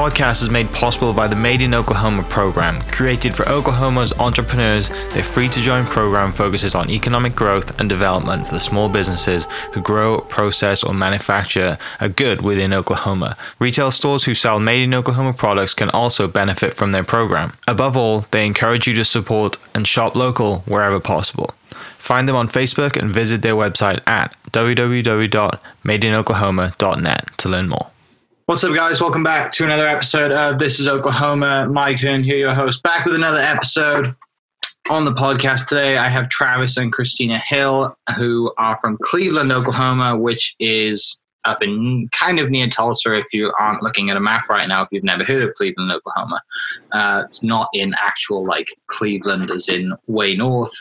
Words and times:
Podcast 0.00 0.42
is 0.42 0.48
made 0.48 0.72
possible 0.72 1.12
by 1.12 1.28
the 1.28 1.36
Made 1.36 1.60
in 1.60 1.74
Oklahoma 1.74 2.22
program. 2.22 2.80
Created 2.90 3.36
for 3.36 3.46
Oklahoma's 3.46 4.14
entrepreneurs, 4.14 4.88
their 5.12 5.22
free 5.22 5.46
to 5.50 5.60
join 5.60 5.84
program 5.84 6.32
focuses 6.32 6.74
on 6.74 6.88
economic 6.88 7.36
growth 7.36 7.78
and 7.78 7.86
development 7.86 8.46
for 8.46 8.54
the 8.54 8.60
small 8.60 8.88
businesses 8.88 9.46
who 9.74 9.82
grow, 9.82 10.22
process, 10.22 10.82
or 10.82 10.94
manufacture 10.94 11.76
a 12.00 12.08
good 12.08 12.40
within 12.40 12.72
Oklahoma. 12.72 13.36
Retail 13.58 13.90
stores 13.90 14.24
who 14.24 14.32
sell 14.32 14.58
Made 14.58 14.84
in 14.84 14.94
Oklahoma 14.94 15.34
products 15.34 15.74
can 15.74 15.90
also 15.90 16.26
benefit 16.26 16.72
from 16.72 16.92
their 16.92 17.04
program. 17.04 17.52
Above 17.68 17.94
all, 17.94 18.20
they 18.30 18.46
encourage 18.46 18.86
you 18.86 18.94
to 18.94 19.04
support 19.04 19.58
and 19.74 19.86
shop 19.86 20.16
local 20.16 20.60
wherever 20.60 20.98
possible. 20.98 21.52
Find 21.98 22.26
them 22.26 22.36
on 22.36 22.48
Facebook 22.48 22.96
and 22.96 23.12
visit 23.12 23.42
their 23.42 23.54
website 23.54 24.00
at 24.08 24.34
www.madeinoklahoma.net 24.44 27.36
to 27.36 27.48
learn 27.50 27.68
more. 27.68 27.90
What's 28.50 28.64
up, 28.64 28.74
guys? 28.74 29.00
Welcome 29.00 29.22
back 29.22 29.52
to 29.52 29.64
another 29.64 29.86
episode 29.86 30.32
of 30.32 30.58
This 30.58 30.80
is 30.80 30.88
Oklahoma. 30.88 31.68
Mike 31.70 32.00
Hearn 32.00 32.24
here, 32.24 32.36
your 32.36 32.52
host, 32.52 32.82
back 32.82 33.06
with 33.06 33.14
another 33.14 33.38
episode 33.38 34.12
on 34.90 35.04
the 35.04 35.12
podcast 35.12 35.68
today. 35.68 35.98
I 35.98 36.08
have 36.10 36.28
Travis 36.30 36.76
and 36.76 36.90
Christina 36.90 37.38
Hill, 37.46 37.94
who 38.16 38.52
are 38.58 38.76
from 38.78 38.98
Cleveland, 39.02 39.52
Oklahoma, 39.52 40.16
which 40.16 40.56
is 40.58 41.20
up 41.44 41.62
in 41.62 42.08
kind 42.10 42.40
of 42.40 42.50
near 42.50 42.66
Tulsa 42.66 43.16
if 43.16 43.26
you 43.32 43.52
aren't 43.56 43.84
looking 43.84 44.10
at 44.10 44.16
a 44.16 44.20
map 44.20 44.48
right 44.48 44.66
now, 44.66 44.82
if 44.82 44.88
you've 44.90 45.04
never 45.04 45.22
heard 45.22 45.42
of 45.42 45.54
Cleveland, 45.54 45.92
Oklahoma. 45.92 46.42
Uh, 46.90 47.22
it's 47.26 47.44
not 47.44 47.68
in 47.72 47.94
actual 48.04 48.44
like 48.44 48.66
Cleveland 48.88 49.52
as 49.52 49.68
in 49.68 49.94
way 50.08 50.34
north, 50.34 50.72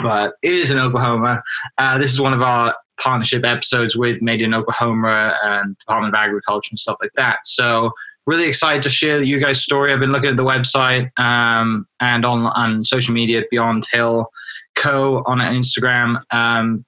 but 0.00 0.34
it 0.42 0.54
is 0.54 0.70
in 0.70 0.78
Oklahoma. 0.78 1.42
Uh, 1.76 1.98
this 1.98 2.12
is 2.12 2.20
one 2.20 2.32
of 2.32 2.40
our 2.40 2.72
partnership 3.00 3.44
episodes 3.44 3.96
with 3.96 4.20
Made 4.22 4.40
in 4.40 4.54
Oklahoma 4.54 5.38
and 5.42 5.76
Department 5.78 6.14
of 6.14 6.18
Agriculture 6.18 6.70
and 6.72 6.78
stuff 6.78 6.96
like 7.00 7.12
that. 7.16 7.38
So 7.44 7.90
really 8.26 8.44
excited 8.48 8.82
to 8.82 8.88
share 8.88 9.22
you 9.22 9.38
guys' 9.38 9.62
story. 9.62 9.92
I've 9.92 10.00
been 10.00 10.12
looking 10.12 10.30
at 10.30 10.36
the 10.36 10.44
website 10.44 11.10
um, 11.18 11.86
and 12.00 12.24
on 12.24 12.46
on 12.46 12.84
social 12.84 13.14
media 13.14 13.42
Beyond 13.50 13.86
Hill 13.92 14.26
Co 14.74 15.22
on 15.26 15.38
Instagram. 15.38 16.20
Um, 16.32 16.84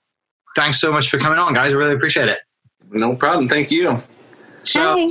thanks 0.57 0.81
so 0.81 0.91
much 0.93 1.11
for 1.11 1.19
coming 1.19 1.39
on, 1.39 1.55
guys. 1.55 1.73
I 1.73 1.77
really 1.77 1.95
appreciate 1.95 2.29
it. 2.29 2.41
No 2.91 3.15
problem. 3.15 3.49
Thank 3.49 3.71
you. 3.71 3.99
So 4.65 4.95
Hey. 4.95 5.11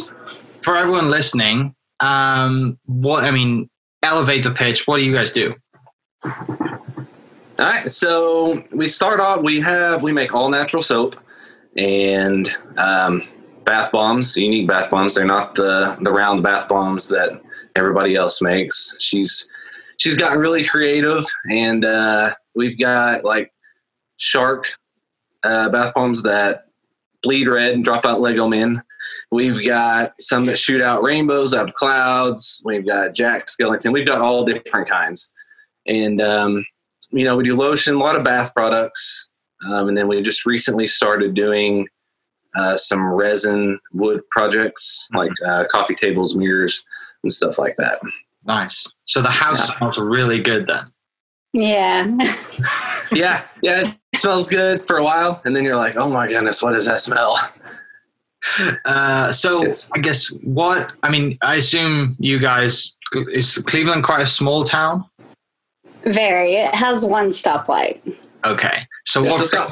for 0.62 0.76
everyone 0.78 1.10
listening, 1.10 1.76
um, 2.00 2.78
what 2.86 3.24
I 3.24 3.32
mean, 3.32 3.70
elevator 4.04 4.52
pitch. 4.52 4.88
What 4.88 4.98
do 4.98 5.04
you 5.04 5.14
guys 5.14 5.32
do? 5.32 5.56
All 7.60 7.66
right. 7.66 7.90
So 7.90 8.64
we 8.72 8.88
start 8.88 9.20
off. 9.20 9.42
We 9.42 9.60
have 9.62 10.04
we 10.04 10.12
make 10.12 10.34
all 10.36 10.50
natural 10.50 10.84
soap 10.84 11.16
and 11.76 12.54
um, 12.78 13.24
bath 13.66 13.92
bombs. 13.92 14.38
Unique 14.38 14.68
bath 14.68 14.92
bombs. 14.92 15.16
They're 15.16 15.26
not 15.26 15.56
the 15.56 15.98
the 16.02 16.12
round 16.12 16.44
bath 16.44 16.68
bombs 16.68 17.08
that 17.10 17.42
everybody 17.76 18.16
else 18.16 18.42
makes. 18.44 18.98
She's 19.00 19.50
she's 19.98 20.18
gotten 20.18 20.38
really 20.38 20.66
creative, 20.66 21.26
and 21.50 21.84
uh, 21.84 22.36
we've 22.56 22.78
got 22.78 23.24
like 23.24 23.52
shark 24.18 24.74
uh, 25.44 25.70
bath 25.70 25.94
bombs 25.96 26.22
that 26.24 26.68
bleed 27.24 27.48
red 27.48 27.74
and 27.74 27.84
drop 27.84 28.06
out 28.06 28.22
Lego 28.22 28.48
men. 28.48 28.84
We've 29.32 29.66
got 29.66 30.14
some 30.20 30.46
that 30.46 30.60
shoot 30.60 30.82
out 30.82 31.02
rainbows 31.02 31.54
out 31.54 31.70
of 31.70 31.74
clouds. 31.74 32.62
We've 32.66 32.86
got 32.86 33.14
Jack 33.14 33.48
Skellington. 33.48 33.92
We've 33.92 34.06
got 34.06 34.22
all 34.22 34.46
different 34.46 34.88
kinds. 34.88 35.34
And, 35.86 36.22
um, 36.22 36.66
you 37.12 37.24
know, 37.26 37.36
we 37.36 37.44
do 37.44 37.56
lotion, 37.56 37.96
a 37.96 38.00
lot 38.00 38.16
of 38.16 38.24
bath 38.24 38.54
products. 38.54 39.30
Um, 39.68 39.88
and 39.90 39.98
then 39.98 40.08
we 40.08 40.22
just 40.22 40.46
recently 40.46 40.86
started 40.86 41.34
doing 41.34 41.88
uh, 42.56 42.78
some 42.78 43.04
resin 43.06 43.80
wood 43.94 44.22
projects 44.32 45.08
like 45.14 45.32
uh, 45.46 45.64
coffee 45.72 45.96
tables, 45.96 46.36
mirrors, 46.36 46.84
and 47.24 47.32
stuff 47.32 47.58
like 47.58 47.76
that. 47.78 48.00
Nice. 48.46 48.88
So 49.06 49.22
the 49.22 49.30
house 49.30 49.70
Yeah. 49.70 49.78
smells 49.78 50.00
really 50.00 50.40
good 50.42 50.68
then. 50.68 50.92
Yeah. 51.54 52.06
yeah, 53.14 53.44
yeah, 53.62 53.82
it 53.82 53.98
smells 54.16 54.48
good 54.50 54.84
for 54.84 54.98
a 54.98 55.04
while. 55.04 55.42
And 55.44 55.56
then 55.56 55.64
you're 55.64 55.76
like, 55.76 55.96
oh 55.96 56.10
my 56.10 56.28
goodness, 56.28 56.62
what 56.62 56.74
does 56.74 56.86
that 56.86 57.02
smell? 57.02 57.38
Uh, 58.86 59.32
so 59.32 59.62
It's- 59.62 59.90
I 59.94 60.00
guess 60.00 60.30
what 60.44 60.92
I 61.04 61.10
mean, 61.10 61.38
I 61.42 61.56
assume 61.56 62.16
you 62.20 62.40
guys 62.40 62.96
is 63.32 63.58
Cleveland 63.60 64.04
quite 64.04 64.22
a 64.22 64.28
small 64.28 64.64
town. 64.64 65.04
Very. 66.08 66.54
It 66.54 66.74
has 66.76 67.06
one 67.06 67.30
stoplight. 67.30 68.16
Okay, 68.46 68.88
so 69.06 69.24
Yeah, 69.24 69.30
so 69.42 69.66
what? 69.68 69.72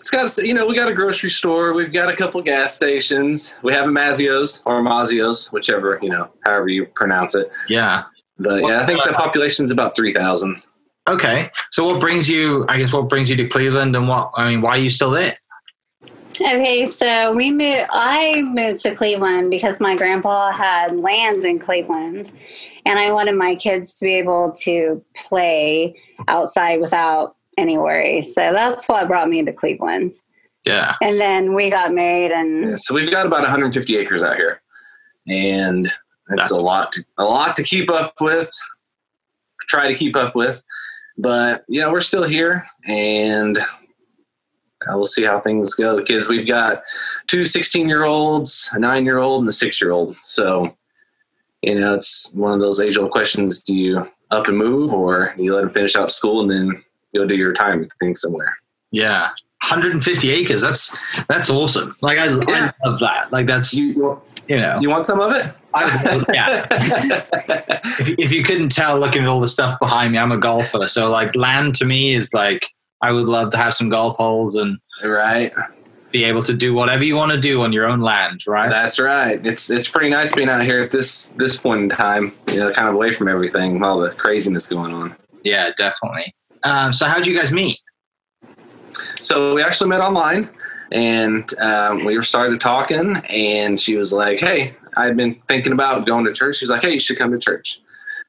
it's 0.00 0.10
got- 0.10 0.22
It's 0.24 0.38
you 0.38 0.54
know, 0.54 0.64
we 0.66 0.74
got 0.74 0.88
a 0.90 0.94
grocery 0.94 1.28
store. 1.30 1.72
We've 1.72 1.92
got 1.92 2.08
a 2.08 2.16
couple 2.16 2.40
gas 2.42 2.74
stations. 2.74 3.56
We 3.62 3.72
have 3.74 3.86
a 3.86 3.90
Mazzio's 3.90 4.62
or 4.64 4.82
Mazzio's, 4.82 5.48
whichever, 5.52 5.98
you 6.02 6.08
know, 6.08 6.28
however 6.46 6.68
you 6.68 6.86
pronounce 6.94 7.34
it. 7.34 7.50
yeah. 7.68 8.04
But 8.38 8.62
yeah, 8.62 8.80
I 8.82 8.86
think 8.86 9.02
the 9.04 9.12
population's 9.14 9.72
about 9.72 9.96
3,000. 9.96 10.62
Okay, 11.08 11.50
so 11.72 11.84
what 11.84 12.00
brings 12.00 12.28
you? 12.28 12.64
I 12.68 12.78
guess 12.78 12.92
what 12.92 13.08
brings 13.08 13.28
you 13.30 13.34
to 13.36 13.48
Cleveland, 13.48 13.96
and 13.96 14.06
what 14.08 14.30
I 14.36 14.48
mean, 14.50 14.60
why 14.60 14.72
are 14.72 14.78
you 14.78 14.90
still 14.90 15.10
there? 15.10 15.36
Okay, 16.40 16.86
so 16.86 17.32
we 17.32 17.50
moved. 17.50 17.86
I 17.90 18.42
moved 18.42 18.78
to 18.82 18.94
Cleveland 18.94 19.50
because 19.50 19.80
my 19.80 19.96
grandpa 19.96 20.50
had 20.50 20.96
lands 20.96 21.44
in 21.44 21.58
Cleveland, 21.58 22.32
and 22.86 22.98
I 22.98 23.10
wanted 23.12 23.34
my 23.34 23.54
kids 23.54 23.96
to 23.98 24.04
be 24.04 24.14
able 24.14 24.52
to 24.62 25.04
play 25.16 25.94
outside 26.28 26.80
without 26.80 27.36
any 27.56 27.76
worries. 27.78 28.34
So 28.34 28.52
that's 28.52 28.88
what 28.88 29.08
brought 29.08 29.28
me 29.28 29.44
to 29.44 29.52
Cleveland. 29.52 30.14
Yeah. 30.64 30.94
And 31.02 31.18
then 31.20 31.54
we 31.54 31.70
got 31.70 31.92
married, 31.92 32.30
and 32.30 32.70
Yeah, 32.70 32.76
so 32.76 32.94
we've 32.94 33.10
got 33.10 33.26
about 33.26 33.40
150 33.40 33.96
acres 33.96 34.22
out 34.22 34.36
here. 34.36 34.60
And 35.26 35.86
it's 35.86 35.94
That's- 36.28 36.50
a 36.50 36.56
lot, 36.56 36.92
to, 36.92 37.04
a 37.18 37.24
lot 37.24 37.56
to 37.56 37.62
keep 37.62 37.90
up 37.90 38.14
with, 38.20 38.50
try 39.68 39.88
to 39.88 39.94
keep 39.94 40.16
up 40.16 40.34
with. 40.34 40.62
But, 41.16 41.64
you 41.68 41.80
know, 41.80 41.90
we're 41.90 42.00
still 42.00 42.22
here 42.22 42.66
and 42.86 43.58
uh, 44.86 44.96
we'll 44.96 45.06
see 45.06 45.24
how 45.24 45.40
things 45.40 45.74
go. 45.74 45.96
The 45.96 46.02
kids, 46.02 46.28
we've 46.28 46.46
got 46.46 46.82
two 47.26 47.44
16 47.44 47.88
year 47.88 48.04
olds, 48.04 48.68
a 48.72 48.78
nine 48.78 49.04
year 49.04 49.18
old, 49.18 49.42
and 49.42 49.48
a 49.48 49.52
six 49.52 49.80
year 49.80 49.90
old. 49.90 50.16
So, 50.22 50.76
you 51.62 51.78
know, 51.78 51.94
it's 51.94 52.32
one 52.34 52.52
of 52.52 52.58
those 52.60 52.80
age 52.80 52.96
old 52.96 53.10
questions 53.10 53.60
do 53.60 53.74
you 53.74 54.10
up 54.30 54.46
and 54.46 54.56
move 54.58 54.92
or 54.92 55.34
do 55.36 55.42
you 55.42 55.54
let 55.54 55.62
them 55.62 55.70
finish 55.70 55.96
out 55.96 56.10
school 56.12 56.42
and 56.42 56.50
then 56.50 56.84
go 57.14 57.26
do 57.26 57.34
your 57.34 57.48
retirement 57.48 57.90
thing 58.00 58.14
somewhere? 58.14 58.54
Yeah. 58.90 59.30
150 59.62 60.30
acres. 60.30 60.62
That's 60.62 60.96
that's 61.28 61.50
awesome. 61.50 61.96
Like 62.00 62.18
I, 62.18 62.26
Yeah. 62.26 62.70
I 62.84 62.88
love 62.88 63.00
that. 63.00 63.32
Like 63.32 63.46
that's 63.46 63.74
you, 63.74 64.20
You, 64.46 64.60
know. 64.60 64.78
you 64.80 64.88
want 64.88 65.04
some 65.04 65.18
of 65.20 65.32
it? 65.34 65.52
I, 65.74 66.24
yeah. 66.32 66.66
if, 67.98 68.18
if 68.18 68.32
you 68.32 68.44
couldn't 68.44 68.70
tell 68.70 68.98
looking 69.00 69.22
at 69.22 69.28
all 69.28 69.40
the 69.40 69.48
stuff 69.48 69.78
behind 69.80 70.12
me, 70.12 70.18
I'm 70.18 70.30
a 70.32 70.38
golfer. 70.38 70.88
So 70.88 71.10
like 71.10 71.34
land 71.34 71.74
to 71.76 71.84
me 71.84 72.14
is 72.14 72.32
like 72.32 72.70
I 73.00 73.12
would 73.12 73.26
love 73.26 73.50
to 73.52 73.58
have 73.58 73.74
some 73.74 73.88
golf 73.88 74.16
holes 74.16 74.56
and 74.56 74.78
right. 75.04 75.52
be 76.10 76.24
able 76.24 76.42
to 76.42 76.54
do 76.54 76.74
whatever 76.74 77.04
you 77.04 77.14
want 77.14 77.32
to 77.32 77.40
do 77.40 77.62
on 77.62 77.72
your 77.72 77.86
own 77.86 78.00
land, 78.00 78.42
right? 78.46 78.68
That's 78.68 78.98
right. 78.98 79.44
It's 79.46 79.70
it's 79.70 79.88
pretty 79.88 80.10
nice 80.10 80.34
being 80.34 80.48
out 80.48 80.64
here 80.64 80.80
at 80.80 80.90
this 80.90 81.28
this 81.28 81.56
point 81.56 81.82
in 81.82 81.88
time. 81.88 82.32
You 82.48 82.58
know, 82.58 82.72
kind 82.72 82.88
of 82.88 82.94
away 82.94 83.12
from 83.12 83.28
everything, 83.28 83.82
all 83.82 83.98
the 83.98 84.10
craziness 84.10 84.68
going 84.68 84.92
on. 84.92 85.14
yeah, 85.44 85.70
definitely. 85.76 86.34
Um, 86.64 86.92
so 86.92 87.06
how'd 87.06 87.26
you 87.26 87.38
guys 87.38 87.52
meet? 87.52 87.78
So 89.14 89.54
we 89.54 89.62
actually 89.62 89.90
met 89.90 90.00
online, 90.00 90.48
and 90.90 91.52
um, 91.60 92.04
we 92.04 92.16
were 92.16 92.22
started 92.22 92.60
talking. 92.60 93.16
And 93.28 93.78
she 93.78 93.96
was 93.96 94.12
like, 94.12 94.40
"Hey, 94.40 94.74
I've 94.96 95.16
been 95.16 95.36
thinking 95.46 95.72
about 95.72 96.06
going 96.06 96.24
to 96.24 96.32
church." 96.32 96.56
She's 96.56 96.70
like, 96.70 96.82
"Hey, 96.82 96.94
you 96.94 96.98
should 96.98 97.18
come 97.18 97.30
to 97.30 97.38
church." 97.38 97.80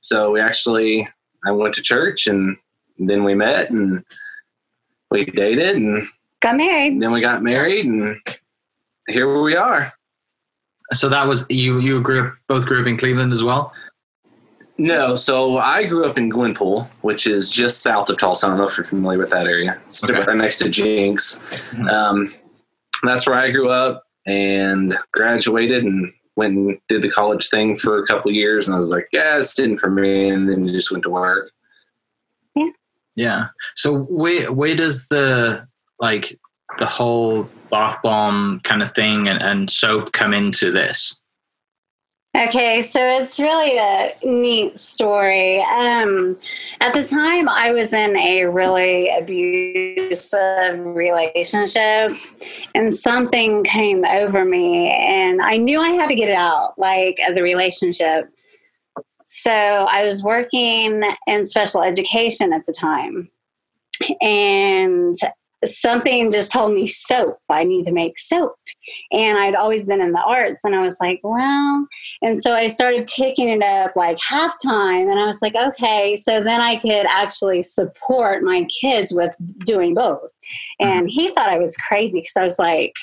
So 0.01 0.31
we 0.31 0.39
actually, 0.39 1.05
I 1.45 1.51
went 1.51 1.73
to 1.75 1.81
church, 1.81 2.27
and 2.27 2.55
then 2.99 3.23
we 3.23 3.33
met, 3.33 3.71
and 3.71 4.03
we 5.11 5.25
dated, 5.25 5.75
and 5.77 6.07
got 6.41 6.55
married. 6.57 7.01
then 7.01 7.11
we 7.11 7.21
got 7.21 7.41
married, 7.43 7.85
and 7.85 8.19
here 9.07 9.41
we 9.41 9.55
are. 9.55 9.93
So 10.93 11.09
that 11.09 11.27
was 11.27 11.45
you. 11.49 11.79
You 11.79 12.01
grew 12.01 12.27
up, 12.27 12.33
both 12.47 12.65
grew 12.65 12.81
up 12.81 12.87
in 12.87 12.97
Cleveland 12.97 13.31
as 13.31 13.43
well. 13.43 13.73
No, 14.77 15.13
so 15.15 15.57
I 15.57 15.85
grew 15.85 16.05
up 16.05 16.17
in 16.17 16.31
Glenpool, 16.31 16.87
which 17.01 17.27
is 17.27 17.49
just 17.49 17.81
south 17.83 18.09
of 18.09 18.17
Tulsa. 18.17 18.45
I 18.47 18.49
don't 18.49 18.59
know 18.59 18.63
if 18.63 18.77
you're 18.77 18.85
familiar 18.85 19.19
with 19.19 19.29
that 19.31 19.45
area. 19.45 19.79
It's 19.89 20.03
Okay. 20.03 20.13
right 20.23 20.37
next 20.37 20.59
to 20.59 20.69
Jenks. 20.69 21.37
Mhm. 21.73 21.91
Um, 21.91 22.33
that's 23.03 23.27
where 23.27 23.37
I 23.37 23.51
grew 23.51 23.69
up 23.69 24.03
and 24.25 24.97
graduated 25.11 25.83
and 25.83 26.13
went 26.37 26.55
and 26.55 26.77
did 26.87 27.01
the 27.01 27.09
college 27.09 27.49
thing 27.49 27.75
for 27.75 27.97
a 28.01 28.07
couple 28.07 28.29
of 28.29 28.35
years. 28.35 28.67
And 28.69 28.75
I 28.75 28.79
was 28.79 28.89
like, 28.91 29.09
yeah, 29.11 29.37
it's 29.37 29.53
didn't 29.53 29.79
for 29.79 29.89
me. 29.89 30.29
And 30.29 30.49
then 30.49 30.65
just 30.69 30.91
went 30.91 31.03
to 31.03 31.09
work. 31.09 31.51
Yeah. 33.19 33.47
So 33.75 34.03
where 34.03 34.49
where 34.49 34.75
does 34.77 35.07
the 35.09 35.67
like 35.99 36.39
the 36.77 36.85
whole 36.85 37.49
bath 37.69 37.97
bomb 38.01 38.61
kind 38.63 38.81
of 38.81 38.95
thing 38.95 39.27
and, 39.27 39.41
and 39.41 39.69
soap 39.69 40.13
come 40.13 40.33
into 40.33 40.71
this? 40.71 41.19
Okay, 42.37 42.81
so 42.81 43.05
it's 43.05 43.37
really 43.41 43.77
a 43.77 44.13
neat 44.23 44.79
story. 44.79 45.59
Um, 45.63 46.37
at 46.79 46.93
the 46.93 47.03
time, 47.03 47.49
I 47.49 47.73
was 47.73 47.91
in 47.91 48.15
a 48.15 48.45
really 48.45 49.09
abusive 49.09 50.79
relationship, 50.79 52.11
and 52.73 52.93
something 52.93 53.65
came 53.65 54.05
over 54.05 54.45
me, 54.45 54.91
and 54.91 55.41
I 55.41 55.57
knew 55.57 55.81
I 55.81 55.89
had 55.89 56.07
to 56.07 56.15
get 56.15 56.29
it 56.29 56.35
out, 56.35 56.75
like 56.77 57.19
of 57.27 57.35
the 57.35 57.43
relationship. 57.43 58.31
So 59.31 59.51
I 59.51 60.05
was 60.05 60.23
working 60.23 61.03
in 61.27 61.45
special 61.45 61.83
education 61.83 62.51
at 62.51 62.65
the 62.65 62.73
time, 62.73 63.29
and 64.21 65.15
something 65.65 66.31
just 66.31 66.53
told 66.53 66.73
me 66.73 66.87
soap 66.87 67.37
i 67.49 67.65
need 67.65 67.83
to 67.83 67.91
make 67.91 68.17
soap. 68.17 68.55
And 69.11 69.37
i'd 69.37 69.55
always 69.55 69.85
been 69.85 69.99
in 69.99 70.13
the 70.13 70.23
arts 70.23 70.63
and 70.63 70.73
i 70.73 70.81
was 70.81 70.95
like 71.01 71.19
well 71.21 71.85
and 72.21 72.37
so 72.37 72.53
i 72.55 72.67
started 72.67 73.07
picking 73.13 73.49
it 73.49 73.61
up 73.61 73.93
like 73.95 74.17
halftime 74.17 75.11
and 75.11 75.19
i 75.19 75.25
was 75.25 75.41
like 75.41 75.55
okay. 75.55 76.15
So 76.15 76.41
then 76.41 76.61
i 76.61 76.77
could 76.77 77.05
actually 77.09 77.61
support 77.61 78.41
my 78.43 78.65
kids 78.81 79.13
with 79.13 79.35
doing 79.65 79.93
both. 79.93 80.31
And 80.79 81.07
mm-hmm. 81.07 81.07
he 81.07 81.27
thought 81.33 81.49
i 81.49 81.59
was 81.59 81.75
crazy 81.75 82.21
because 82.21 82.37
i 82.37 82.43
was 82.43 82.57
like 82.57 82.93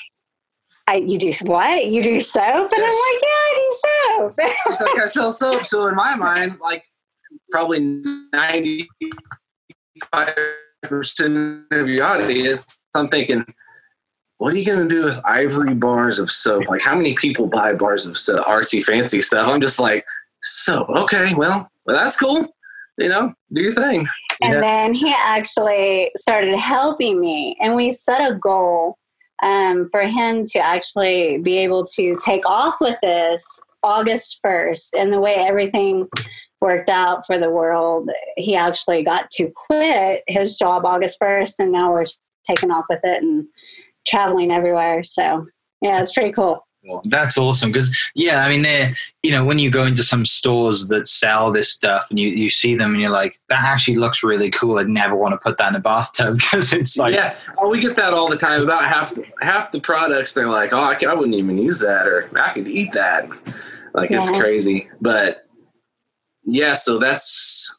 I, 0.87 0.95
you 0.97 1.17
do 1.17 1.31
what? 1.43 1.85
You 1.85 2.01
do 2.01 2.19
soap? 2.19 2.71
And 2.71 2.83
I'm 2.83 2.89
like, 2.89 3.21
yeah, 3.21 3.27
I 3.29 3.59
do 3.59 3.71
soap. 3.81 4.39
She's 4.67 4.81
like, 4.81 4.99
I 4.99 5.05
sell 5.07 5.31
soap. 5.31 5.65
So 5.65 5.87
in 5.87 5.95
my 5.95 6.15
mind, 6.15 6.59
like 6.61 6.85
probably 7.51 7.79
95 8.33 8.87
percent 10.83 11.65
of 11.71 11.89
your 11.89 12.05
audience, 12.05 12.81
I'm 12.95 13.09
thinking, 13.09 13.45
what 14.37 14.53
are 14.53 14.57
you 14.57 14.65
going 14.65 14.87
to 14.87 14.95
do 14.95 15.03
with 15.03 15.19
ivory 15.25 15.73
bars 15.73 16.19
of 16.19 16.31
soap? 16.31 16.67
Like, 16.69 16.81
how 16.81 16.95
many 16.95 17.15
people 17.15 17.47
buy 17.47 17.73
bars 17.73 18.05
of 18.05 18.17
soap, 18.17 18.45
artsy, 18.45 18.81
fancy 18.83 19.19
stuff? 19.21 19.47
I'm 19.47 19.59
just 19.59 19.79
like, 19.79 20.05
soap. 20.43 20.89
Okay, 20.89 21.33
well, 21.35 21.69
well 21.85 21.97
that's 21.97 22.17
cool. 22.17 22.47
You 22.97 23.09
know, 23.09 23.33
do 23.51 23.61
your 23.61 23.73
thing. 23.73 24.07
And 24.41 24.53
Yeah. 24.53 24.61
then 24.61 24.93
he 24.93 25.13
actually 25.17 26.11
started 26.15 26.55
helping 26.55 27.19
me, 27.19 27.57
and 27.59 27.75
we 27.75 27.91
set 27.91 28.21
a 28.21 28.35
goal 28.35 28.97
um, 29.43 29.89
for 29.91 30.01
him 30.01 30.43
to 30.45 30.59
actually 30.59 31.37
be 31.37 31.57
able 31.57 31.83
to 31.95 32.17
take 32.23 32.45
off 32.45 32.75
with 32.81 32.97
this 33.01 33.59
August 33.83 34.39
1st. 34.43 34.89
And 34.97 35.13
the 35.13 35.19
way 35.19 35.35
everything 35.35 36.07
worked 36.61 36.89
out 36.89 37.25
for 37.25 37.37
the 37.37 37.49
world, 37.49 38.09
he 38.35 38.55
actually 38.55 39.03
got 39.03 39.29
to 39.31 39.51
quit 39.67 40.23
his 40.27 40.57
job 40.57 40.85
August 40.85 41.19
1st, 41.21 41.59
and 41.59 41.71
now 41.71 41.91
we're 41.91 42.05
taking 42.47 42.71
off 42.71 42.85
with 42.89 43.01
it 43.03 43.21
and 43.21 43.45
traveling 44.07 44.51
everywhere. 44.51 45.03
So, 45.03 45.45
yeah, 45.81 46.01
it's 46.01 46.13
pretty 46.13 46.31
cool. 46.31 46.66
That's 47.05 47.37
awesome 47.37 47.71
because 47.71 47.95
yeah, 48.15 48.45
I 48.45 48.49
mean 48.49 48.61
they're 48.61 48.95
you 49.23 49.31
know 49.31 49.43
when 49.43 49.59
you 49.59 49.69
go 49.69 49.85
into 49.85 50.03
some 50.03 50.25
stores 50.25 50.87
that 50.87 51.07
sell 51.07 51.51
this 51.51 51.71
stuff 51.71 52.07
and 52.09 52.19
you, 52.19 52.29
you 52.29 52.49
see 52.49 52.75
them 52.75 52.93
and 52.93 53.01
you're 53.01 53.11
like 53.11 53.39
that 53.49 53.61
actually 53.61 53.97
looks 53.97 54.23
really 54.23 54.49
cool. 54.49 54.79
I'd 54.79 54.89
never 54.89 55.15
want 55.15 55.33
to 55.33 55.37
put 55.37 55.57
that 55.57 55.69
in 55.69 55.75
a 55.75 55.79
bathtub 55.79 56.37
because 56.37 56.73
it's 56.73 56.97
like 56.97 57.13
yeah, 57.13 57.35
oh, 57.57 57.69
we 57.69 57.79
get 57.79 57.95
that 57.95 58.13
all 58.13 58.29
the 58.29 58.37
time. 58.37 58.61
About 58.61 58.85
half 58.85 59.13
half 59.41 59.71
the 59.71 59.79
products, 59.79 60.33
they're 60.33 60.47
like, 60.47 60.73
"Oh, 60.73 60.83
I, 60.83 60.95
can, 60.95 61.09
I 61.09 61.13
wouldn't 61.13 61.35
even 61.35 61.57
use 61.57 61.79
that," 61.79 62.07
or 62.07 62.29
"I 62.39 62.53
could 62.53 62.67
eat 62.67 62.93
that." 62.93 63.29
Like 63.93 64.11
it's 64.11 64.29
crazy, 64.29 64.89
but 65.01 65.45
yeah. 66.43 66.73
So 66.73 66.99
that's 66.99 67.75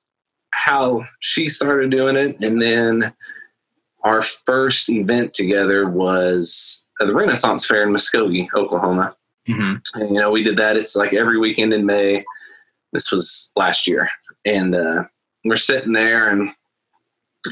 how 0.53 1.07
she 1.21 1.49
started 1.49 1.91
doing 1.91 2.17
it, 2.17 2.41
and 2.41 2.61
then 2.61 3.15
our 4.05 4.23
first 4.23 4.89
event 4.89 5.35
together 5.35 5.89
was 5.89 6.88
at 6.88 6.88
the 7.01 7.15
Renaissance 7.15 7.67
Fair 7.67 7.85
in 7.85 7.91
Muskogee, 7.93 8.49
Oklahoma. 8.55 9.15
mhm. 9.49 9.81
And, 9.95 10.15
you 10.15 10.21
know, 10.21 10.31
we 10.31 10.43
did 10.43 10.57
that. 10.59 10.77
It's 10.77 10.97
like 10.97 11.13
every 11.15 11.39
weekend 11.39 11.73
in 11.73 11.87
May. 11.87 12.25
This 12.93 13.11
was 13.13 13.53
last 13.57 13.87
year. 13.87 14.11
And 14.45 14.75
uh, 14.75 15.05
we're 15.45 15.57
sitting 15.57 15.93
there 15.93 16.31
and, 16.31 16.51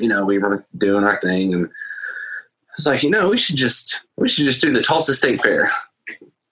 you 0.00 0.08
know, 0.08 0.24
we 0.24 0.38
were 0.38 0.64
doing 0.76 1.04
our 1.04 1.20
thing. 1.20 1.54
And 1.54 1.66
I 1.66 2.72
was 2.76 2.86
like, 2.86 3.02
you 3.02 3.10
know, 3.10 3.28
we 3.28 3.36
should 3.36 3.56
just, 3.56 4.00
we 4.16 4.28
should 4.28 4.44
just 4.46 4.60
do 4.62 4.72
the 4.72 4.82
Tulsa 4.82 5.14
State 5.14 5.42
Fair. 5.42 5.70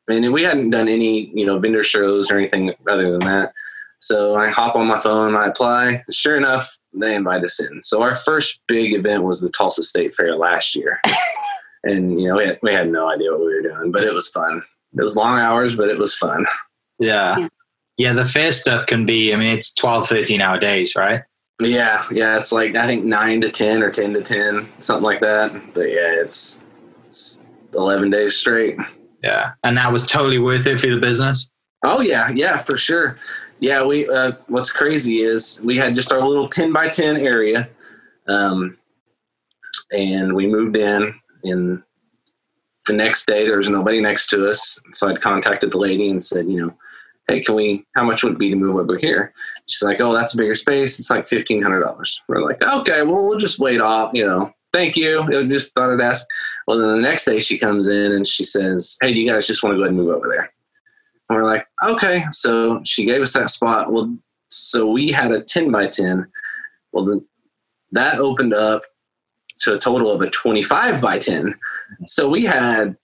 And 0.08 0.32
we 0.32 0.42
hadn't 0.42 0.70
done 0.70 0.88
any, 0.88 1.30
you 1.34 1.46
know, 1.46 1.58
vendor 1.58 1.82
shows 1.82 2.30
or 2.30 2.38
anything 2.38 2.74
other 2.88 3.10
than 3.12 3.20
that. 3.20 3.52
So 4.00 4.34
I 4.36 4.48
hop 4.50 4.76
on 4.76 4.86
my 4.86 5.00
phone, 5.00 5.34
I 5.34 5.46
apply. 5.46 6.04
Sure 6.10 6.36
enough, 6.36 6.78
they 6.92 7.14
invite 7.14 7.42
us 7.42 7.58
in. 7.58 7.82
So 7.82 8.02
our 8.02 8.14
first 8.14 8.60
big 8.68 8.92
event 8.92 9.22
was 9.22 9.40
the 9.40 9.48
Tulsa 9.48 9.82
State 9.82 10.14
Fair 10.14 10.36
last 10.36 10.76
year. 10.76 11.00
and, 11.84 12.20
you 12.20 12.28
know, 12.28 12.36
we 12.36 12.46
had, 12.46 12.58
we 12.62 12.72
had 12.72 12.90
no 12.90 13.10
idea 13.10 13.30
what 13.30 13.40
we 13.40 13.54
were 13.54 13.62
doing, 13.62 13.92
but 13.92 14.02
it 14.02 14.12
was 14.12 14.28
fun. 14.28 14.62
It 14.96 15.02
was 15.02 15.16
long 15.16 15.38
hours, 15.38 15.76
but 15.76 15.88
it 15.88 15.98
was 15.98 16.16
fun. 16.16 16.46
yeah. 16.98 17.38
Yeah. 17.38 17.48
Yeah, 17.96 18.12
the 18.12 18.26
fair 18.26 18.50
stuff 18.50 18.86
can 18.86 19.06
be, 19.06 19.32
I 19.32 19.36
mean, 19.36 19.56
it's 19.56 19.72
12, 19.72 20.08
13 20.08 20.40
hour 20.40 20.58
days, 20.58 20.96
right? 20.96 21.22
Yeah, 21.62 22.04
yeah, 22.10 22.36
it's 22.36 22.50
like 22.50 22.74
I 22.74 22.86
think 22.86 23.04
nine 23.04 23.40
to 23.42 23.48
ten 23.50 23.82
or 23.82 23.90
ten 23.90 24.12
to 24.14 24.22
ten, 24.22 24.66
something 24.80 25.04
like 25.04 25.20
that. 25.20 25.52
But 25.72 25.88
yeah, 25.88 26.10
it's, 26.10 26.62
it's 27.06 27.46
eleven 27.74 28.10
days 28.10 28.36
straight. 28.36 28.76
Yeah. 29.22 29.52
And 29.62 29.76
that 29.78 29.92
was 29.92 30.04
totally 30.04 30.38
worth 30.38 30.66
it 30.66 30.80
for 30.80 30.88
the 30.88 30.98
business. 30.98 31.48
Oh 31.84 32.00
yeah, 32.00 32.30
yeah, 32.30 32.56
for 32.56 32.76
sure. 32.76 33.16
Yeah, 33.60 33.84
we. 33.84 34.08
Uh, 34.08 34.32
what's 34.48 34.72
crazy 34.72 35.22
is 35.22 35.60
we 35.62 35.76
had 35.76 35.94
just 35.94 36.12
our 36.12 36.26
little 36.26 36.48
ten 36.48 36.72
by 36.72 36.88
ten 36.88 37.16
area, 37.16 37.68
um, 38.26 38.76
and 39.92 40.34
we 40.34 40.46
moved 40.46 40.76
in. 40.76 41.14
And 41.44 41.82
the 42.86 42.92
next 42.92 43.26
day, 43.26 43.46
there 43.46 43.58
was 43.58 43.68
nobody 43.68 44.00
next 44.00 44.28
to 44.28 44.48
us, 44.48 44.80
so 44.92 45.08
I'd 45.08 45.20
contacted 45.20 45.72
the 45.72 45.78
lady 45.78 46.10
and 46.10 46.22
said, 46.22 46.46
you 46.46 46.60
know, 46.60 46.74
hey, 47.28 47.40
can 47.40 47.54
we? 47.54 47.86
How 47.94 48.04
much 48.04 48.22
would 48.22 48.34
it 48.34 48.38
be 48.38 48.50
to 48.50 48.56
move 48.56 48.76
over 48.76 48.98
here? 48.98 49.32
She's 49.66 49.82
like, 49.82 50.00
oh, 50.00 50.14
that's 50.14 50.34
a 50.34 50.36
bigger 50.36 50.54
space. 50.54 50.98
It's 50.98 51.10
like 51.10 51.28
fifteen 51.28 51.62
hundred 51.62 51.82
dollars. 51.82 52.20
We're 52.28 52.44
like, 52.44 52.62
okay, 52.62 53.02
well, 53.02 53.26
we'll 53.26 53.38
just 53.38 53.58
wait 53.58 53.80
off. 53.80 54.12
You 54.14 54.26
know, 54.26 54.52
thank 54.72 54.96
you. 54.96 55.20
I 55.20 55.44
just 55.44 55.74
thought 55.74 55.92
I'd 55.92 56.00
ask. 56.00 56.26
Well, 56.66 56.78
then 56.78 56.96
the 56.96 57.08
next 57.08 57.24
day 57.24 57.38
she 57.38 57.58
comes 57.58 57.88
in 57.88 58.12
and 58.12 58.26
she 58.26 58.44
says, 58.44 58.96
hey, 59.00 59.12
do 59.12 59.20
you 59.20 59.30
guys 59.30 59.46
just 59.46 59.62
want 59.62 59.74
to 59.74 59.78
go 59.78 59.82
ahead 59.84 59.94
and 59.94 59.98
move 59.98 60.14
over 60.14 60.28
there? 60.28 60.52
And 61.28 61.38
we're 61.38 61.44
like, 61.44 61.66
okay. 61.82 62.24
So 62.30 62.80
she 62.84 63.06
gave 63.06 63.22
us 63.22 63.32
that 63.32 63.50
spot. 63.50 63.92
Well, 63.92 64.16
so 64.48 64.86
we 64.90 65.10
had 65.10 65.32
a 65.32 65.42
10 65.42 65.70
by 65.70 65.86
10. 65.86 66.26
Well, 66.92 67.06
then 67.06 67.26
that 67.92 68.18
opened 68.18 68.52
up 68.52 68.82
to 69.60 69.74
a 69.74 69.78
total 69.78 70.10
of 70.10 70.20
a 70.20 70.30
25 70.30 71.00
by 71.00 71.18
10. 71.18 71.54
So 72.06 72.28
we 72.28 72.44
had, 72.44 72.96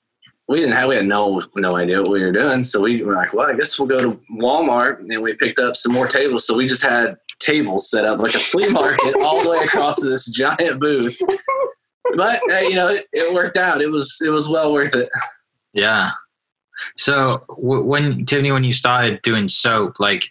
we 0.49 0.59
didn't 0.59 0.75
have, 0.75 0.89
we 0.89 0.97
had 0.97 1.07
no, 1.07 1.43
no 1.57 1.77
idea 1.77 2.01
what 2.01 2.11
we 2.11 2.23
were 2.23 2.33
doing. 2.33 2.63
So 2.63 2.81
we 2.81 3.03
were 3.03 3.15
like, 3.15 3.33
well, 3.33 3.51
I 3.51 3.55
guess 3.55 3.79
we'll 3.79 3.89
go 3.89 3.99
to 3.99 4.21
Walmart 4.33 4.99
and 4.99 5.23
we 5.23 5.35
picked 5.35 5.59
up 5.59 5.77
some 5.77 5.93
more 5.93 6.09
tables. 6.09 6.47
So 6.47 6.57
we 6.57 6.67
just 6.67 6.83
had 6.83 7.17
tables 7.39 7.91
set 7.91 8.05
up 8.05 8.19
like 8.19 8.35
a 8.35 8.39
flea 8.39 8.69
market 8.71 9.15
all 9.17 9.43
the 9.43 9.51
way 9.51 9.59
across 9.59 10.01
this 10.01 10.27
giant 10.27 10.81
booth. 10.81 11.17
But 12.17 12.41
uh, 12.51 12.63
you 12.63 12.75
know, 12.75 12.89
it, 12.89 13.07
it 13.13 13.33
worked 13.33 13.57
out. 13.57 13.81
It 13.81 13.89
was, 13.89 14.19
it 14.25 14.31
was 14.31 14.49
well 14.49 14.73
worth 14.73 14.95
it. 14.95 15.09
Yeah. 15.73 16.11
So 16.97 17.45
w- 17.49 17.85
when 17.85 18.25
Tiffany, 18.27 18.53
when 18.53 18.65
you 18.65 18.73
started 18.73 19.23
doing 19.23 19.49
soap, 19.49 20.01
like 20.01 20.31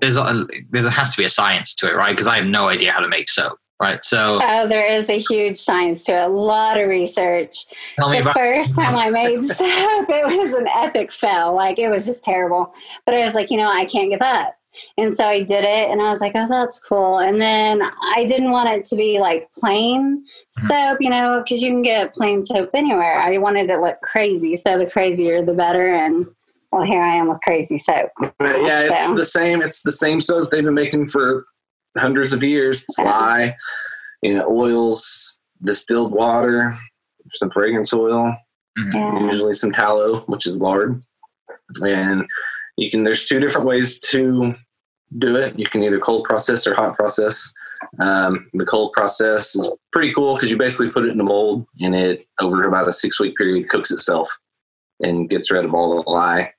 there's 0.00 0.16
a, 0.16 0.46
there 0.70 0.88
has 0.90 1.12
to 1.12 1.16
be 1.16 1.24
a 1.24 1.28
science 1.28 1.74
to 1.76 1.88
it, 1.88 1.94
right? 1.94 2.12
Because 2.12 2.26
I 2.26 2.36
have 2.36 2.46
no 2.46 2.68
idea 2.68 2.92
how 2.92 3.00
to 3.00 3.08
make 3.08 3.28
soap, 3.28 3.58
right? 3.84 4.04
So 4.04 4.38
Oh, 4.42 4.66
there 4.66 4.86
is 4.86 5.10
a 5.10 5.18
huge 5.18 5.56
science 5.56 6.04
to 6.04 6.12
it, 6.12 6.24
a 6.24 6.28
lot 6.28 6.80
of 6.80 6.88
research. 6.88 7.66
tell 7.96 8.08
me 8.08 8.18
the 8.18 8.22
about. 8.22 8.34
first 8.34 8.74
time 8.80 8.96
I 8.96 9.10
made 9.10 9.44
soap, 9.44 10.06
it 10.08 10.38
was 10.38 10.54
an 10.54 10.66
epic 10.76 11.12
fail. 11.12 11.54
Like 11.54 11.78
it 11.78 11.90
was 11.90 12.06
just 12.06 12.24
terrible. 12.24 12.74
But 13.06 13.14
I 13.14 13.24
was 13.24 13.34
like, 13.34 13.50
you 13.50 13.58
know, 13.58 13.70
I 13.70 13.84
can't 13.84 14.10
give 14.10 14.22
up. 14.22 14.54
And 14.98 15.14
so 15.14 15.26
I 15.26 15.42
did 15.42 15.64
it 15.64 15.90
and 15.90 16.00
I 16.00 16.10
was 16.10 16.20
like, 16.20 16.32
oh, 16.34 16.48
that's 16.48 16.80
cool. 16.80 17.20
And 17.20 17.40
then 17.40 17.82
I 17.82 18.24
didn't 18.28 18.50
want 18.50 18.70
it 18.70 18.84
to 18.86 18.96
be 18.96 19.20
like 19.20 19.50
plain 19.52 20.24
hmm. 20.56 20.66
soap, 20.66 20.98
you 21.00 21.10
know, 21.10 21.42
because 21.42 21.62
you 21.62 21.70
can 21.70 21.82
get 21.82 22.14
plain 22.14 22.42
soap 22.42 22.70
anywhere. 22.74 23.18
I 23.18 23.38
wanted 23.38 23.70
it 23.70 23.74
to 23.74 23.80
look 23.80 24.00
crazy. 24.02 24.56
So 24.56 24.78
the 24.78 24.86
crazier, 24.86 25.42
the 25.42 25.54
better. 25.54 25.94
And 25.94 26.26
well, 26.72 26.82
here 26.82 27.02
I 27.02 27.14
am 27.14 27.28
with 27.28 27.40
crazy 27.42 27.78
soap. 27.78 28.10
But 28.18 28.62
yeah, 28.62 28.88
it's 28.90 29.14
the 29.14 29.24
same. 29.24 29.62
It's 29.62 29.82
the 29.82 29.92
same 29.92 30.20
soap 30.20 30.50
they've 30.50 30.64
been 30.64 30.74
making 30.74 31.08
for 31.08 31.46
hundreds 31.96 32.32
of 32.32 32.42
years. 32.42 32.82
It's 32.82 32.98
lye, 32.98 33.56
you 34.22 34.34
know, 34.34 34.46
oils, 34.48 35.38
distilled 35.62 36.12
water, 36.12 36.78
some 37.32 37.50
fragrance 37.50 37.92
oil, 37.92 38.34
Yeah. 38.92 39.20
usually 39.20 39.52
some 39.52 39.72
tallow, 39.72 40.20
which 40.26 40.46
is 40.46 40.60
lard. 40.60 41.02
And 41.82 42.24
you 42.76 42.90
can. 42.90 43.04
There's 43.04 43.24
two 43.24 43.40
different 43.40 43.66
ways 43.66 43.98
to 44.10 44.54
do 45.18 45.36
it. 45.36 45.58
You 45.58 45.66
can 45.66 45.82
either 45.82 45.98
cold 46.00 46.24
process 46.28 46.66
or 46.66 46.74
hot 46.74 46.96
process. 46.96 47.52
Um, 48.00 48.48
the 48.54 48.66
cold 48.66 48.92
process 48.92 49.54
is 49.56 49.68
pretty 49.92 50.12
cool 50.12 50.34
because 50.34 50.50
you 50.50 50.56
basically 50.56 50.90
put 50.90 51.04
it 51.04 51.12
in 51.12 51.20
a 51.20 51.24
mold 51.24 51.66
and 51.80 51.94
it 51.94 52.26
over 52.40 52.66
about 52.66 52.88
a 52.88 52.92
six 52.92 53.20
week 53.20 53.36
period 53.36 53.68
cooks 53.68 53.90
itself 53.90 54.30
and 55.00 55.28
gets 55.28 55.50
rid 55.50 55.64
of 55.64 55.74
all 55.74 56.02
the 56.02 56.10
lye. 56.10 56.52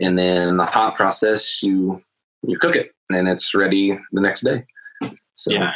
And 0.00 0.18
then 0.18 0.56
the 0.56 0.64
hot 0.64 0.96
process, 0.96 1.62
you 1.62 2.02
you 2.46 2.58
cook 2.58 2.76
it 2.76 2.92
and 3.10 3.28
it's 3.28 3.54
ready 3.54 3.98
the 4.12 4.20
next 4.20 4.42
day. 4.42 4.64
So 5.34 5.52
Yeah. 5.52 5.72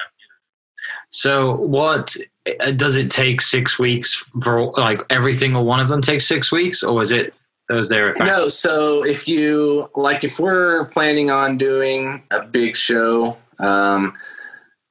So 1.11 1.57
what 1.57 2.17
uh, 2.61 2.71
does 2.71 2.97
it 2.97 3.11
take 3.11 3.41
six 3.43 3.79
weeks 3.79 4.15
for 4.43 4.73
like 4.73 5.03
every 5.11 5.35
single 5.35 5.65
one 5.65 5.81
of 5.81 5.89
them 5.89 6.01
takes 6.01 6.27
six 6.27 6.51
weeks, 6.53 6.83
or 6.83 7.03
is 7.03 7.13
it 7.13 7.35
Those 7.71 7.89
there. 7.89 8.17
No, 8.19 8.49
so 8.49 9.05
if 9.05 9.29
you 9.29 9.89
like, 9.95 10.25
if 10.25 10.41
we're 10.41 10.87
planning 10.87 11.31
on 11.31 11.57
doing 11.57 12.21
a 12.33 12.43
big 12.43 12.77
show, 12.77 13.37
um, 13.61 14.13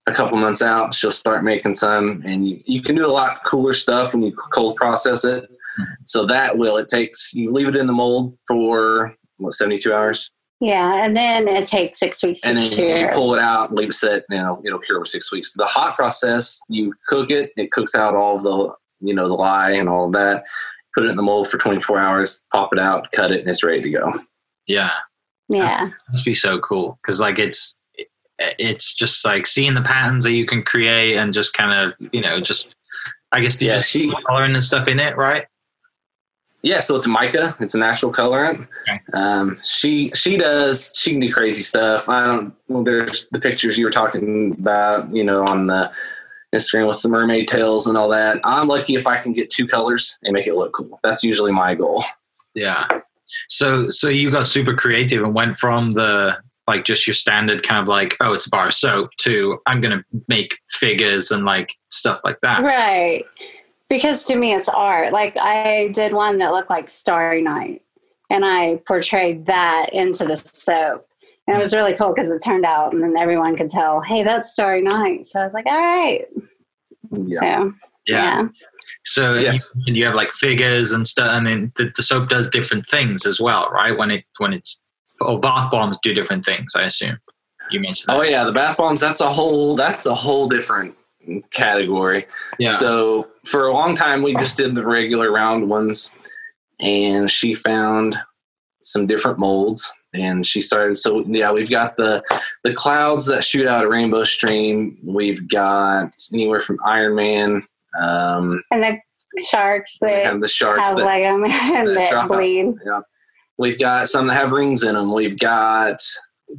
a 0.08 0.14
couple 0.14 0.38
months 0.38 0.62
out, 0.62 0.94
she'll 0.94 1.12
start 1.12 1.44
making 1.44 1.74
some, 1.74 2.24
and 2.26 2.48
you, 2.48 2.62
you 2.66 2.82
can 2.82 2.96
do 2.96 3.06
a 3.06 3.12
lot 3.12 3.44
cooler 3.44 3.74
stuff 3.74 4.14
when 4.14 4.24
you 4.24 4.32
cold 4.32 4.78
process 4.78 5.26
it. 5.26 5.44
Mm-hmm. 5.44 5.84
So 6.06 6.26
that 6.28 6.58
will 6.58 6.78
it 6.78 6.88
takes 6.88 7.34
you 7.34 7.52
leave 7.52 7.68
it 7.68 7.76
in 7.76 7.86
the 7.86 7.92
mold 7.92 8.38
for 8.48 9.14
what 9.36 9.54
seventy 9.54 9.78
two 9.78 9.94
hours, 9.94 10.32
Yeah, 10.62 11.06
and 11.06 11.16
then 11.16 11.48
it 11.48 11.66
takes 11.68 12.00
six 12.00 12.22
weeks 12.22 12.44
and 12.46 12.60
to 12.62 12.76
then 12.76 13.08
you 13.08 13.14
pull 13.14 13.34
it 13.34 13.40
out, 13.40 13.74
leave 13.74 13.90
it 13.90 13.94
sit. 13.94 14.26
You 14.30 14.38
know, 14.38 14.62
it'll 14.66 14.80
cure 14.80 14.98
over 14.98 15.06
six 15.06 15.32
weeks. 15.32 15.54
The 15.54 15.66
hot 15.66 15.96
process, 15.96 16.60
you 16.68 16.94
cook 17.08 17.32
it, 17.32 17.52
it 17.56 17.72
cooks 17.72 17.96
out 17.96 18.14
all 18.16 18.36
of 18.36 18.44
the 18.44 18.74
you 19.00 19.14
know 19.14 19.28
the 19.28 19.34
lye 19.36 19.72
and 19.72 19.88
all 19.88 20.08
of 20.08 20.12
that. 20.14 20.44
Put 20.96 21.06
it 21.06 21.10
in 21.10 21.16
the 21.16 21.22
mold 21.22 21.48
for 21.50 21.58
twenty 21.58 21.80
four 21.82 21.98
hours, 21.98 22.44
pop 22.52 22.74
it 22.74 22.80
out, 22.80 23.10
cut 23.14 23.32
it, 23.32 23.40
and 23.40 23.50
it's 23.50 23.64
ready 23.64 23.82
to 23.82 23.90
go. 23.90 24.14
Yeah, 24.68 24.92
Yeah, 25.48 25.90
must 26.12 26.26
be 26.26 26.36
so 26.36 26.60
cool 26.60 27.00
because 27.02 27.22
like 27.22 27.40
it's 27.40 27.80
it's 28.38 28.94
just 28.94 29.24
like 29.26 29.48
seeing 29.48 29.74
the 29.76 29.82
patterns 29.82 30.24
that 30.26 30.32
you 30.34 30.46
can 30.46 30.64
create 30.64 31.16
and 31.16 31.34
just 31.34 31.54
kind 31.54 31.72
of 32.02 32.10
you 32.14 32.22
know 32.22 32.42
just 32.42 32.76
I 33.32 33.40
guess 33.40 33.62
you 33.62 33.70
Yeah, 33.70 33.78
just 33.78 33.90
she- 33.92 34.12
coloring 34.28 34.56
and 34.56 34.64
stuff 34.64 34.88
in 34.90 35.00
it, 35.00 35.16
right? 35.16 35.46
Yeah, 36.62 36.82
so 36.82 36.98
it's 36.98 37.08
mica. 37.08 37.56
It's 37.60 37.74
a 37.74 37.80
natural 37.80 38.12
colorant. 38.12 38.68
Okay. 38.82 39.00
Um, 39.14 39.60
she 39.64 40.12
she 40.14 40.36
does 40.36 40.92
she 40.94 41.12
can 41.12 41.20
do 41.22 41.32
crazy 41.32 41.64
stuff. 41.64 42.10
I 42.10 42.26
don't. 42.26 42.54
Well, 42.68 42.84
there's 42.84 43.28
the 43.32 43.40
pictures 43.40 43.78
you 43.78 43.86
were 43.86 43.92
talking 43.92 44.56
about, 44.60 45.14
you 45.14 45.24
know, 45.24 45.44
on 45.46 45.68
the 45.68 45.90
Instagram 46.54 46.88
with 46.88 47.02
the 47.02 47.10
mermaid 47.10 47.48
tails 47.48 47.88
and 47.88 47.98
all 47.98 48.10
that. 48.10 48.40
I'm 48.44 48.68
lucky 48.68 48.96
if 48.96 49.08
I 49.08 49.18
can 49.18 49.34
get 49.34 49.50
two 49.50 49.68
colors 49.68 50.18
and 50.24 50.34
make 50.34 50.48
it 50.48 50.56
look 50.56 50.74
cool. 50.74 51.00
That's 51.04 51.24
usually 51.24 51.52
my 51.52 51.76
goal. 51.76 52.04
Yeah. 52.56 52.88
So 53.48 53.90
so 53.90 54.10
you 54.10 54.32
got 54.32 54.48
super 54.48 54.76
creative 54.76 55.24
and 55.24 55.34
went 55.34 55.58
from 55.58 55.94
the 55.94 56.38
like 56.68 56.84
just 56.84 57.08
your 57.08 57.14
standard 57.14 57.64
kind 57.64 57.82
of 57.82 57.88
like 57.88 58.16
oh 58.20 58.34
it's 58.34 58.48
a 58.48 58.50
bar 58.50 58.68
of 58.68 58.74
soap 58.74 59.12
to 59.18 59.60
I'm 59.66 59.82
gonna 59.82 60.04
make 60.28 60.58
figures 60.70 61.32
and 61.32 61.46
like 61.46 61.72
stuff 61.90 62.20
like 62.24 62.40
that. 62.42 62.64
right. 62.64 63.24
Because 63.90 64.26
to 64.26 64.36
me, 64.36 64.54
it's 64.54 64.70
art. 64.70 65.12
Like 65.12 65.36
I 65.38 65.90
did 65.94 66.14
one 66.14 66.38
that 66.38 66.52
looked 66.52 66.70
like 66.70 66.90
Starry 66.90 67.42
Night, 67.42 67.82
and 68.30 68.46
I 68.46 68.82
portrayed 68.88 69.46
that 69.48 69.88
into 69.94 70.26
the 70.26 70.36
soap. 70.36 71.08
And 71.48 71.58
it 71.58 71.60
was 71.60 71.74
really 71.74 71.96
cool 71.96 72.14
because 72.14 72.30
it 72.30 72.40
turned 72.46 72.66
out, 72.66 72.94
and 72.94 73.02
then 73.02 73.18
everyone 73.18 73.56
could 73.56 73.70
tell, 73.70 74.02
hey, 74.02 74.22
that's 74.24 74.52
Starry 74.52 74.84
Night. 74.84 75.26
So 75.26 75.40
I 75.40 75.44
was 75.44 75.54
like, 75.54 75.66
all 75.66 75.78
right. 75.78 76.26
Yeah. 77.12 77.40
So, 77.40 77.46
Yeah. 77.46 77.72
yeah. 78.06 78.48
So 79.06 79.34
Yes. 79.34 79.68
you, 79.88 79.96
you 79.96 80.06
have 80.06 80.14
like 80.14 80.32
figures 80.34 80.92
and 80.92 81.08
stuff. 81.08 81.30
I 81.30 81.40
mean, 81.40 81.72
the, 81.78 81.92
the 81.96 82.04
soap 82.04 82.30
does 82.30 82.50
different 82.50 82.88
things 82.90 83.26
as 83.26 83.42
well, 83.42 83.70
right? 83.72 83.98
When 83.98 84.12
it 84.12 84.26
when 84.38 84.54
it's 84.54 84.80
oh, 85.22 85.38
bath 85.40 85.72
bombs 85.72 85.98
do 86.04 86.14
different 86.14 86.46
things. 86.46 86.74
I 86.76 86.84
assume 86.84 87.18
you 87.72 87.80
mentioned 87.80 88.14
that. 88.14 88.20
Oh 88.20 88.22
yeah, 88.22 88.44
the 88.44 88.52
bath 88.52 88.78
bombs. 88.78 89.02
That's 89.02 89.22
a 89.22 89.32
whole. 89.34 89.76
That's 89.76 90.06
a 90.06 90.14
whole 90.14 90.48
different 90.48 90.96
category. 91.52 92.26
yeah. 92.58 92.70
So 92.72 93.28
for 93.46 93.68
a 93.68 93.74
long 93.74 93.96
time, 93.96 94.22
we 94.22 94.36
just 94.36 94.58
did 94.58 94.76
the 94.76 94.86
regular 94.86 95.32
round 95.32 95.70
ones, 95.70 96.18
and 96.80 97.30
she 97.30 97.54
found 97.56 98.18
some 98.82 99.08
different 99.08 99.40
molds, 99.40 99.92
and 100.14 100.46
she 100.46 100.62
started. 100.62 100.96
So 100.96 101.24
yeah, 101.28 101.52
we've 101.52 101.70
got 101.70 101.98
the 101.98 102.24
the 102.64 102.74
clouds 102.74 103.26
that 103.28 103.44
shoot 103.44 103.68
out 103.68 103.84
a 103.86 103.90
rainbow 103.90 104.24
stream. 104.24 104.98
We've 105.04 105.48
got 105.50 106.12
anywhere 106.34 106.60
from 106.62 106.78
Iron 106.86 107.16
Man. 107.16 107.64
Um, 108.00 108.64
And 108.72 108.84
the 108.84 109.00
sharks 109.50 109.98
that 110.00 110.26
have 110.26 110.42
the 110.42 110.48
sharks 110.48 110.82
have 110.82 110.96
that 110.98 111.06
like 111.06 111.24
'em 111.24 111.44
and 111.76 111.96
that 111.98 112.12
that 112.12 112.28
bleed. 112.28 112.74
Yeah. 112.86 113.02
We've 113.58 113.78
got 113.80 114.08
some 114.08 114.28
that 114.28 114.36
have 114.36 114.52
rings 114.54 114.84
in 114.84 114.96
them. 114.96 115.14
We've 115.14 115.38
got 115.38 115.98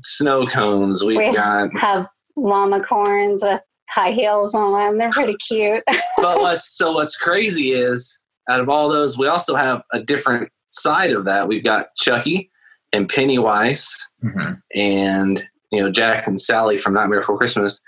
snow 0.03 0.47
cones. 0.47 1.03
We've 1.03 1.17
We- 1.17 1.33
got. 1.35 1.75
Have 1.79 2.07
llama 2.37 2.83
corns 2.85 3.43
with 3.43 3.61
high 3.93 4.13
heels 4.13 4.55
on 4.55 4.73
them. 4.75 4.99
They're 4.99 5.11
pretty 5.11 5.35
cute. 5.37 5.83
but 6.17 6.41
what's 6.41 6.77
so 6.77 6.93
what's 6.93 7.17
crazy 7.17 7.73
is 7.73 8.21
out 8.49 8.61
of 8.61 8.69
all 8.69 8.89
those, 8.89 9.19
we 9.19 9.27
also 9.27 9.55
have 9.55 9.83
a 9.93 10.01
different 10.01 10.49
side 10.71 11.13
of 11.13 11.25
that. 11.27 11.49
We've 11.49 11.65
got 11.65 11.89
Chucky 11.97 12.51
and 12.93 13.09
Pennywise 13.09 13.97
Mhm. 14.25 14.61
and 14.75 15.45
you 15.71 15.81
know 15.83 15.91
Jack 15.91 16.27
and 16.27 16.41
Sally 16.41 16.79
from 16.79 16.95
Nightmare 16.95 17.21
Before 17.21 17.39
Christmas. 17.39 17.81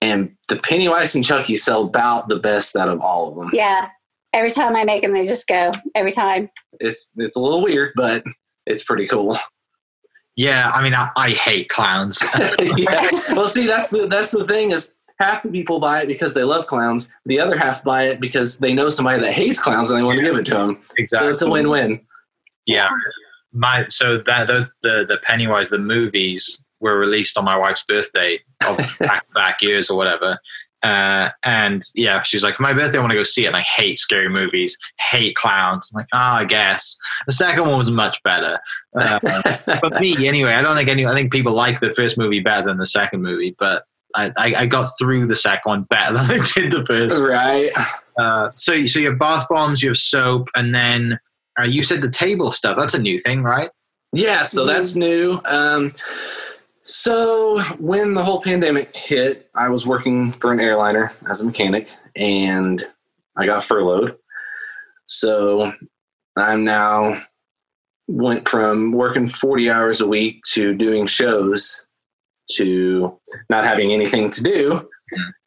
And 0.00 0.36
the 0.48 0.56
Pennywise 0.56 1.14
and 1.16 1.24
Chucky 1.24 1.56
sell 1.56 1.82
about 1.82 2.28
the 2.28 2.36
best 2.36 2.76
out 2.76 2.88
of 2.88 3.00
all 3.00 3.28
of 3.30 3.34
them. 3.36 3.50
yeah. 3.52 3.88
Every 4.34 4.50
time 4.50 4.76
I 4.76 4.84
make 4.84 5.00
them, 5.02 5.14
they 5.14 5.24
just 5.24 5.46
go. 5.48 5.70
Every 5.94 6.12
time. 6.12 6.50
It's 6.80 7.10
it's 7.16 7.36
a 7.36 7.40
little 7.40 7.62
weird, 7.62 7.92
but 7.96 8.22
it's 8.66 8.84
pretty 8.84 9.08
cool. 9.08 9.38
Yeah. 10.38 10.70
I 10.70 10.82
mean, 10.82 10.94
I, 10.94 11.10
I 11.16 11.30
hate 11.30 11.68
clowns. 11.68 12.22
yeah. 12.76 13.10
Well, 13.32 13.48
see, 13.48 13.66
that's 13.66 13.90
the 13.90 14.06
that's 14.06 14.30
the 14.30 14.46
thing 14.46 14.70
is 14.70 14.94
half 15.18 15.42
the 15.42 15.48
people 15.48 15.80
buy 15.80 16.02
it 16.02 16.06
because 16.06 16.32
they 16.32 16.44
love 16.44 16.68
clowns. 16.68 17.12
The 17.26 17.40
other 17.40 17.58
half 17.58 17.82
buy 17.82 18.04
it 18.04 18.20
because 18.20 18.58
they 18.58 18.72
know 18.72 18.88
somebody 18.88 19.20
that 19.20 19.32
hates 19.32 19.60
clowns 19.60 19.90
and 19.90 19.98
they 19.98 20.04
want 20.04 20.18
to 20.18 20.24
give 20.24 20.36
it 20.36 20.46
to 20.46 20.54
them. 20.54 20.80
Exactly. 20.96 21.28
So 21.28 21.32
it's 21.32 21.42
a 21.42 21.50
win-win. 21.50 22.00
Yeah. 22.66 22.88
My 23.52 23.86
so 23.88 24.18
that 24.18 24.46
the 24.46 24.70
the, 24.82 25.04
the 25.08 25.18
Pennywise 25.24 25.70
the 25.70 25.78
movies 25.78 26.64
were 26.80 26.96
released 26.96 27.36
on 27.36 27.44
my 27.44 27.56
wife's 27.56 27.82
birthday 27.82 28.38
of 28.64 28.76
back 29.00 29.26
back 29.34 29.60
years 29.60 29.90
or 29.90 29.96
whatever. 29.96 30.38
Uh, 30.82 31.30
and 31.44 31.82
yeah, 31.94 32.22
she 32.22 32.36
was 32.36 32.44
like, 32.44 32.56
for 32.56 32.62
my 32.62 32.72
birthday, 32.72 32.98
I 32.98 33.00
want 33.00 33.10
to 33.10 33.16
go 33.18 33.24
see 33.24 33.44
it. 33.44 33.48
And 33.48 33.56
I 33.56 33.62
hate 33.62 33.98
scary 33.98 34.28
movies, 34.28 34.76
hate 35.00 35.34
clowns. 35.34 35.90
I'm 35.92 35.98
like, 35.98 36.06
oh, 36.12 36.18
I 36.18 36.44
guess. 36.44 36.96
The 37.26 37.32
second 37.32 37.66
one 37.66 37.78
was 37.78 37.90
much 37.90 38.22
better. 38.22 38.58
Uh, 38.98 39.20
but 39.80 40.00
me, 40.00 40.26
anyway, 40.26 40.54
I 40.54 40.62
don't 40.62 40.74
think 40.74 40.88
any, 40.88 41.06
I 41.06 41.14
think 41.14 41.30
people 41.30 41.52
like 41.52 41.78
the 41.80 41.92
first 41.92 42.18
movie 42.18 42.40
better 42.40 42.66
than 42.66 42.78
the 42.78 42.86
second 42.86 43.22
movie, 43.22 43.54
but 43.56 43.84
I, 44.16 44.32
I, 44.36 44.54
I 44.62 44.66
got 44.66 44.90
through 44.98 45.26
the 45.28 45.36
second 45.36 45.62
one 45.64 45.82
better 45.84 46.14
than 46.16 46.40
I 46.40 46.44
did 46.44 46.72
the 46.72 46.84
first. 46.84 47.20
right. 47.20 47.70
Uh, 48.18 48.50
so, 48.56 48.86
so 48.86 48.98
you 48.98 49.10
have 49.10 49.18
bath 49.18 49.46
bombs, 49.48 49.82
you 49.82 49.90
have 49.90 49.98
soap, 49.98 50.48
and 50.56 50.74
then 50.74 51.20
uh, 51.60 51.64
you 51.64 51.82
said 51.82 52.00
the 52.00 52.10
table 52.10 52.50
stuff. 52.50 52.76
That's 52.78 52.94
a 52.94 52.98
new 52.98 53.18
thing, 53.18 53.42
right? 53.42 53.70
Yeah, 54.12 54.42
so 54.42 54.64
that's 54.64 54.96
new. 54.96 55.40
Um, 55.44 55.92
so 56.88 57.60
when 57.78 58.14
the 58.14 58.24
whole 58.24 58.40
pandemic 58.40 58.96
hit, 58.96 59.50
I 59.54 59.68
was 59.68 59.86
working 59.86 60.32
for 60.32 60.52
an 60.52 60.58
airliner 60.58 61.12
as 61.28 61.42
a 61.42 61.46
mechanic, 61.46 61.92
and 62.16 62.82
I 63.36 63.44
got 63.44 63.62
furloughed. 63.62 64.16
So 65.04 65.72
I'm 66.36 66.64
now 66.64 67.22
went 68.08 68.48
from 68.48 68.92
working 68.92 69.28
40 69.28 69.70
hours 69.70 70.00
a 70.00 70.08
week 70.08 70.42
to 70.52 70.74
doing 70.74 71.06
shows 71.06 71.86
to 72.52 73.18
not 73.50 73.64
having 73.64 73.92
anything 73.92 74.30
to 74.30 74.42
do. 74.42 74.88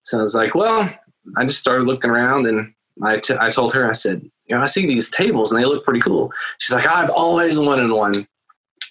So 0.04 0.20
I 0.20 0.22
was 0.22 0.36
like, 0.36 0.54
well, 0.54 0.94
I 1.38 1.46
just 1.46 1.60
started 1.60 1.88
looking 1.88 2.12
around 2.12 2.46
and 2.46 2.72
I, 3.02 3.18
t- 3.18 3.36
I 3.40 3.50
told 3.50 3.74
her, 3.74 3.90
I 3.90 3.94
said, 3.94 4.22
you 4.46 4.56
know, 4.56 4.62
I 4.62 4.68
see 4.68 4.86
these 4.86 5.10
tables 5.10 5.52
and 5.52 5.60
they 5.60 5.66
look 5.66 5.84
pretty 5.84 6.02
cool. 6.02 6.32
She's 6.60 6.76
like, 6.76 6.86
I've 6.86 7.10
always 7.10 7.58
wanted 7.58 7.90
one. 7.90 8.14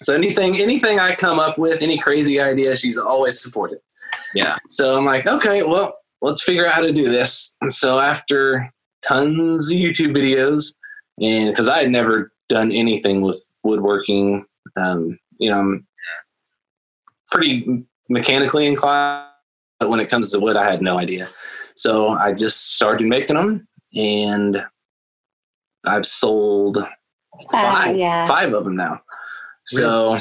So 0.03 0.15
anything, 0.15 0.59
anything 0.59 0.99
I 0.99 1.15
come 1.15 1.39
up 1.39 1.57
with, 1.57 1.81
any 1.81 1.97
crazy 1.97 2.39
idea, 2.39 2.75
she's 2.75 2.97
always 2.97 3.41
supported. 3.41 3.79
Yeah. 4.33 4.57
So 4.69 4.97
I'm 4.97 5.05
like, 5.05 5.27
okay, 5.27 5.63
well, 5.63 5.95
let's 6.21 6.43
figure 6.43 6.67
out 6.67 6.73
how 6.73 6.81
to 6.81 6.91
do 6.91 7.09
this. 7.09 7.55
And 7.61 7.71
so 7.71 7.99
after 7.99 8.71
tons 9.03 9.71
of 9.71 9.77
YouTube 9.77 10.15
videos, 10.15 10.73
and 11.19 11.49
because 11.49 11.69
I 11.69 11.81
had 11.81 11.91
never 11.91 12.31
done 12.49 12.71
anything 12.71 13.21
with 13.21 13.41
woodworking, 13.63 14.45
um, 14.75 15.19
you 15.37 15.51
know, 15.51 15.59
I'm 15.59 15.87
pretty 17.29 17.83
mechanically 18.09 18.65
inclined, 18.65 19.27
but 19.79 19.89
when 19.89 19.99
it 19.99 20.09
comes 20.09 20.31
to 20.31 20.39
wood, 20.39 20.57
I 20.57 20.69
had 20.69 20.81
no 20.81 20.97
idea. 20.97 21.29
So 21.75 22.09
I 22.09 22.33
just 22.33 22.75
started 22.75 23.07
making 23.07 23.35
them, 23.35 23.67
and 23.95 24.63
I've 25.85 26.05
sold 26.05 26.77
five, 27.51 27.95
Uh, 27.95 27.97
yeah. 27.97 28.25
five 28.25 28.53
of 28.53 28.65
them 28.65 28.75
now. 28.75 29.01
So, 29.65 30.17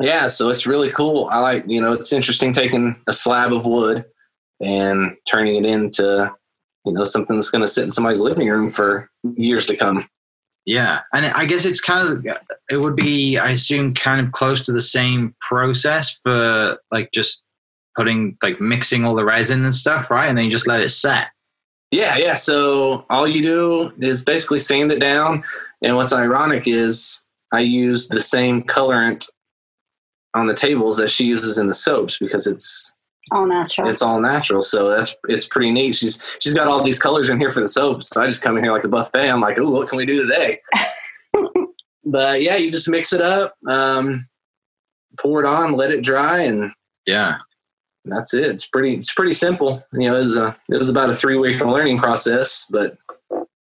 yeah, 0.00 0.26
so 0.26 0.50
it's 0.50 0.66
really 0.66 0.90
cool. 0.90 1.28
I 1.32 1.38
like, 1.38 1.64
you 1.66 1.80
know, 1.80 1.92
it's 1.92 2.12
interesting 2.12 2.52
taking 2.52 2.96
a 3.06 3.12
slab 3.12 3.52
of 3.52 3.66
wood 3.66 4.04
and 4.60 5.16
turning 5.28 5.64
it 5.64 5.68
into, 5.68 6.32
you 6.84 6.92
know, 6.92 7.04
something 7.04 7.36
that's 7.36 7.50
going 7.50 7.62
to 7.62 7.68
sit 7.68 7.84
in 7.84 7.90
somebody's 7.90 8.20
living 8.20 8.48
room 8.48 8.68
for 8.68 9.10
years 9.36 9.66
to 9.66 9.76
come. 9.76 10.08
Yeah, 10.64 11.00
and 11.12 11.26
I 11.26 11.44
guess 11.46 11.64
it's 11.64 11.80
kind 11.80 12.08
of 12.08 12.36
it 12.70 12.76
would 12.76 12.94
be 12.94 13.36
I 13.36 13.50
assume 13.50 13.94
kind 13.94 14.24
of 14.24 14.32
close 14.32 14.62
to 14.62 14.72
the 14.72 14.80
same 14.80 15.34
process 15.40 16.16
for 16.22 16.78
like 16.92 17.10
just 17.12 17.42
putting 17.96 18.38
like 18.42 18.60
mixing 18.60 19.04
all 19.04 19.16
the 19.16 19.24
resin 19.24 19.64
and 19.64 19.74
stuff, 19.74 20.08
right? 20.10 20.28
And 20.28 20.38
then 20.38 20.44
you 20.44 20.50
just 20.52 20.68
let 20.68 20.80
it 20.80 20.90
set. 20.90 21.28
Yeah, 21.90 22.16
yeah. 22.16 22.34
So 22.34 23.04
all 23.10 23.28
you 23.28 23.42
do 23.42 23.92
is 24.00 24.24
basically 24.24 24.58
sand 24.58 24.92
it 24.92 25.00
down. 25.00 25.42
And 25.82 25.96
what's 25.96 26.12
ironic 26.12 26.66
is 26.66 27.22
I 27.52 27.60
use 27.60 28.08
the 28.08 28.20
same 28.20 28.62
colorant 28.62 29.28
on 30.34 30.46
the 30.46 30.54
tables 30.54 30.96
that 30.96 31.10
she 31.10 31.24
uses 31.26 31.58
in 31.58 31.66
the 31.66 31.74
soaps 31.74 32.18
because 32.18 32.46
it's 32.46 32.96
All 33.32 33.46
natural. 33.46 33.88
it's 33.88 34.00
all 34.02 34.20
natural. 34.20 34.62
So 34.62 34.88
that's 34.90 35.14
it's 35.28 35.46
pretty 35.46 35.70
neat. 35.70 35.94
She's 35.94 36.22
she's 36.40 36.54
got 36.54 36.66
all 36.68 36.82
these 36.82 36.98
colors 37.00 37.28
in 37.28 37.38
here 37.38 37.50
for 37.50 37.60
the 37.60 37.68
soaps. 37.68 38.08
So 38.08 38.22
I 38.22 38.26
just 38.26 38.42
come 38.42 38.56
in 38.56 38.64
here 38.64 38.72
like 38.72 38.84
a 38.84 38.88
buffet. 38.88 39.28
I'm 39.28 39.40
like, 39.42 39.58
oh, 39.58 39.68
what 39.70 39.88
can 39.88 39.98
we 39.98 40.06
do 40.06 40.22
today? 40.26 40.60
but 42.04 42.42
yeah, 42.42 42.56
you 42.56 42.70
just 42.70 42.88
mix 42.88 43.12
it 43.12 43.20
up, 43.20 43.54
um, 43.68 44.28
pour 45.20 45.40
it 45.42 45.46
on, 45.46 45.72
let 45.74 45.90
it 45.90 46.02
dry, 46.02 46.40
and 46.40 46.72
Yeah. 47.06 47.36
that's 48.06 48.34
it. 48.34 48.44
It's 48.46 48.66
pretty. 48.66 48.94
It's 48.96 49.12
pretty 49.14 49.32
simple. 49.34 49.84
You 49.92 50.08
know, 50.10 50.16
it 50.16 50.20
was 50.20 50.36
a 50.36 50.56
it 50.70 50.78
was 50.78 50.88
about 50.88 51.10
a 51.10 51.14
three 51.14 51.36
week 51.38 51.60
learning 51.60 51.98
process, 51.98 52.66
but 52.70 52.96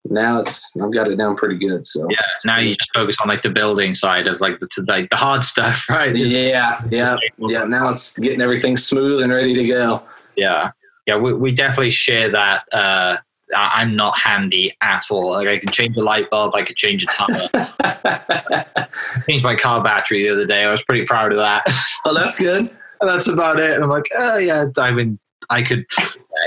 now 0.06 0.40
it's 0.40 0.76
I've 0.80 0.92
got 0.92 1.08
it 1.08 1.16
down 1.16 1.37
pretty 1.37 1.56
good. 1.56 1.87
So 1.87 2.06
Yeah. 2.11 2.18
Now 2.44 2.58
you 2.58 2.76
just 2.76 2.90
focus 2.92 3.16
on 3.20 3.28
like 3.28 3.42
the 3.42 3.50
building 3.50 3.94
side 3.94 4.26
of 4.26 4.40
like 4.40 4.61
the 4.61 4.84
like 4.87 5.11
the 5.11 5.16
hard 5.16 5.44
stuff, 5.54 5.88
right? 5.88 6.14
yeah, 6.14 6.80
yeah, 6.90 7.16
yeah. 7.38 7.64
Now 7.64 7.88
it's 7.88 8.12
getting 8.18 8.42
everything 8.42 8.76
smooth 8.76 9.23
and 9.23 9.32
ready 9.32 9.54
to 9.54 9.66
go. 9.66 10.02
Yeah. 10.37 10.70
Yeah. 11.06 11.16
We, 11.16 11.32
we 11.34 11.52
definitely 11.52 11.90
share 11.90 12.30
that. 12.32 12.64
Uh, 12.73 13.16
I'm 13.54 13.94
not 13.94 14.18
handy 14.18 14.75
at 14.80 15.04
all. 15.11 15.32
Like 15.32 15.49
I 15.49 15.58
can 15.58 15.70
change 15.70 15.96
a 15.96 16.02
light 16.02 16.28
bulb, 16.30 16.54
I 16.54 16.62
could 16.62 16.76
change 16.76 17.04
a 17.04 17.06
tire. 17.06 18.87
Changed 19.26 19.44
my 19.44 19.54
car 19.54 19.82
battery 19.82 20.23
the 20.23 20.30
other 20.30 20.46
day. 20.46 20.64
I 20.64 20.70
was 20.70 20.82
pretty 20.82 21.04
proud 21.04 21.32
of 21.32 21.38
that. 21.38 21.62
oh, 22.06 22.14
that's 22.14 22.38
good. 22.38 22.70
And 23.00 23.11
that's 23.11 23.28
about 23.28 23.61
it. 23.61 23.73
And 23.73 23.84
I'm 23.84 23.90
like, 23.90 24.08
oh 24.16 24.38
yeah, 24.38 24.66
I 24.78 24.90
mean, 24.92 25.18
I 25.50 25.62
could. 25.62 25.84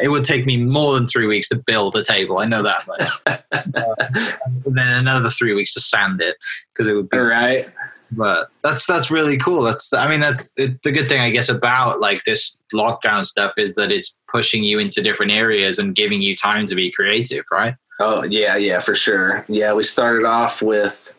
It 0.01 0.10
would 0.10 0.24
take 0.24 0.46
me 0.46 0.58
more 0.58 0.94
than 0.94 1.08
three 1.08 1.27
weeks 1.27 1.50
to 1.50 1.56
build 1.56 1.96
a 1.96 2.04
table. 2.04 2.39
I 2.39 2.46
know 2.46 2.63
that 2.63 2.88
much. 2.88 3.42
Uh, 3.75 3.96
then 4.66 4.88
another 4.88 5.30
three 5.30 5.54
weeks 5.54 5.74
to 5.74 5.82
sand 5.82 6.22
it 6.22 6.38
because 6.74 6.88
it 6.88 6.94
would 6.94 7.10
be. 7.10 7.18
right. 7.18 7.68
But 8.12 8.50
that's 8.63 8.86
that's 8.86 9.12
really 9.12 9.38
cool. 9.38 9.63
That's 9.63 9.92
I 9.92 10.10
mean 10.10 10.22
that's 10.22 10.54
it, 10.56 10.82
the 10.84 10.92
good 10.92 11.10
thing 11.10 11.20
I 11.20 11.30
guess 11.30 11.50
about 11.50 12.00
like 12.00 12.24
this 12.24 12.58
lockdown 12.74 13.25
stuff 13.25 13.54
is 13.58 13.75
that 13.75 13.92
it's 13.92 14.18
pushing 14.32 14.63
you 14.63 14.80
into 14.80 15.01
different 15.01 15.34
areas 15.34 15.77
and 15.77 15.94
giving 15.94 16.22
you 16.22 16.36
time 16.36 16.66
to 16.68 16.75
be 16.75 16.89
creative, 16.89 17.44
right? 17.51 17.75
Oh 18.00 18.24
yeah, 18.24 18.56
yeah, 18.56 18.80
for 18.80 18.96
sure. 18.96 19.44
Yeah, 19.50 19.74
we 19.74 19.84
started 19.84 20.25
off 20.25 20.62
with 20.62 21.13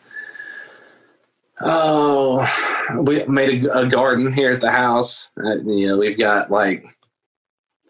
oh, 1.61 2.47
we 2.97 3.23
made 3.25 3.65
a, 3.65 3.79
a 3.79 3.87
garden 3.87 4.33
here 4.33 4.51
at 4.51 4.61
the 4.61 4.71
house. 4.71 5.31
Uh, 5.37 5.57
you 5.57 5.87
know, 5.87 5.97
we've 5.97 6.17
got 6.17 6.49
like 6.49 6.85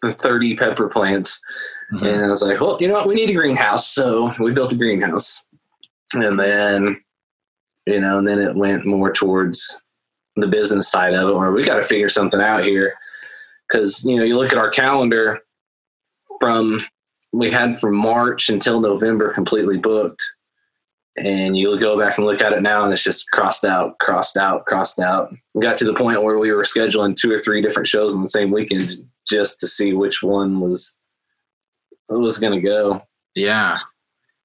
the 0.02 0.14
thirty 0.14 0.56
pepper 0.56 0.88
plants, 0.88 1.40
mm-hmm. 1.94 2.06
and 2.06 2.26
I 2.26 2.30
was 2.30 2.42
like, 2.44 2.60
well, 2.60 2.78
you 2.80 2.88
know 2.88 2.96
what, 2.96 3.08
we 3.08 3.16
need 3.16 3.30
a 3.30 3.34
greenhouse, 3.34 3.88
so 3.88 4.32
we 4.40 4.52
built 4.52 4.72
a 4.72 4.76
greenhouse, 4.76 5.48
and 6.14 6.40
then 6.40 7.02
you 7.86 8.00
know, 8.00 8.20
and 8.20 8.28
then 8.28 8.40
it 8.40 8.56
went 8.56 8.86
more 8.86 9.12
towards 9.12 9.82
the 10.36 10.48
business 10.48 10.90
side 10.90 11.14
of 11.14 11.30
it, 11.30 11.36
where 11.36 11.52
we 11.52 11.64
got 11.64 11.78
to 11.78 11.84
figure 11.84 12.10
something 12.10 12.42
out 12.42 12.64
here, 12.64 12.94
because 13.70 14.04
you 14.06 14.18
know, 14.18 14.24
you 14.24 14.38
look 14.38 14.52
at 14.52 14.58
our 14.58 14.70
calendar 14.70 15.40
from 16.40 16.80
we 17.32 17.52
had 17.52 17.80
from 17.80 17.96
March 17.96 18.50
until 18.50 18.80
November 18.80 19.34
completely 19.34 19.78
booked. 19.78 20.24
And 21.18 21.58
you 21.58 21.78
go 21.78 22.00
back 22.00 22.18
and 22.18 22.26
look 22.26 22.42
at 22.42 22.54
it 22.54 22.62
now, 22.62 22.84
and 22.86 22.94
it's 22.94 23.04
just 23.04 23.30
crossed 23.32 23.66
out, 23.66 23.98
crossed 24.00 24.38
out, 24.38 24.66
crossed 24.66 25.00
out. 25.00 25.34
We 25.54 25.62
got 25.62 25.78
to 25.80 25.86
the 25.86 25.94
point 25.94 26.24
where 26.24 26.40
we 26.40 26.52
were 26.54 26.64
scheduling 26.64 27.14
two 27.14 27.30
or 27.30 27.40
three 27.40 27.62
different 27.62 27.88
shows 27.88 28.16
on 28.16 28.22
the 28.22 28.28
same 28.28 28.52
weekend 28.52 29.06
just 29.30 29.60
to 29.60 29.68
see 29.68 29.94
which 29.94 30.24
one 30.24 30.60
was 30.60 30.98
was 32.10 32.40
going 32.40 32.54
to 32.60 32.66
go. 32.66 33.02
Yeah, 33.36 33.80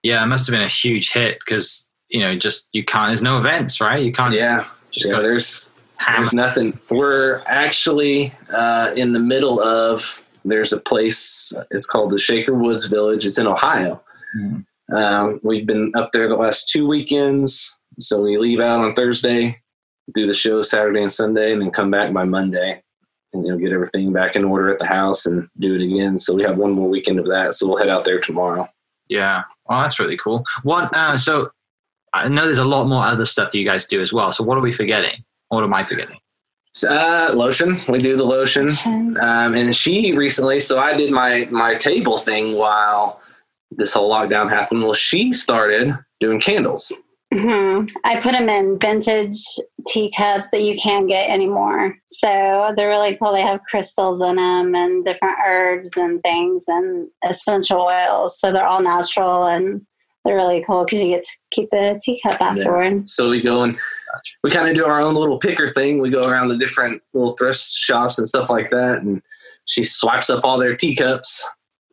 yeah, 0.02 0.22
it 0.22 0.26
must 0.26 0.46
have 0.46 0.52
been 0.52 0.62
a 0.62 0.68
huge 0.68 1.12
hit 1.12 1.38
because 1.44 1.88
you 2.08 2.20
know 2.20 2.36
just 2.36 2.68
you 2.72 2.84
can't. 2.84 3.10
There's 3.10 3.22
no 3.22 3.38
events, 3.38 3.80
right? 3.80 4.02
You 4.02 4.12
can't. 4.12 4.34
Yeah, 4.34 4.66
yeah. 4.92 5.20
There's 5.20 5.70
hammer. 5.96 6.18
there's 6.18 6.34
nothing. 6.34 6.78
We're 6.90 7.42
actually 7.46 8.32
uh, 8.52 8.92
in 8.96 9.12
the 9.12 9.20
middle 9.20 9.60
of. 9.60 10.20
There's 10.46 10.74
a 10.74 10.80
place. 10.80 11.54
It's 11.70 11.86
called 11.86 12.10
the 12.10 12.18
Shaker 12.18 12.52
Woods 12.52 12.84
Village. 12.86 13.24
It's 13.24 13.38
in 13.38 13.46
Ohio. 13.46 14.02
Mhm. 14.38 14.66
Um, 14.92 15.40
we've 15.42 15.66
been 15.66 15.90
up 15.96 16.12
there 16.12 16.28
the 16.28 16.36
last 16.36 16.68
two 16.68 16.86
weekends. 16.86 17.74
So 17.98 18.20
we 18.20 18.36
leave 18.36 18.60
out 18.60 18.80
on 18.80 18.94
Thursday, 18.94 19.62
do 20.12 20.26
the 20.26 20.34
show 20.34 20.60
Saturday 20.60 21.00
and 21.00 21.10
Sunday, 21.10 21.52
and 21.52 21.62
then 21.62 21.70
come 21.70 21.90
back 21.90 22.12
by 22.12 22.24
Monday 22.24 22.83
and 23.34 23.44
you 23.44 23.52
know 23.52 23.58
get 23.58 23.72
everything 23.72 24.12
back 24.12 24.36
in 24.36 24.44
order 24.44 24.72
at 24.72 24.78
the 24.78 24.86
house 24.86 25.26
and 25.26 25.48
do 25.58 25.74
it 25.74 25.80
again. 25.80 26.16
So 26.16 26.34
we 26.34 26.42
have 26.42 26.56
one 26.56 26.72
more 26.72 26.88
weekend 26.88 27.18
of 27.18 27.26
that. 27.26 27.54
So 27.54 27.68
we'll 27.68 27.78
head 27.78 27.88
out 27.88 28.04
there 28.04 28.20
tomorrow. 28.20 28.68
Yeah. 29.08 29.42
Well, 29.68 29.82
that's 29.82 30.00
really 30.00 30.16
cool. 30.16 30.44
What? 30.62 30.94
Uh, 30.96 31.18
so 31.18 31.50
I 32.12 32.28
know 32.28 32.44
there's 32.44 32.58
a 32.58 32.64
lot 32.64 32.86
more 32.86 33.04
other 33.04 33.24
stuff 33.24 33.52
that 33.52 33.58
you 33.58 33.66
guys 33.66 33.86
do 33.86 34.00
as 34.00 34.12
well. 34.12 34.32
So 34.32 34.44
what 34.44 34.56
are 34.56 34.62
we 34.62 34.72
forgetting? 34.72 35.24
What 35.48 35.64
am 35.64 35.74
I 35.74 35.84
forgetting? 35.84 36.18
So, 36.72 36.88
uh, 36.88 37.32
lotion. 37.34 37.80
We 37.88 37.98
do 37.98 38.16
the 38.16 38.24
lotion. 38.24 38.70
Um, 38.86 39.54
and 39.54 39.76
she 39.76 40.12
recently, 40.12 40.58
so 40.58 40.78
I 40.78 40.96
did 40.96 41.12
my 41.12 41.46
my 41.50 41.74
table 41.76 42.18
thing 42.18 42.56
while 42.56 43.20
this 43.70 43.92
whole 43.92 44.10
lockdown 44.10 44.50
happened. 44.50 44.82
Well, 44.82 44.94
she 44.94 45.32
started 45.32 45.96
doing 46.20 46.40
candles. 46.40 46.92
Hmm 47.34 47.82
I 48.04 48.20
put 48.20 48.32
them 48.32 48.48
in 48.48 48.78
vintage 48.78 49.34
teacups 49.88 50.50
that 50.52 50.62
you 50.62 50.76
can't 50.80 51.08
get 51.08 51.28
anymore. 51.28 51.96
So 52.10 52.72
they're 52.76 52.88
really 52.88 53.16
cool. 53.16 53.32
They 53.32 53.42
have 53.42 53.60
crystals 53.68 54.20
in 54.22 54.36
them 54.36 54.74
and 54.74 55.02
different 55.02 55.36
herbs 55.44 55.96
and 55.96 56.22
things 56.22 56.64
and 56.68 57.08
essential 57.28 57.80
oils. 57.80 58.38
So 58.38 58.52
they're 58.52 58.66
all 58.66 58.82
natural 58.82 59.46
and 59.46 59.84
they're 60.24 60.36
really 60.36 60.64
cool 60.64 60.84
because 60.84 61.02
you 61.02 61.08
get 61.08 61.24
to 61.24 61.30
keep 61.50 61.70
the 61.70 62.00
teacup 62.04 62.40
afterward. 62.40 63.08
So 63.08 63.28
we 63.28 63.42
go 63.42 63.64
and 63.64 63.76
we 64.44 64.50
kind 64.50 64.68
of 64.68 64.76
do 64.76 64.86
our 64.86 65.00
own 65.00 65.14
little 65.14 65.38
picker 65.38 65.66
thing. 65.66 66.00
We 66.00 66.10
go 66.10 66.22
around 66.22 66.48
to 66.50 66.56
different 66.56 67.02
little 67.14 67.34
thrift 67.36 67.58
shops 67.60 68.16
and 68.16 68.26
stuff 68.28 68.48
like 68.48 68.70
that, 68.70 68.98
and 69.02 69.20
she 69.64 69.82
swipes 69.82 70.30
up 70.30 70.44
all 70.44 70.56
their 70.56 70.76
teacups 70.76 71.44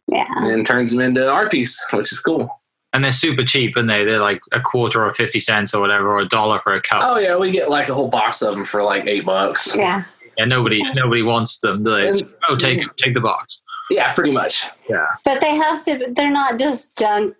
Yeah. 0.08 0.28
and 0.38 0.66
turns 0.66 0.92
them 0.92 1.02
into 1.02 1.28
art 1.28 1.52
piece, 1.52 1.84
which 1.92 2.12
is 2.12 2.20
cool. 2.20 2.61
And 2.94 3.04
they're 3.04 3.14
super 3.14 3.46
cheap, 3.46 3.78
and 3.78 3.90
they 3.90 4.04
they're 4.04 4.20
like 4.20 4.42
a 4.54 4.60
quarter 4.60 5.06
or 5.06 5.14
fifty 5.14 5.40
cents 5.40 5.74
or 5.74 5.80
whatever, 5.80 6.10
or 6.10 6.20
a 6.20 6.28
dollar 6.28 6.60
for 6.60 6.74
a 6.74 6.82
cup. 6.82 7.02
Oh 7.04 7.18
yeah, 7.18 7.38
we 7.38 7.50
get 7.52 7.70
like 7.70 7.88
a 7.88 7.94
whole 7.94 8.10
box 8.10 8.42
of 8.42 8.54
them 8.54 8.66
for 8.66 8.84
like 8.84 9.08
eight 9.08 9.26
bucks. 9.26 9.74
Yeah. 9.76 10.04
And 10.38 10.50
nobody 10.50 10.82
nobody 10.94 11.22
wants 11.22 11.60
them. 11.60 11.84
Do 11.84 11.92
they? 11.92 12.10
And- 12.10 12.30
oh, 12.50 12.56
take 12.58 12.80
it, 12.80 12.90
take 12.98 13.14
the 13.14 13.22
box. 13.22 13.62
Yeah, 13.92 14.14
pretty 14.14 14.32
much. 14.32 14.66
Yeah. 14.90 15.06
But 15.26 15.42
they 15.42 15.56
have 15.56 15.84
to, 15.86 16.14
they're 16.16 16.32
not 16.32 16.58
just 16.58 16.98
junk 16.98 17.36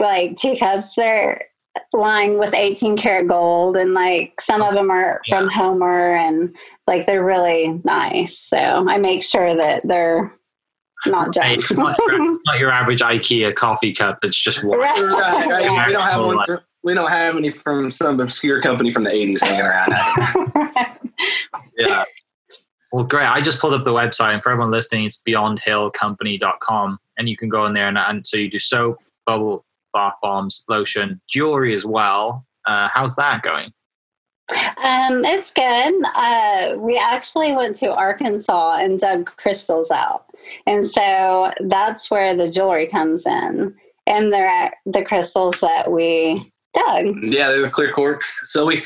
like 0.00 0.36
teacups. 0.36 0.94
They're 0.94 1.46
lined 1.92 2.38
with 2.38 2.54
18 2.54 2.96
karat 2.96 3.28
gold 3.28 3.76
and 3.76 3.92
like 3.92 4.40
some 4.40 4.62
of 4.62 4.74
them 4.74 4.90
are 4.90 5.20
from 5.28 5.48
Homer 5.48 6.16
and 6.16 6.56
like 6.86 7.04
they're 7.04 7.24
really 7.24 7.80
nice. 7.84 8.38
So 8.38 8.86
I 8.88 8.96
make 8.96 9.22
sure 9.22 9.54
that 9.54 9.86
they're 9.86 10.32
not 11.06 11.28
Hey, 11.34 11.56
junk. 11.56 11.58
it's 11.58 11.72
not, 11.72 11.98
your, 12.08 12.38
not 12.44 12.58
your 12.58 12.70
average 12.70 13.00
IKEA 13.00 13.54
coffee 13.54 13.92
cup. 13.94 14.18
It's 14.22 14.40
just 14.40 14.62
one. 14.64 14.78
Right. 14.78 14.98
Right, 15.00 15.46
right. 15.48 15.64
Yeah. 15.64 15.86
We 15.86 15.92
don't 15.92 16.02
have 16.02 16.24
one. 16.24 16.44
For, 16.46 16.62
we 16.82 16.94
don't 16.94 17.10
have 17.10 17.36
any 17.36 17.50
from 17.50 17.90
some 17.90 18.20
obscure 18.20 18.60
company 18.60 18.92
from 18.92 19.04
the 19.04 19.10
'80s 19.10 19.42
hanging 19.42 19.62
around. 19.62 20.98
Yeah. 21.78 22.04
Well, 22.92 23.04
great. 23.04 23.26
I 23.26 23.40
just 23.42 23.60
pulled 23.60 23.74
up 23.74 23.84
the 23.84 23.90
website, 23.90 24.32
and 24.34 24.42
for 24.42 24.50
everyone 24.50 24.70
listening, 24.70 25.04
it's 25.04 25.20
beyondhillcompany.com. 25.28 26.98
And 27.18 27.28
you 27.28 27.36
can 27.36 27.48
go 27.48 27.66
in 27.66 27.74
there, 27.74 27.88
and, 27.88 27.98
and 27.98 28.26
so 28.26 28.36
you 28.38 28.50
do 28.50 28.58
soap, 28.58 28.98
bubble 29.26 29.64
bath 29.92 30.14
bombs, 30.22 30.64
lotion, 30.68 31.20
jewelry 31.28 31.74
as 31.74 31.84
well. 31.84 32.46
Uh, 32.66 32.88
how's 32.92 33.16
that 33.16 33.42
going? 33.42 33.72
Um, 34.48 35.24
it's 35.24 35.52
good. 35.52 35.94
Uh, 36.16 36.76
we 36.78 36.96
actually 36.98 37.52
went 37.52 37.74
to 37.76 37.92
Arkansas 37.92 38.76
and 38.80 38.98
dug 38.98 39.26
crystals 39.36 39.90
out. 39.90 40.26
And 40.66 40.86
so 40.86 41.52
that's 41.66 42.10
where 42.10 42.34
the 42.34 42.48
jewelry 42.48 42.86
comes 42.86 43.26
in. 43.26 43.74
And 44.06 44.32
they're 44.32 44.72
the 44.84 45.04
crystals 45.04 45.60
that 45.60 45.90
we 45.90 46.36
dug. 46.74 47.16
yeah, 47.22 47.48
they're 47.48 47.62
the 47.62 47.70
clear 47.70 47.92
quartz. 47.92 48.42
So 48.44 48.66
we 48.66 48.84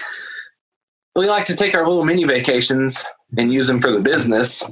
we 1.17 1.29
like 1.29 1.45
to 1.47 1.57
take 1.57 1.75
our 1.75 1.87
little 1.87 2.05
mini 2.05 2.25
vacations 2.25 3.05
and 3.37 3.53
use 3.53 3.67
them 3.67 3.81
for 3.81 3.91
the 3.91 4.01
business. 4.01 4.63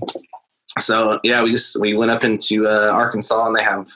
So 0.79 1.21
yeah, 1.25 1.43
we 1.43 1.51
just 1.51 1.79
we 1.81 1.95
went 1.95 2.11
up 2.11 2.25
into 2.25 2.67
uh, 2.67 2.91
Arkansas 2.93 3.47
and 3.47 3.57
they 3.57 3.63
have 3.63 3.87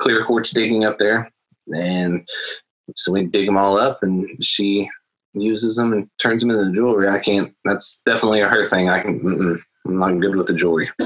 clear 0.00 0.24
quartz 0.24 0.50
digging 0.50 0.84
up 0.84 0.98
there, 0.98 1.30
and 1.74 2.26
so 2.96 3.12
we 3.12 3.26
dig 3.26 3.46
them 3.46 3.58
all 3.58 3.78
up, 3.78 4.02
and 4.02 4.26
she 4.42 4.88
uses 5.34 5.76
them 5.76 5.92
and 5.92 6.08
turns 6.20 6.42
them 6.42 6.50
into 6.50 6.72
jewelry. 6.74 7.08
I 7.08 7.18
can't. 7.18 7.52
That's 7.64 8.02
definitely 8.04 8.40
a 8.40 8.48
her 8.48 8.64
thing. 8.64 8.88
I 8.88 9.00
can. 9.00 9.20
Mm-mm, 9.20 9.60
I'm 9.86 9.98
not 9.98 10.20
good 10.20 10.36
with 10.36 10.46
the 10.48 10.54
jewelry. 10.54 10.90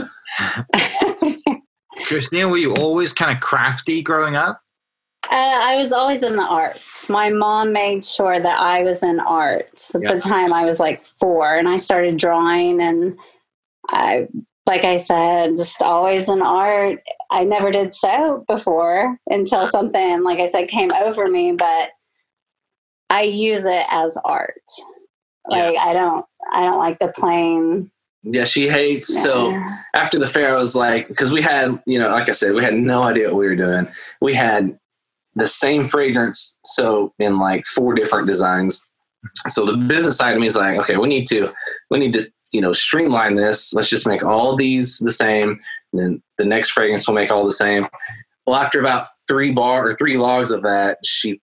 Christina, 2.07 2.49
were 2.49 2.57
you 2.59 2.75
always 2.75 3.13
kind 3.13 3.35
of 3.37 3.43
crafty 3.43 4.03
growing 4.03 4.37
up? 4.37 4.61
Uh, 5.31 5.37
I 5.63 5.77
was 5.77 5.91
always 5.93 6.23
in 6.23 6.37
the 6.37 6.45
arts. 6.45 7.09
My 7.09 7.31
mom 7.31 7.73
made 7.73 8.05
sure 8.05 8.39
that 8.39 8.61
I 8.61 8.83
was 8.83 9.03
in 9.03 9.21
art 9.21 9.81
Yeah. 9.95 10.09
by 10.09 10.15
the 10.17 10.21
time 10.21 10.53
I 10.53 10.65
was 10.65 10.79
like 10.81 11.05
four, 11.05 11.57
and 11.57 11.69
I 11.69 11.77
started 11.77 12.19
drawing. 12.19 12.83
And 12.83 13.17
I, 13.89 14.29
like 14.67 14.85
I 14.85 14.97
said, 14.97 15.57
just 15.57 15.81
always 15.81 16.29
in 16.29 16.43
art. 16.43 17.01
I 17.31 17.45
never 17.45 17.71
did 17.71 17.95
soap 17.95 18.47
before 18.47 19.19
until 19.29 19.67
something, 19.67 20.23
like 20.25 20.41
I 20.41 20.47
said, 20.47 20.69
came 20.69 20.93
over 20.93 21.27
me. 21.29 21.53
But 21.53 21.91
I 23.15 23.23
use 23.23 23.65
it 23.65 23.85
as 23.91 24.19
art. 24.25 24.61
Like 25.47 25.77
I 25.77 25.93
don't, 25.93 26.27
I 26.53 26.65
don't 26.65 26.79
like 26.79 26.99
the 26.99 27.13
plain. 27.15 27.91
Yeah, 28.25 28.45
she 28.45 28.69
hates. 28.69 29.23
So 29.23 29.57
after 29.95 30.19
the 30.19 30.27
fair, 30.27 30.57
I 30.57 30.59
was 30.59 30.75
like, 30.75 31.07
because 31.07 31.33
we 31.33 31.41
had, 31.41 31.81
you 31.87 31.99
know, 31.99 32.09
like 32.09 32.29
I 32.29 32.33
said, 32.33 32.55
we 32.55 32.65
had 32.65 32.75
no 32.75 33.05
idea 33.05 33.29
what 33.29 33.37
we 33.37 33.47
were 33.47 33.55
doing. 33.55 33.87
We 34.21 34.35
had 34.35 34.77
the 35.37 35.47
same 35.47 35.87
fragrance 35.87 36.59
so 36.65 37.13
in 37.21 37.39
like 37.39 37.67
four 37.67 37.95
different 37.95 38.27
designs. 38.27 38.85
So 39.47 39.65
the 39.65 39.77
business 39.77 40.17
side 40.17 40.35
of 40.35 40.41
me 40.41 40.49
is 40.49 40.57
like, 40.57 40.79
okay, 40.81 40.97
we 40.97 41.07
need 41.07 41.29
to 41.29 41.53
we 41.91 42.01
need 42.01 42.15
to 42.15 42.23
you 42.53 42.61
know 42.61 42.73
streamline 42.73 43.37
this. 43.37 43.73
Let's 43.75 43.91
just 43.91 44.09
make 44.09 44.25
all 44.25 44.57
these 44.57 44.99
the 44.99 45.13
same. 45.13 45.61
And 45.93 46.03
then 46.03 46.23
the 46.39 46.45
next 46.45 46.71
fragrance 46.71 47.07
will 47.07 47.15
make 47.15 47.31
all 47.31 47.45
the 47.45 47.53
same. 47.53 47.87
Well, 48.45 48.57
after 48.57 48.81
about 48.81 49.07
three 49.29 49.53
bar 49.53 49.87
or 49.87 49.93
three 49.93 50.17
logs 50.17 50.51
of 50.51 50.63
that, 50.63 50.99
she 51.05 51.41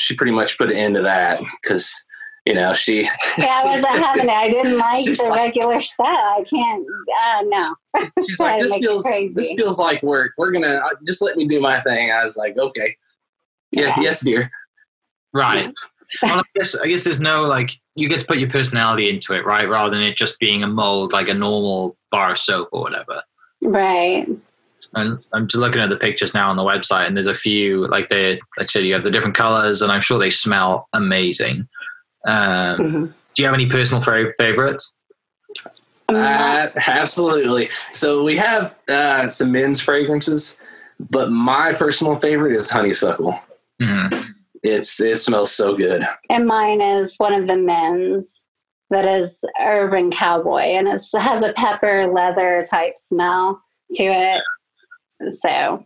she 0.00 0.14
pretty 0.14 0.32
much 0.32 0.56
put 0.58 0.70
an 0.70 0.76
end 0.76 0.94
to 0.96 1.02
that 1.02 1.40
because 1.62 1.94
you 2.46 2.54
know 2.54 2.72
she 2.74 3.02
Yeah, 3.02 3.10
I 3.38 3.62
wasn't 3.66 3.96
having 4.04 4.24
it. 4.28 4.30
I 4.30 4.48
didn't 4.50 4.78
like 4.78 5.04
the 5.04 5.26
like- 5.28 5.38
regular 5.38 5.80
stuff. 5.80 6.06
I 6.08 6.44
can't. 6.48 6.86
Uh, 7.22 7.40
no. 7.44 7.74
she's 8.26 8.40
like 8.40 8.62
this 8.62 8.76
feels 8.76 9.02
crazy. 9.02 9.34
this 9.34 9.52
feels 9.54 9.78
like 9.78 10.02
work. 10.02 10.32
We're 10.38 10.50
gonna 10.52 10.76
uh, 10.76 10.90
just 11.06 11.22
let 11.22 11.36
me 11.36 11.46
do 11.46 11.60
my 11.60 11.78
thing. 11.80 12.10
I 12.10 12.22
was 12.22 12.36
like, 12.36 12.56
okay, 12.56 12.96
yeah, 13.72 13.86
Yeah. 13.88 13.94
yes, 14.00 14.20
dear. 14.20 14.50
Right. 15.34 15.70
well, 16.22 16.38
I 16.38 16.42
guess 16.54 16.74
I 16.74 16.86
guess 16.86 17.04
there's 17.04 17.20
no 17.20 17.42
like 17.42 17.70
you 17.94 18.08
get 18.08 18.20
to 18.20 18.26
put 18.26 18.38
your 18.38 18.48
personality 18.48 19.10
into 19.10 19.34
it, 19.34 19.44
right? 19.44 19.68
Rather 19.68 19.90
than 19.94 20.02
it 20.02 20.16
just 20.16 20.38
being 20.38 20.62
a 20.62 20.66
mold 20.68 21.12
like 21.12 21.28
a 21.28 21.34
normal 21.34 21.96
bar 22.10 22.34
soap 22.34 22.68
or 22.72 22.80
whatever. 22.80 23.22
Right. 23.62 24.26
And 24.98 25.18
I'm 25.32 25.46
just 25.46 25.60
looking 25.60 25.80
at 25.80 25.88
the 25.90 25.96
pictures 25.96 26.34
now 26.34 26.50
on 26.50 26.56
the 26.56 26.62
website, 26.62 27.06
and 27.06 27.16
there's 27.16 27.26
a 27.26 27.34
few 27.34 27.86
like 27.88 28.08
they 28.08 28.32
like 28.56 28.64
I 28.64 28.66
said, 28.66 28.84
you 28.84 28.94
have 28.94 29.02
the 29.04 29.10
different 29.10 29.36
colors, 29.36 29.82
and 29.82 29.90
I'm 29.92 30.00
sure 30.02 30.18
they 30.18 30.30
smell 30.30 30.88
amazing. 30.92 31.68
Um, 32.26 32.78
Mhm. 32.78 33.12
do 33.34 33.42
you 33.42 33.44
have 33.46 33.54
any 33.54 33.66
personal 33.66 34.02
fa- 34.02 34.32
favorites? 34.38 34.92
Uh, 36.08 36.68
absolutely. 36.86 37.68
So 37.92 38.22
we 38.24 38.36
have 38.36 38.74
uh, 38.88 39.28
some 39.30 39.52
men's 39.52 39.80
fragrances, 39.80 40.60
but 41.10 41.30
my 41.30 41.72
personal 41.74 42.16
favorite 42.18 42.54
is 42.56 42.70
honeysuckle. 42.70 43.38
Mhm. 43.80 44.32
It's 44.62 45.00
it 45.00 45.16
smells 45.18 45.52
so 45.54 45.76
good. 45.76 46.06
and 46.30 46.46
mine 46.46 46.80
is 46.80 47.16
one 47.18 47.32
of 47.34 47.46
the 47.46 47.56
men's 47.56 48.44
that 48.90 49.04
is 49.06 49.44
urban 49.60 50.10
cowboy 50.10 50.60
and 50.62 50.88
it 50.88 51.00
has 51.20 51.42
a 51.42 51.52
pepper 51.52 52.06
leather 52.12 52.64
type 52.68 52.94
smell 52.96 53.60
to 53.92 54.04
it 54.04 54.42
so 55.30 55.84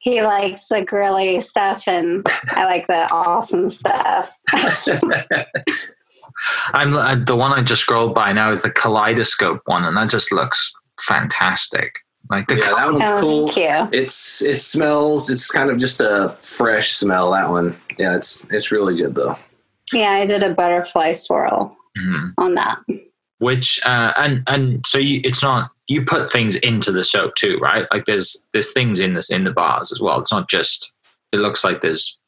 he 0.00 0.22
likes 0.22 0.68
the 0.68 0.82
grilly 0.82 1.40
stuff 1.40 1.86
and 1.88 2.26
i 2.50 2.64
like 2.64 2.86
the 2.86 3.10
awesome 3.12 3.68
stuff 3.68 4.30
I'm 6.74 6.94
uh, 6.94 7.16
the 7.16 7.34
one 7.36 7.52
I 7.52 7.60
just 7.62 7.82
scrolled 7.82 8.14
by 8.14 8.32
now 8.32 8.50
is 8.52 8.62
the 8.62 8.70
kaleidoscope 8.70 9.62
one, 9.64 9.84
and 9.84 9.96
that 9.96 10.08
just 10.08 10.32
looks 10.32 10.72
fantastic. 11.00 11.92
Like 12.30 12.46
the 12.46 12.56
yeah, 12.56 12.72
that 12.74 12.92
one's 12.92 13.02
oh 13.08 13.20
cool. 13.20 13.48
thank 13.48 13.90
you 13.92 13.98
It's 13.98 14.40
it 14.42 14.60
smells. 14.60 15.28
It's 15.28 15.50
kind 15.50 15.70
of 15.70 15.78
just 15.78 16.00
a 16.00 16.28
fresh 16.40 16.92
smell. 16.92 17.32
That 17.32 17.50
one. 17.50 17.76
Yeah, 17.98 18.14
it's 18.16 18.48
it's 18.52 18.70
really 18.70 18.96
good 18.96 19.14
though. 19.16 19.36
yeah 19.92 20.10
i 20.10 20.24
did 20.26 20.42
a 20.42 20.54
butterfly 20.54 21.12
swirl 21.12 21.76
Mhm. 21.98 22.32
on 22.38 22.54
that 22.54 22.78
which 23.38 23.80
uh, 23.84 24.12
and 24.16 24.42
and 24.46 24.86
so 24.86 24.98
you 24.98 25.20
it's 25.24 25.42
not 25.42 25.70
you 25.86 26.04
put 26.04 26.32
things 26.32 26.56
into 26.56 26.90
the 26.92 27.04
soap 27.04 27.34
too, 27.34 27.58
right? 27.58 27.86
Like 27.92 28.06
there's 28.06 28.44
there's 28.52 28.72
things 28.72 29.00
in 29.00 29.14
this 29.14 29.30
in 29.30 29.44
the 29.44 29.50
bars 29.50 29.92
as 29.92 30.00
well. 30.00 30.18
It's 30.18 30.32
not 30.32 30.48
just 30.48 30.92
it 31.32 31.38
looks 31.38 31.64
like 31.64 31.80
there's 31.80 32.18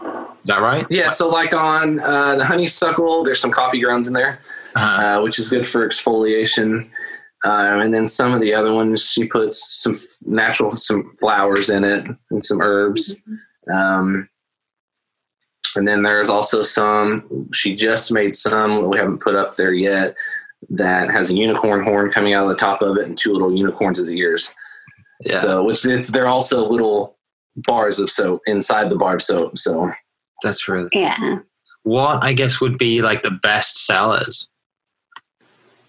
is 0.00 0.46
that 0.46 0.60
right? 0.60 0.86
Yeah. 0.88 1.10
So 1.10 1.28
like 1.28 1.52
on 1.52 2.00
uh, 2.00 2.36
the 2.36 2.46
honeysuckle, 2.46 3.24
there's 3.24 3.40
some 3.40 3.50
coffee 3.50 3.80
grounds 3.80 4.08
in 4.08 4.14
there, 4.14 4.40
Uh, 4.74 4.80
uh, 4.80 5.20
which 5.22 5.38
is 5.38 5.50
good 5.50 5.66
for 5.66 5.86
exfoliation. 5.86 6.88
Um, 7.44 7.80
and 7.80 7.92
then 7.92 8.06
some 8.06 8.32
of 8.32 8.40
the 8.40 8.54
other 8.54 8.72
ones, 8.72 9.10
she 9.10 9.24
puts 9.24 9.82
some 9.82 9.92
f- 9.92 10.00
natural, 10.26 10.76
some 10.76 11.14
flowers 11.20 11.70
in 11.70 11.84
it 11.84 12.08
and 12.30 12.44
some 12.44 12.60
herbs. 12.60 13.22
Um, 13.72 14.28
and 15.76 15.86
then 15.86 16.02
there's 16.02 16.30
also 16.30 16.62
some, 16.62 17.48
she 17.52 17.76
just 17.76 18.12
made 18.12 18.34
some 18.36 18.88
we 18.88 18.98
haven't 18.98 19.20
put 19.20 19.34
up 19.34 19.56
there 19.56 19.72
yet 19.72 20.14
that 20.70 21.10
has 21.10 21.30
a 21.30 21.34
unicorn 21.34 21.84
horn 21.84 22.10
coming 22.10 22.34
out 22.34 22.44
of 22.44 22.50
the 22.50 22.56
top 22.56 22.80
of 22.82 22.96
it 22.96 23.04
and 23.06 23.18
two 23.18 23.32
little 23.32 23.54
unicorns 23.54 23.98
as 23.98 24.10
ears. 24.10 24.54
yeah. 25.24 25.34
So, 25.34 25.64
which 25.64 25.84
it's, 25.86 26.10
they're 26.10 26.28
also 26.28 26.68
little 26.68 27.16
bars 27.56 27.98
of 27.98 28.10
soap 28.10 28.40
inside 28.46 28.90
the 28.90 28.96
bar 28.96 29.16
of 29.16 29.22
soap. 29.22 29.58
So, 29.58 29.90
that's 30.42 30.68
really 30.68 30.88
yeah 30.92 31.40
what 31.82 32.22
I 32.22 32.32
guess 32.32 32.60
would 32.60 32.78
be 32.78 33.02
like 33.02 33.22
the 33.22 33.30
best 33.42 33.86
sellers. 33.86 34.48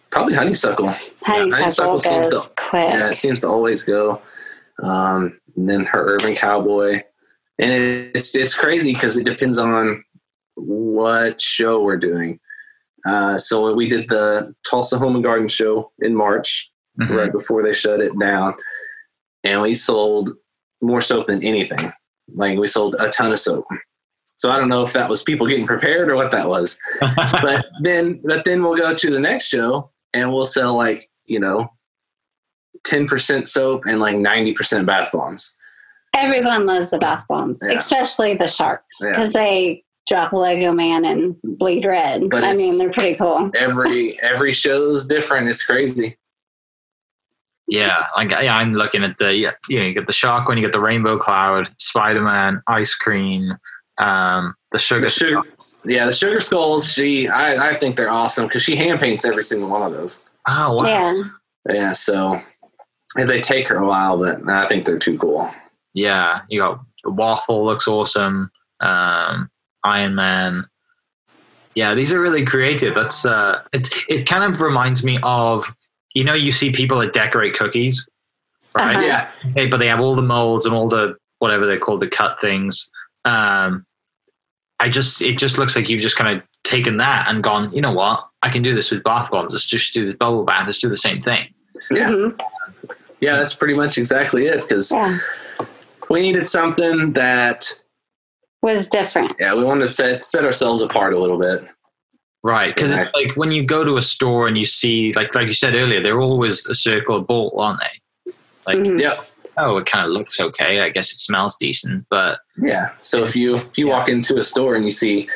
probably 0.10 0.34
honeysuckle. 0.36 0.88
honeysuckle 0.88 1.52
honeysuckle 1.52 2.00
seems 2.00 2.28
to- 2.30 2.50
quick 2.58 2.89
Yeah, 2.94 3.10
it 3.10 3.15
seems 3.15 3.39
to 3.41 3.48
always 3.48 3.84
go. 3.84 4.22
Um, 4.84 5.39
and 5.56 5.70
then 5.70 5.86
her 5.86 6.15
urban 6.15 6.34
cowboy, 6.36 7.04
and 7.60 7.72
it's 8.15 8.36
it's 8.36 8.58
crazy 8.58 8.94
because 8.94 9.17
it 9.17 9.26
depends 9.26 9.60
on 9.60 10.04
what 10.56 11.39
show 11.41 11.84
we're 11.84 11.98
doing. 11.98 12.39
Uh, 13.06 13.38
so 13.38 13.64
when 13.66 13.76
we 13.76 13.90
did 13.90 14.08
the 14.10 14.54
Tulsa 14.70 14.98
Home 14.98 15.16
and 15.16 15.24
Garden 15.24 15.48
show 15.48 15.92
in 16.00 16.16
March, 16.16 16.70
Mhm. 17.00 17.16
right 17.16 17.32
before 17.32 17.64
they 17.64 17.72
shut 17.72 18.00
it 18.02 18.12
down, 18.20 18.54
and 19.44 19.62
we 19.62 19.74
sold 19.74 20.32
more 20.82 21.02
soap 21.02 21.28
than 21.28 21.42
anything. 21.44 21.92
Like 22.34 22.58
we 22.60 22.68
sold 22.68 22.96
a 23.00 23.10
ton 23.10 23.32
of 23.32 23.40
soap. 23.40 23.66
So 24.38 24.52
I 24.52 24.58
don't 24.58 24.70
know 24.70 24.82
if 24.84 24.94
that 24.94 25.10
was 25.10 25.22
people 25.24 25.48
getting 25.48 25.68
prepared 25.68 26.10
or 26.12 26.16
what 26.16 26.32
that 26.32 26.50
was 26.50 26.80
but 27.00 27.66
then 27.82 28.20
but 28.24 28.44
then 28.44 28.64
we'll 28.64 28.76
go 28.76 28.94
to 28.96 29.10
the 29.12 29.20
next 29.20 29.48
show 29.48 29.92
and 30.14 30.32
we'll 30.34 30.46
sell 30.46 30.76
like 30.76 31.04
you 31.26 31.40
know 31.40 31.72
10% 32.88 33.48
soap 33.48 33.84
and 33.86 34.00
like 34.00 34.16
90% 34.16 34.86
bath 34.86 35.12
bombs 35.12 35.56
everyone 36.16 36.66
loves 36.66 36.90
the 36.90 36.98
bath 36.98 37.24
bombs 37.30 37.62
Yeah. 37.68 37.78
especially 37.78 38.34
the 38.34 38.48
sharks 38.48 38.96
Yeah. 39.04 39.10
because 39.12 39.34
they 39.34 39.84
drop 40.08 40.34
lego 40.34 40.72
man 40.72 41.06
and 41.06 41.36
bleed 41.44 41.86
red 41.86 42.30
But 42.30 42.44
i 42.44 42.54
mean 42.54 42.78
they're 42.78 42.92
pretty 42.92 43.16
cool 43.16 43.52
every 43.56 44.20
every 44.22 44.52
show's 44.52 45.06
different 45.08 45.48
it's 45.48 45.64
crazy 45.64 46.18
Yeah, 47.68 48.06
like 48.18 48.32
yeah, 48.32 48.58
I'm 48.58 48.74
looking 48.74 49.04
at 49.04 49.18
the 49.18 49.34
yeah, 49.36 49.52
you 49.70 49.80
know, 49.80 49.86
you 49.86 49.94
get 49.94 50.08
the 50.08 50.14
shark 50.14 50.48
one, 50.48 50.58
you 50.58 50.64
get 50.64 50.74
the 50.74 50.82
rainbow 50.82 51.18
cloud, 51.18 51.70
Spider 51.78 52.22
Man, 52.22 52.62
ice 52.68 52.94
cream, 52.96 53.54
um, 54.00 54.54
the 54.74 54.80
sugar. 54.80 55.02
The 55.06 55.10
sugar- 55.10 55.42
Skulls. 55.48 55.82
yeah 55.86 56.06
the 56.06 56.12
sugar 56.12 56.40
skulls 56.40 56.92
she 56.92 57.28
i, 57.30 57.70
I 57.70 57.76
think 57.76 57.96
they're 57.96 58.10
awesome 58.10 58.48
because 58.48 58.64
she 58.64 58.76
hand 58.76 59.00
paints 59.00 59.24
every 59.26 59.44
single 59.44 59.70
one 59.70 59.84
of 59.84 59.92
those 59.94 60.24
Oh 60.48 60.78
wow. 60.78 60.84
yeah 60.86 61.24
yeah 61.70 61.92
so 61.94 62.42
and 63.16 63.30
they 63.30 63.40
take 63.40 63.68
her 63.68 63.76
a 63.76 63.88
while 63.88 64.18
but 64.18 64.50
i 64.50 64.68
think 64.68 64.86
they're 64.86 64.98
too 64.98 65.18
cool 65.20 65.50
Yeah, 65.94 66.42
you 66.50 66.60
got 66.62 66.80
the 67.04 67.12
waffle 67.12 67.64
looks 67.64 67.88
awesome. 67.88 68.50
Um, 68.80 69.50
Iron 69.84 70.15
Man. 70.15 70.65
Yeah, 71.76 71.94
these 71.96 72.12
are 72.12 72.20
really 72.20 72.46
creative. 72.46 72.96
That's 72.96 73.26
uh, 73.26 73.62
it. 73.74 73.89
It 74.10 74.28
kind 74.28 74.54
of 74.54 74.62
reminds 74.62 75.04
me 75.04 75.20
of 75.24 75.74
you 76.13 76.24
know 76.24 76.34
you 76.34 76.52
see 76.52 76.72
people 76.72 77.00
that 77.00 77.13
decorate 77.13 77.54
cookies, 77.56 78.08
right? 78.78 78.96
Uh-huh. 78.98 79.06
yeah 79.06 79.32
Okay, 79.52 79.67
but 79.67 79.78
they 79.78 79.88
have 79.88 80.00
all 80.00 80.15
the 80.15 80.22
molds 80.22 80.65
and 80.65 80.76
all 80.76 80.89
the 80.89 81.15
whatever 81.39 81.65
they're 81.65 81.80
called, 81.80 82.02
the 82.02 82.08
cut 82.08 82.39
things. 82.41 82.89
Um, 83.26 83.86
I 84.80 84.89
just 84.89 85.22
it 85.22 85.38
just 85.38 85.58
looks 85.58 85.76
like 85.76 85.89
you've 85.89 86.02
just 86.02 86.17
kind 86.17 86.38
of 86.38 86.44
taken 86.63 86.98
that 86.98 87.28
and 87.30 87.41
gone. 87.44 87.72
You 87.74 87.82
know 87.82 87.94
what? 87.94 88.28
I 88.41 88.50
can 88.50 88.63
do 88.63 88.76
this 88.76 88.91
with 88.91 89.04
bath 89.04 89.32
bombs. 89.32 89.54
Let's 89.54 89.65
just 89.65 89.94
do 89.94 90.06
the 90.08 90.17
bubble 90.17 90.44
bath. 90.44 90.63
Let's 90.65 90.80
do 90.80 90.89
the 90.89 90.98
same 90.98 91.22
thing. 91.22 91.54
Yeah. 91.89 92.10
Mhm. 92.10 92.39
yeah 93.20 93.36
that's 93.38 93.54
pretty 93.54 93.74
much 93.74 93.98
exactly 93.98 94.46
it 94.48 94.62
because 94.62 94.91
yeah 94.91 95.20
we 96.10 96.22
needed 96.22 96.50
something 96.50 97.13
that 97.13 97.74
was 98.62 98.88
different 98.88 99.36
yeah 99.39 99.56
we 99.56 99.63
wanted 99.63 99.82
to 99.82 99.88
set 99.88 100.24
set 100.24 100.43
ourselves 100.45 100.82
apart 100.84 101.13
a 101.13 101.19
little 101.19 101.39
bit 101.39 101.63
Right, 102.43 102.74
because 102.74 102.89
Yeah. 102.89 103.04
it's 103.04 103.13
like 103.13 103.38
when 103.38 103.52
you 103.52 103.62
go 103.62 103.84
to 103.84 103.97
a 103.97 104.02
store 104.02 104.47
and 104.47 104.58
you 104.58 104.65
see, 104.65 105.13
like 105.13 105.36
like 105.36 105.45
you 105.45 105.54
said 105.54 105.76
earlier, 105.76 106.02
they're 106.02 106.19
always 106.19 106.65
a 106.65 106.74
circle 106.74 107.17
of 107.17 107.28
ball, 107.28 107.54
aren't 107.60 107.82
they? 107.82 108.32
Like, 108.65 108.80
Mhm. 108.80 109.00
yep 109.00 109.19
oh, 109.58 109.78
it 109.78 109.86
kind 109.86 110.08
of 110.08 110.12
looks 110.12 110.39
okay. 110.41 110.82
I 110.82 110.89
guess 110.89 111.12
it 111.12 111.19
smells 111.19 111.56
decent, 111.58 112.04
but 112.10 112.39
Yeah. 112.58 112.89
So 113.02 113.21
if 113.21 113.36
you 113.36 113.58
if 113.58 113.78
you 113.78 113.86
walk 113.89 114.10
into 114.10 114.38
a 114.39 114.41
store 114.41 114.74
and 114.74 114.84
you 114.84 114.89
see, 114.89 115.30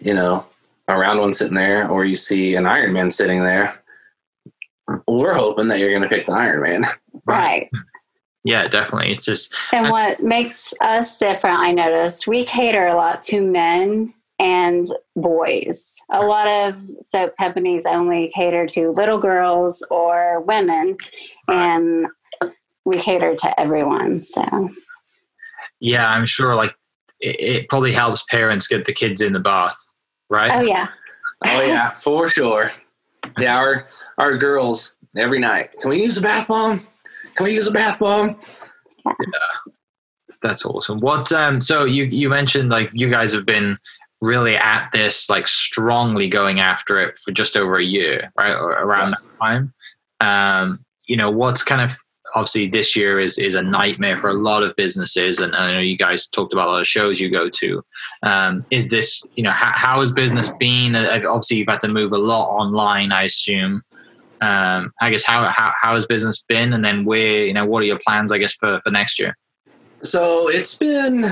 you 0.00 0.14
know, 0.14 0.46
a 0.88 0.98
round 0.98 1.20
one 1.20 1.32
sitting 1.32 1.54
there, 1.54 1.88
or 1.88 2.04
you 2.04 2.16
see 2.16 2.56
an 2.56 2.66
Iron 2.66 2.92
Man 2.92 3.08
sitting 3.08 3.44
there, 3.44 3.80
we're 5.06 5.34
hoping 5.34 5.68
that 5.68 5.78
you're 5.78 5.90
going 5.96 6.02
to 6.02 6.08
pick 6.08 6.26
the 6.26 6.32
Iron 6.32 6.62
Man. 6.62 6.84
right 7.24 7.70
yeah, 8.44 8.68
definitely. 8.68 9.12
It's 9.12 9.24
just 9.24 9.54
And 9.72 9.86
uh, 9.86 9.90
what 9.90 10.22
makes 10.22 10.72
us 10.80 11.18
different, 11.18 11.58
I 11.58 11.72
noticed, 11.72 12.26
we 12.26 12.44
cater 12.44 12.86
a 12.86 12.94
lot 12.94 13.22
to 13.22 13.42
men 13.42 14.14
and 14.38 14.86
boys. 15.16 16.00
A 16.10 16.24
lot 16.24 16.46
of 16.46 16.80
soap 17.00 17.36
companies 17.36 17.84
only 17.86 18.30
cater 18.34 18.66
to 18.68 18.90
little 18.90 19.18
girls 19.18 19.84
or 19.90 20.40
women, 20.42 20.96
and 21.48 22.06
we 22.84 22.98
cater 22.98 23.34
to 23.34 23.60
everyone. 23.60 24.22
So, 24.22 24.70
yeah, 25.80 26.08
I'm 26.08 26.26
sure. 26.26 26.54
Like 26.54 26.74
it, 27.20 27.40
it 27.40 27.68
probably 27.68 27.92
helps 27.92 28.24
parents 28.30 28.68
get 28.68 28.86
the 28.86 28.94
kids 28.94 29.20
in 29.20 29.32
the 29.32 29.40
bath, 29.40 29.76
right? 30.30 30.52
oh, 30.52 30.62
yeah. 30.62 30.88
Oh 31.44 31.62
yeah, 31.62 31.92
for 31.94 32.28
sure. 32.28 32.70
Yeah, 33.36 33.58
our 33.58 33.88
our 34.18 34.36
girls 34.36 34.94
every 35.16 35.40
night. 35.40 35.70
Can 35.80 35.90
we 35.90 36.02
use 36.02 36.16
a 36.16 36.22
bath 36.22 36.48
bomb? 36.48 36.86
Can 37.38 37.44
we 37.44 37.54
use 37.54 37.68
a 37.68 37.70
bath 37.70 38.00
bomb? 38.00 38.36
Yeah, 39.06 39.72
That's 40.42 40.66
awesome. 40.66 40.98
What? 40.98 41.30
Um. 41.30 41.60
So 41.60 41.84
you 41.84 42.02
you 42.02 42.28
mentioned 42.28 42.68
like 42.68 42.90
you 42.92 43.08
guys 43.08 43.32
have 43.32 43.46
been 43.46 43.78
really 44.20 44.56
at 44.56 44.90
this 44.92 45.30
like 45.30 45.46
strongly 45.46 46.28
going 46.28 46.58
after 46.58 47.00
it 47.00 47.16
for 47.18 47.30
just 47.30 47.56
over 47.56 47.78
a 47.78 47.84
year, 47.84 48.32
right? 48.36 48.52
Or 48.52 48.72
around 48.72 49.12
that 49.12 49.22
time. 49.40 49.72
Um, 50.20 50.84
you 51.06 51.16
know, 51.16 51.30
what's 51.30 51.62
kind 51.62 51.80
of 51.80 51.96
obviously 52.34 52.66
this 52.66 52.96
year 52.96 53.20
is 53.20 53.38
is 53.38 53.54
a 53.54 53.62
nightmare 53.62 54.16
for 54.16 54.30
a 54.30 54.34
lot 54.34 54.64
of 54.64 54.74
businesses, 54.74 55.38
and 55.38 55.54
I 55.54 55.74
know 55.74 55.80
you 55.80 55.96
guys 55.96 56.26
talked 56.26 56.52
about 56.52 56.66
a 56.66 56.72
lot 56.72 56.80
of 56.80 56.88
shows 56.88 57.20
you 57.20 57.30
go 57.30 57.48
to. 57.48 57.84
Um, 58.24 58.66
is 58.72 58.90
this 58.90 59.24
you 59.36 59.44
know 59.44 59.52
how, 59.52 59.70
how 59.76 60.00
has 60.00 60.10
business 60.10 60.52
been? 60.58 60.96
Uh, 60.96 61.20
obviously, 61.28 61.58
you've 61.58 61.68
had 61.68 61.78
to 61.82 61.88
move 61.88 62.12
a 62.12 62.18
lot 62.18 62.48
online, 62.48 63.12
I 63.12 63.22
assume. 63.22 63.84
Um, 64.40 64.92
I 65.00 65.10
guess 65.10 65.24
how, 65.24 65.50
how 65.54 65.72
how 65.80 65.94
has 65.94 66.06
business 66.06 66.44
been, 66.48 66.72
and 66.72 66.84
then 66.84 67.04
where 67.04 67.44
you 67.46 67.52
know 67.52 67.66
what 67.66 67.82
are 67.82 67.86
your 67.86 67.98
plans? 68.06 68.32
I 68.32 68.38
guess 68.38 68.54
for 68.54 68.80
for 68.84 68.90
next 68.90 69.18
year. 69.18 69.36
So 70.02 70.48
it's 70.48 70.74
been 70.74 71.24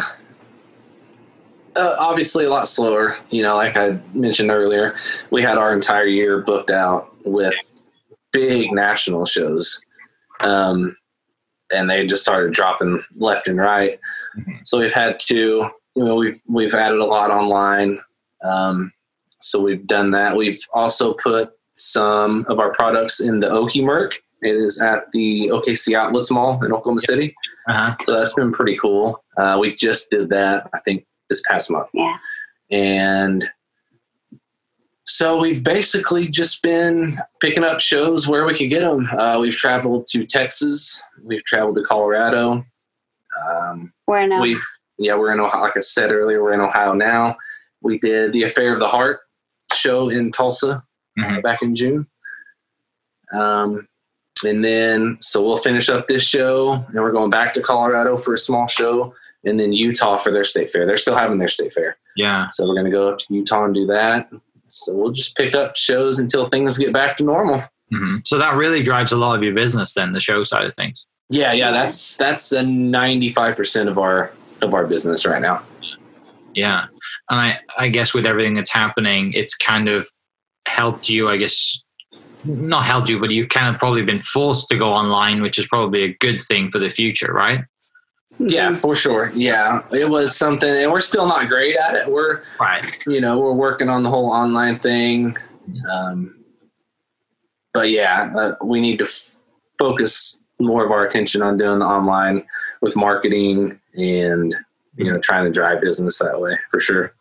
uh, 1.76 1.96
obviously 1.98 2.44
a 2.44 2.50
lot 2.50 2.66
slower. 2.68 3.16
You 3.30 3.42
know, 3.42 3.56
like 3.56 3.76
I 3.76 3.98
mentioned 4.12 4.50
earlier, 4.50 4.96
we 5.30 5.42
had 5.42 5.58
our 5.58 5.72
entire 5.72 6.06
year 6.06 6.40
booked 6.40 6.70
out 6.70 7.14
with 7.24 7.56
big 8.32 8.72
national 8.72 9.24
shows 9.24 9.80
um, 10.40 10.96
and 11.72 11.88
they 11.88 12.06
just 12.06 12.22
started 12.22 12.52
dropping 12.52 13.02
left 13.16 13.48
and 13.48 13.58
right. 13.58 13.98
Mm-hmm. 14.38 14.52
So 14.64 14.78
we've 14.78 14.92
had 14.92 15.18
to, 15.20 15.34
you 15.34 16.04
know, 16.04 16.14
we've 16.14 16.40
we've 16.46 16.74
added 16.74 17.00
a 17.00 17.04
lot 17.04 17.30
online. 17.30 17.98
Um, 18.44 18.92
so 19.40 19.60
we've 19.60 19.86
done 19.86 20.10
that. 20.12 20.36
We've 20.36 20.60
also 20.72 21.14
put 21.14 21.50
some 21.76 22.44
of 22.48 22.58
our 22.58 22.72
products 22.72 23.20
in 23.20 23.40
the 23.40 23.48
Okie 23.48 23.84
Merc. 23.84 24.14
It 24.42 24.56
is 24.56 24.80
at 24.80 25.10
the 25.12 25.48
OKC 25.48 25.94
Outlets 25.94 26.30
Mall 26.30 26.62
in 26.64 26.72
Oklahoma 26.72 27.00
City. 27.00 27.34
Uh-huh. 27.68 27.96
So 28.02 28.14
that's 28.14 28.34
been 28.34 28.52
pretty 28.52 28.76
cool. 28.76 29.22
Uh, 29.36 29.56
we 29.60 29.74
just 29.74 30.10
did 30.10 30.28
that, 30.30 30.68
I 30.74 30.80
think, 30.80 31.06
this 31.28 31.42
past 31.48 31.70
month. 31.70 31.88
Yeah. 31.94 32.16
And 32.70 33.48
so 35.04 35.38
we've 35.38 35.62
basically 35.62 36.28
just 36.28 36.62
been 36.62 37.18
picking 37.40 37.64
up 37.64 37.80
shows 37.80 38.26
where 38.26 38.44
we 38.44 38.54
could 38.54 38.70
get 38.70 38.80
them. 38.80 39.06
Uh, 39.06 39.38
we've 39.40 39.54
traveled 39.54 40.06
to 40.08 40.26
Texas. 40.26 41.00
We've 41.22 41.44
traveled 41.44 41.76
to 41.76 41.82
Colorado. 41.82 42.64
Um, 43.48 43.92
where 44.06 44.26
now? 44.26 44.40
We've 44.40 44.64
yeah, 44.98 45.14
we're 45.16 45.32
in 45.32 45.40
Ohio. 45.40 45.62
Like 45.62 45.76
I 45.76 45.80
said 45.80 46.10
earlier, 46.10 46.42
we're 46.42 46.54
in 46.54 46.60
Ohio 46.60 46.94
now. 46.94 47.36
We 47.82 47.98
did 47.98 48.32
the 48.32 48.44
Affair 48.44 48.72
of 48.72 48.78
the 48.78 48.88
Heart 48.88 49.20
show 49.72 50.08
in 50.08 50.32
Tulsa 50.32 50.82
mm-hmm. 51.18 51.40
back 51.40 51.62
in 51.62 51.74
June. 51.74 52.06
Um, 53.32 53.88
and 54.44 54.64
then 54.64 55.16
so 55.20 55.42
we'll 55.42 55.56
finish 55.56 55.88
up 55.88 56.06
this 56.06 56.22
show, 56.22 56.72
and 56.72 56.94
we're 56.94 57.12
going 57.12 57.30
back 57.30 57.52
to 57.54 57.62
Colorado 57.62 58.16
for 58.16 58.34
a 58.34 58.38
small 58.38 58.68
show, 58.68 59.14
and 59.44 59.58
then 59.58 59.72
Utah 59.72 60.16
for 60.16 60.30
their 60.30 60.44
state 60.44 60.70
fair. 60.70 60.86
They're 60.86 60.96
still 60.96 61.16
having 61.16 61.38
their 61.38 61.48
state 61.48 61.72
fair. 61.72 61.96
Yeah. 62.16 62.48
So 62.50 62.66
we're 62.66 62.74
going 62.74 62.86
to 62.86 62.90
go 62.90 63.08
up 63.08 63.18
to 63.18 63.34
Utah 63.34 63.64
and 63.64 63.74
do 63.74 63.86
that. 63.86 64.30
So 64.66 64.94
we'll 64.94 65.12
just 65.12 65.36
pick 65.36 65.54
up 65.54 65.76
shows 65.76 66.18
until 66.18 66.48
things 66.48 66.76
get 66.76 66.92
back 66.92 67.16
to 67.18 67.24
normal. 67.24 67.60
Mm-hmm. 67.92 68.16
So 68.24 68.38
that 68.38 68.56
really 68.56 68.82
drives 68.82 69.12
a 69.12 69.16
lot 69.16 69.36
of 69.36 69.42
your 69.42 69.54
business, 69.54 69.94
then 69.94 70.12
the 70.12 70.20
show 70.20 70.42
side 70.42 70.66
of 70.66 70.74
things. 70.74 71.06
Yeah, 71.28 71.52
yeah, 71.52 71.70
that's 71.70 72.16
that's 72.16 72.52
a 72.52 72.62
ninety 72.62 73.32
five 73.32 73.56
percent 73.56 73.88
of 73.88 73.98
our 73.98 74.32
of 74.62 74.74
our 74.74 74.86
business 74.86 75.26
right 75.26 75.42
now. 75.42 75.62
Yeah, 76.54 76.86
and 77.30 77.40
I 77.40 77.60
I 77.78 77.88
guess 77.88 78.14
with 78.14 78.26
everything 78.26 78.54
that's 78.54 78.72
happening, 78.72 79.32
it's 79.32 79.56
kind 79.56 79.88
of 79.88 80.08
helped 80.66 81.08
you. 81.08 81.28
I 81.28 81.36
guess 81.36 81.82
not 82.44 82.84
helped 82.84 83.08
you, 83.08 83.18
but 83.18 83.30
you 83.30 83.46
kind 83.46 83.72
of 83.72 83.78
probably 83.78 84.02
been 84.02 84.20
forced 84.20 84.68
to 84.68 84.78
go 84.78 84.92
online, 84.92 85.42
which 85.42 85.58
is 85.58 85.66
probably 85.66 86.04
a 86.04 86.14
good 86.14 86.40
thing 86.40 86.70
for 86.70 86.78
the 86.78 86.90
future, 86.90 87.32
right? 87.32 87.64
Yeah, 88.38 88.72
for 88.72 88.94
sure. 88.94 89.30
Yeah, 89.34 89.82
it 89.90 90.08
was 90.08 90.36
something, 90.36 90.68
and 90.68 90.92
we're 90.92 91.00
still 91.00 91.26
not 91.26 91.48
great 91.48 91.76
at 91.76 91.94
it. 91.94 92.10
We're 92.10 92.42
right. 92.60 92.96
You 93.06 93.20
know, 93.20 93.38
we're 93.38 93.54
working 93.54 93.88
on 93.88 94.02
the 94.02 94.10
whole 94.10 94.30
online 94.30 94.78
thing. 94.78 95.36
Um, 95.90 96.44
but 97.72 97.90
yeah, 97.90 98.32
uh, 98.36 98.54
we 98.62 98.80
need 98.80 98.98
to 98.98 99.04
f- 99.04 99.40
focus 99.78 100.42
more 100.60 100.84
of 100.84 100.90
our 100.90 101.06
attention 101.06 101.42
on 101.42 101.56
doing 101.56 101.78
the 101.78 101.84
online 101.84 102.44
with 102.80 102.96
marketing 102.96 103.78
and 103.94 104.54
you 104.96 105.10
know 105.10 105.18
trying 105.18 105.44
to 105.44 105.50
drive 105.50 105.80
business 105.80 106.18
that 106.18 106.40
way 106.40 106.58
for 106.70 106.78
sure. 106.78 107.14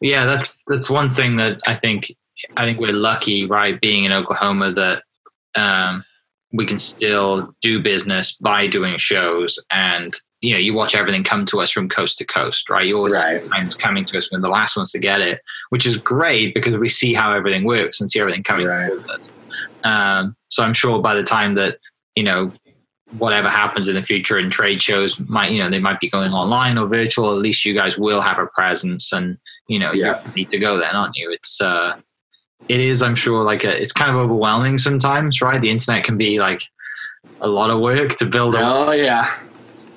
Yeah, 0.00 0.26
that's 0.26 0.62
that's 0.66 0.90
one 0.90 1.10
thing 1.10 1.36
that 1.36 1.60
I 1.66 1.76
think 1.76 2.14
I 2.56 2.64
think 2.64 2.80
we're 2.80 2.92
lucky, 2.92 3.46
right, 3.46 3.80
being 3.80 4.04
in 4.04 4.12
Oklahoma 4.12 4.72
that 4.72 5.02
um, 5.54 6.04
we 6.52 6.66
can 6.66 6.78
still 6.78 7.54
do 7.62 7.82
business 7.82 8.32
by 8.32 8.66
doing 8.66 8.98
shows 8.98 9.58
and 9.70 10.14
you 10.42 10.52
know, 10.52 10.58
you 10.58 10.74
watch 10.74 10.96
everything 10.96 11.22
come 11.22 11.46
to 11.46 11.60
us 11.60 11.70
from 11.70 11.88
coast 11.88 12.18
to 12.18 12.24
coast, 12.24 12.68
right? 12.68 12.84
You 12.84 12.96
always 12.96 13.14
right. 13.14 13.48
coming 13.78 14.04
to 14.06 14.18
us 14.18 14.30
when 14.32 14.40
the 14.40 14.48
last 14.48 14.76
ones 14.76 14.90
to 14.90 14.98
get 14.98 15.20
it, 15.20 15.40
which 15.70 15.86
is 15.86 15.96
great 15.96 16.52
because 16.52 16.76
we 16.76 16.88
see 16.88 17.14
how 17.14 17.32
everything 17.32 17.64
works 17.64 18.00
and 18.00 18.10
see 18.10 18.18
everything 18.18 18.42
coming 18.42 18.66
right. 18.66 18.88
towards 18.88 19.08
us. 19.08 19.30
Um, 19.84 20.36
so 20.48 20.64
I'm 20.64 20.74
sure 20.74 21.00
by 21.00 21.14
the 21.14 21.22
time 21.22 21.54
that 21.54 21.78
you 22.16 22.24
know 22.24 22.52
whatever 23.18 23.48
happens 23.48 23.88
in 23.88 23.94
the 23.94 24.02
future 24.02 24.38
in 24.38 24.50
trade 24.50 24.82
shows 24.82 25.18
might 25.20 25.50
you 25.50 25.62
know 25.62 25.70
they 25.70 25.78
might 25.78 26.00
be 26.00 26.10
going 26.10 26.32
online 26.32 26.76
or 26.76 26.88
virtual. 26.88 27.30
At 27.30 27.40
least 27.40 27.64
you 27.64 27.74
guys 27.74 27.96
will 27.96 28.20
have 28.20 28.38
a 28.38 28.46
presence, 28.48 29.12
and 29.12 29.38
you 29.68 29.78
know 29.78 29.92
yeah. 29.92 30.22
you 30.26 30.32
need 30.34 30.50
to 30.50 30.58
go 30.58 30.76
then, 30.78 30.94
aren't 30.94 31.16
you? 31.16 31.30
It's 31.30 31.60
uh, 31.60 32.00
it 32.68 32.80
is 32.80 33.02
I'm 33.02 33.14
sure 33.14 33.44
like 33.44 33.64
a, 33.64 33.80
it's 33.80 33.92
kind 33.92 34.10
of 34.10 34.16
overwhelming 34.16 34.78
sometimes, 34.78 35.40
right? 35.40 35.60
The 35.60 35.70
internet 35.70 36.04
can 36.04 36.16
be 36.16 36.38
like 36.38 36.62
a 37.40 37.48
lot 37.48 37.70
of 37.70 37.80
work 37.80 38.16
to 38.16 38.26
build. 38.26 38.56
Up 38.56 38.88
Oh 38.88 38.92
yeah 38.92 39.28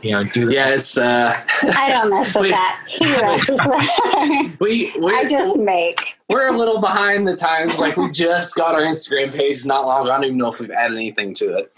you 0.05 0.11
know, 0.11 0.23
do 0.23 0.51
yeah, 0.51 0.69
it's. 0.69 0.99
Uh, 0.99 1.35
I 1.63 1.89
don't 1.89 2.11
mess 2.11 2.35
with 2.35 2.43
we, 2.43 2.49
that. 2.51 2.85
He 2.87 3.05
messes 3.05 3.59
with. 3.65 4.57
We, 4.59 4.93
we, 4.99 5.13
I 5.13 5.27
just 5.27 5.57
make. 5.57 6.17
We're 6.29 6.47
a 6.47 6.57
little 6.57 6.79
behind 6.79 7.27
the 7.27 7.35
times. 7.35 7.79
Like 7.79 7.97
we 7.97 8.11
just 8.11 8.55
got 8.55 8.75
our 8.75 8.81
Instagram 8.81 9.33
page 9.33 9.65
not 9.65 9.85
long 9.85 10.03
ago. 10.03 10.11
I 10.11 10.17
don't 10.17 10.25
even 10.25 10.37
know 10.37 10.49
if 10.49 10.59
we've 10.59 10.69
added 10.69 10.95
anything 10.95 11.33
to 11.35 11.55
it, 11.55 11.73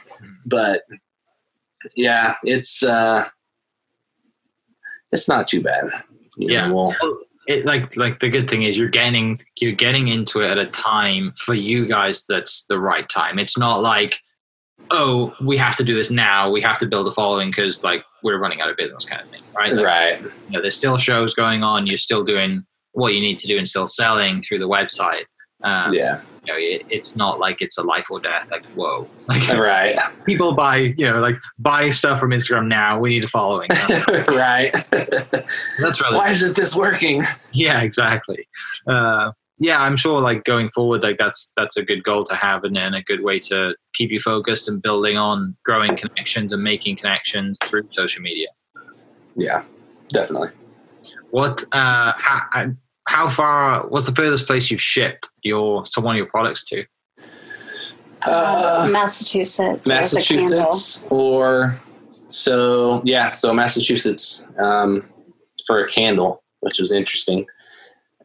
but 0.45 0.81
yeah, 1.95 2.35
it's 2.43 2.83
uh, 2.83 3.29
it's 5.13 5.29
not 5.29 5.47
too 5.47 5.61
bad. 5.61 5.85
You 6.35 6.51
yeah. 6.51 6.67
Know, 6.67 6.93
we'll, 7.01 7.19
it, 7.47 7.65
like 7.65 7.95
like 7.97 8.19
the 8.19 8.29
good 8.29 8.49
thing 8.49 8.63
is 8.63 8.77
you're 8.77 8.89
getting 8.89 9.39
you're 9.57 9.71
getting 9.71 10.09
into 10.09 10.41
it 10.41 10.51
at 10.51 10.57
a 10.57 10.65
time 10.65 11.33
for 11.37 11.53
you 11.53 11.85
guys 11.85 12.25
that's 12.27 12.65
the 12.65 12.79
right 12.79 13.07
time. 13.09 13.39
It's 13.39 13.57
not 13.57 13.81
like 13.81 14.19
oh, 14.91 15.33
we 15.41 15.57
have 15.57 15.75
to 15.77 15.83
do 15.83 15.95
this 15.95 16.11
now. 16.11 16.49
We 16.49 16.61
have 16.61 16.77
to 16.79 16.85
build 16.85 17.07
a 17.07 17.11
following 17.11 17.49
because 17.49 17.83
like 17.83 18.03
we're 18.23 18.39
running 18.39 18.61
out 18.61 18.69
of 18.69 18.77
business, 18.77 19.05
kind 19.05 19.21
of 19.21 19.29
thing, 19.29 19.41
right? 19.55 19.73
Like, 19.73 19.85
right. 19.85 20.21
You 20.21 20.31
know, 20.51 20.61
there's 20.61 20.75
still 20.75 20.97
shows 20.97 21.33
going 21.33 21.63
on. 21.63 21.87
You're 21.87 21.97
still 21.97 22.23
doing 22.23 22.65
what 22.93 23.13
you 23.13 23.19
need 23.19 23.39
to 23.39 23.47
do 23.47 23.57
and 23.57 23.67
still 23.67 23.87
selling 23.87 24.41
through 24.41 24.59
the 24.59 24.67
website. 24.67 25.23
Um, 25.63 25.93
yeah. 25.93 26.21
Know, 26.47 26.55
it, 26.55 26.85
it's 26.89 27.15
not 27.15 27.39
like 27.39 27.61
it's 27.61 27.77
a 27.77 27.83
life 27.83 28.05
or 28.11 28.19
death. 28.19 28.49
Like 28.51 28.65
whoa, 28.67 29.07
like 29.27 29.47
right. 29.49 29.97
People 30.25 30.53
buy, 30.53 30.93
you 30.97 31.09
know, 31.09 31.19
like 31.19 31.37
buy 31.59 31.89
stuff 31.89 32.19
from 32.19 32.31
Instagram 32.31 32.67
now. 32.67 32.99
We 32.99 33.09
need 33.09 33.25
a 33.25 33.27
following. 33.27 33.69
right. 34.29 34.71
That's 34.91 36.01
really. 36.01 36.17
Why 36.17 36.29
isn't 36.29 36.55
this 36.55 36.75
working? 36.75 37.23
Yeah, 37.51 37.81
exactly. 37.81 38.47
Uh, 38.87 39.31
yeah, 39.59 39.81
I'm 39.81 39.97
sure 39.97 40.21
like 40.21 40.43
going 40.43 40.69
forward, 40.69 41.01
like 41.01 41.17
that's 41.17 41.51
that's 41.57 41.77
a 41.77 41.83
good 41.83 42.03
goal 42.03 42.23
to 42.25 42.35
have 42.35 42.63
and, 42.63 42.77
and 42.77 42.95
a 42.95 43.01
good 43.01 43.23
way 43.23 43.39
to 43.39 43.73
keep 43.93 44.11
you 44.11 44.19
focused 44.19 44.69
and 44.69 44.81
building 44.81 45.17
on 45.17 45.55
growing 45.65 45.95
connections 45.97 46.53
and 46.53 46.63
making 46.63 46.97
connections 46.97 47.57
through 47.63 47.87
social 47.89 48.21
media. 48.21 48.47
Yeah, 49.35 49.63
definitely. 50.13 50.49
What 51.31 51.63
uh 51.71 52.13
how, 52.17 52.73
how 53.07 53.29
far 53.29 53.87
was 53.87 54.05
the 54.05 54.13
furthest 54.13 54.47
place 54.47 54.69
you've 54.69 54.81
shipped 54.81 55.29
your 55.43 55.85
some 55.85 56.03
one 56.03 56.15
of 56.15 56.17
your 56.17 56.27
products 56.27 56.63
to? 56.65 56.85
Uh, 58.21 58.87
Massachusetts. 58.91 59.87
Massachusetts 59.87 61.05
or 61.09 61.79
so 62.09 63.01
yeah, 63.03 63.31
so 63.31 63.53
Massachusetts 63.53 64.47
um, 64.59 65.03
for 65.65 65.83
a 65.83 65.89
candle, 65.89 66.43
which 66.61 66.79
was 66.79 66.91
interesting. 66.91 67.45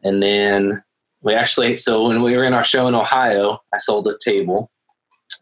And 0.03 0.21
then 0.21 0.83
we 1.23 1.33
actually 1.33 1.77
so 1.77 2.07
when 2.07 2.21
we 2.21 2.35
were 2.37 2.43
in 2.43 2.53
our 2.53 2.63
show 2.63 2.87
in 2.87 2.93
ohio 2.93 3.59
i 3.73 3.77
sold 3.79 4.07
a 4.07 4.15
table 4.23 4.69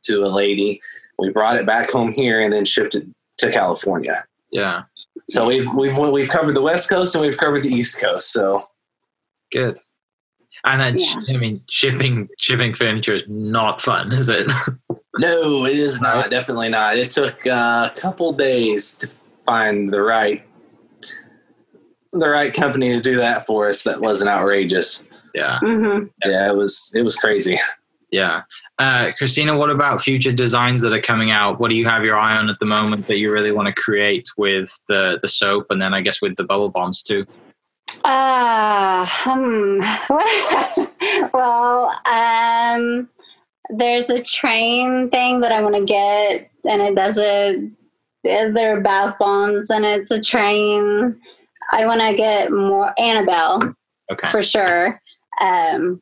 to 0.04 0.23
a 0.23 0.30
lady 0.30 0.80
we 1.19 1.30
brought 1.30 1.58
it 1.58 1.65
back 1.65 1.91
home 1.91 2.13
here 2.13 2.41
and 2.41 2.54
then 2.54 2.63
shipped 2.63 2.95
it 2.95 3.06
to 3.38 3.51
california 3.51 4.23
yeah 4.51 4.84
so 5.27 5.45
we've 5.45 5.71
we've 5.73 5.97
we've 5.97 6.30
covered 6.30 6.56
the 6.56 6.62
west 6.62 6.89
coast 6.89 7.15
and 7.15 7.23
we've 7.23 7.38
covered 7.38 7.63
the 7.63 7.69
east 7.69 7.99
coast 7.99 8.32
so 8.32 8.65
good 9.51 9.79
and 10.67 10.81
then 10.81 10.97
yeah. 10.97 11.15
i 11.29 11.37
mean 11.37 11.61
shipping 11.69 12.27
shipping 12.39 12.73
furniture 12.73 13.13
is 13.13 13.25
not 13.27 13.81
fun 13.81 14.11
is 14.11 14.29
it 14.29 14.51
no 15.17 15.65
it 15.65 15.77
is 15.77 16.01
not 16.01 16.29
definitely 16.29 16.69
not 16.69 16.97
it 16.97 17.09
took 17.09 17.45
uh, 17.47 17.89
a 17.91 17.99
couple 17.99 18.31
days 18.31 18.95
to 18.95 19.09
find 19.45 19.91
the 19.91 20.01
right 20.01 20.45
the 22.13 22.29
right 22.29 22.53
company 22.53 22.89
to 22.89 23.01
do 23.01 23.17
that 23.17 23.45
for 23.45 23.69
us 23.69 23.83
that 23.83 24.01
wasn't 24.01 24.29
outrageous 24.29 25.09
yeah. 25.33 25.59
Mm-hmm. 25.61 26.07
Yeah, 26.29 26.51
it 26.51 26.55
was 26.55 26.91
it 26.95 27.01
was 27.01 27.15
crazy. 27.15 27.59
Yeah. 28.13 28.41
Uh, 28.77 29.13
Christina, 29.17 29.57
what 29.57 29.69
about 29.69 30.01
future 30.01 30.33
designs 30.33 30.81
that 30.81 30.91
are 30.91 30.99
coming 30.99 31.31
out? 31.31 31.61
What 31.61 31.69
do 31.69 31.77
you 31.77 31.87
have 31.87 32.03
your 32.03 32.19
eye 32.19 32.35
on 32.35 32.49
at 32.49 32.59
the 32.59 32.65
moment 32.65 33.07
that 33.07 33.19
you 33.19 33.31
really 33.31 33.53
want 33.53 33.73
to 33.73 33.81
create 33.81 34.27
with 34.35 34.77
the 34.89 35.17
the 35.21 35.29
soap, 35.29 35.67
and 35.69 35.81
then 35.81 35.93
I 35.93 36.01
guess 36.01 36.21
with 36.21 36.35
the 36.35 36.43
bubble 36.43 36.67
bombs 36.67 37.03
too? 37.03 37.25
Uh, 38.03 39.05
hmm. 39.09 39.81
well, 41.33 41.91
um, 42.05 43.09
there's 43.69 44.09
a 44.09 44.21
train 44.21 45.09
thing 45.09 45.41
that 45.41 45.51
I 45.51 45.61
want 45.61 45.75
to 45.75 45.85
get, 45.85 46.49
and 46.69 46.81
it 46.81 46.95
does 46.95 47.17
a. 47.17 47.69
There 48.23 48.77
are 48.77 48.81
bath 48.81 49.15
bombs, 49.19 49.69
and 49.69 49.83
it's 49.83 50.11
a 50.11 50.21
train. 50.21 51.19
I 51.71 51.85
want 51.85 52.01
to 52.01 52.15
get 52.15 52.51
more 52.51 52.93
Annabelle 52.99 53.59
Okay. 54.11 54.29
for 54.29 54.41
sure. 54.41 55.01
Um, 55.41 56.01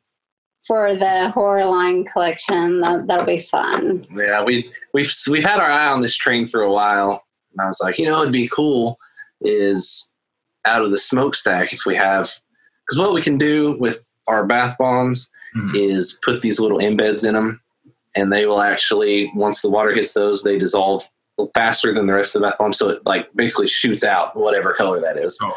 for 0.66 0.94
the 0.94 1.30
horror 1.30 1.64
line 1.64 2.04
collection, 2.04 2.80
that, 2.82 3.06
that'll 3.06 3.26
be 3.26 3.40
fun. 3.40 4.06
Yeah, 4.14 4.42
we 4.44 4.70
we've 4.92 5.10
we've 5.30 5.44
had 5.44 5.60
our 5.60 5.70
eye 5.70 5.88
on 5.88 6.02
this 6.02 6.16
train 6.16 6.46
for 6.48 6.60
a 6.60 6.70
while, 6.70 7.24
and 7.52 7.60
I 7.62 7.66
was 7.66 7.80
like, 7.82 7.98
you 7.98 8.04
know, 8.06 8.20
it'd 8.20 8.32
be 8.32 8.48
cool 8.48 8.98
is 9.42 10.09
out 10.66 10.82
of 10.82 10.90
the 10.90 10.98
smokestack 10.98 11.72
if 11.72 11.80
we 11.86 11.94
have 11.96 12.30
because 12.86 12.98
what 12.98 13.12
we 13.14 13.22
can 13.22 13.38
do 13.38 13.76
with 13.78 14.10
our 14.28 14.44
bath 14.46 14.76
bombs 14.78 15.30
Mhm. 15.56 15.74
is 15.76 16.18
put 16.24 16.42
these 16.42 16.60
little 16.60 16.78
embeds 16.78 17.26
in 17.26 17.34
them, 17.34 17.60
and 18.14 18.32
they 18.32 18.46
will 18.46 18.60
actually 18.60 19.30
once 19.34 19.62
the 19.62 19.70
water 19.70 19.92
hits 19.92 20.12
those, 20.12 20.42
they 20.44 20.58
dissolve 20.58 21.02
faster 21.54 21.94
than 21.94 22.06
the 22.06 22.12
rest 22.12 22.36
of 22.36 22.42
the 22.42 22.48
bath 22.48 22.58
bomb, 22.58 22.72
so 22.72 22.88
it 22.90 23.00
like 23.06 23.28
basically 23.34 23.66
shoots 23.66 24.04
out 24.04 24.36
whatever 24.36 24.74
color 24.74 25.00
that 25.00 25.16
is. 25.16 25.38
Oh. 25.42 25.52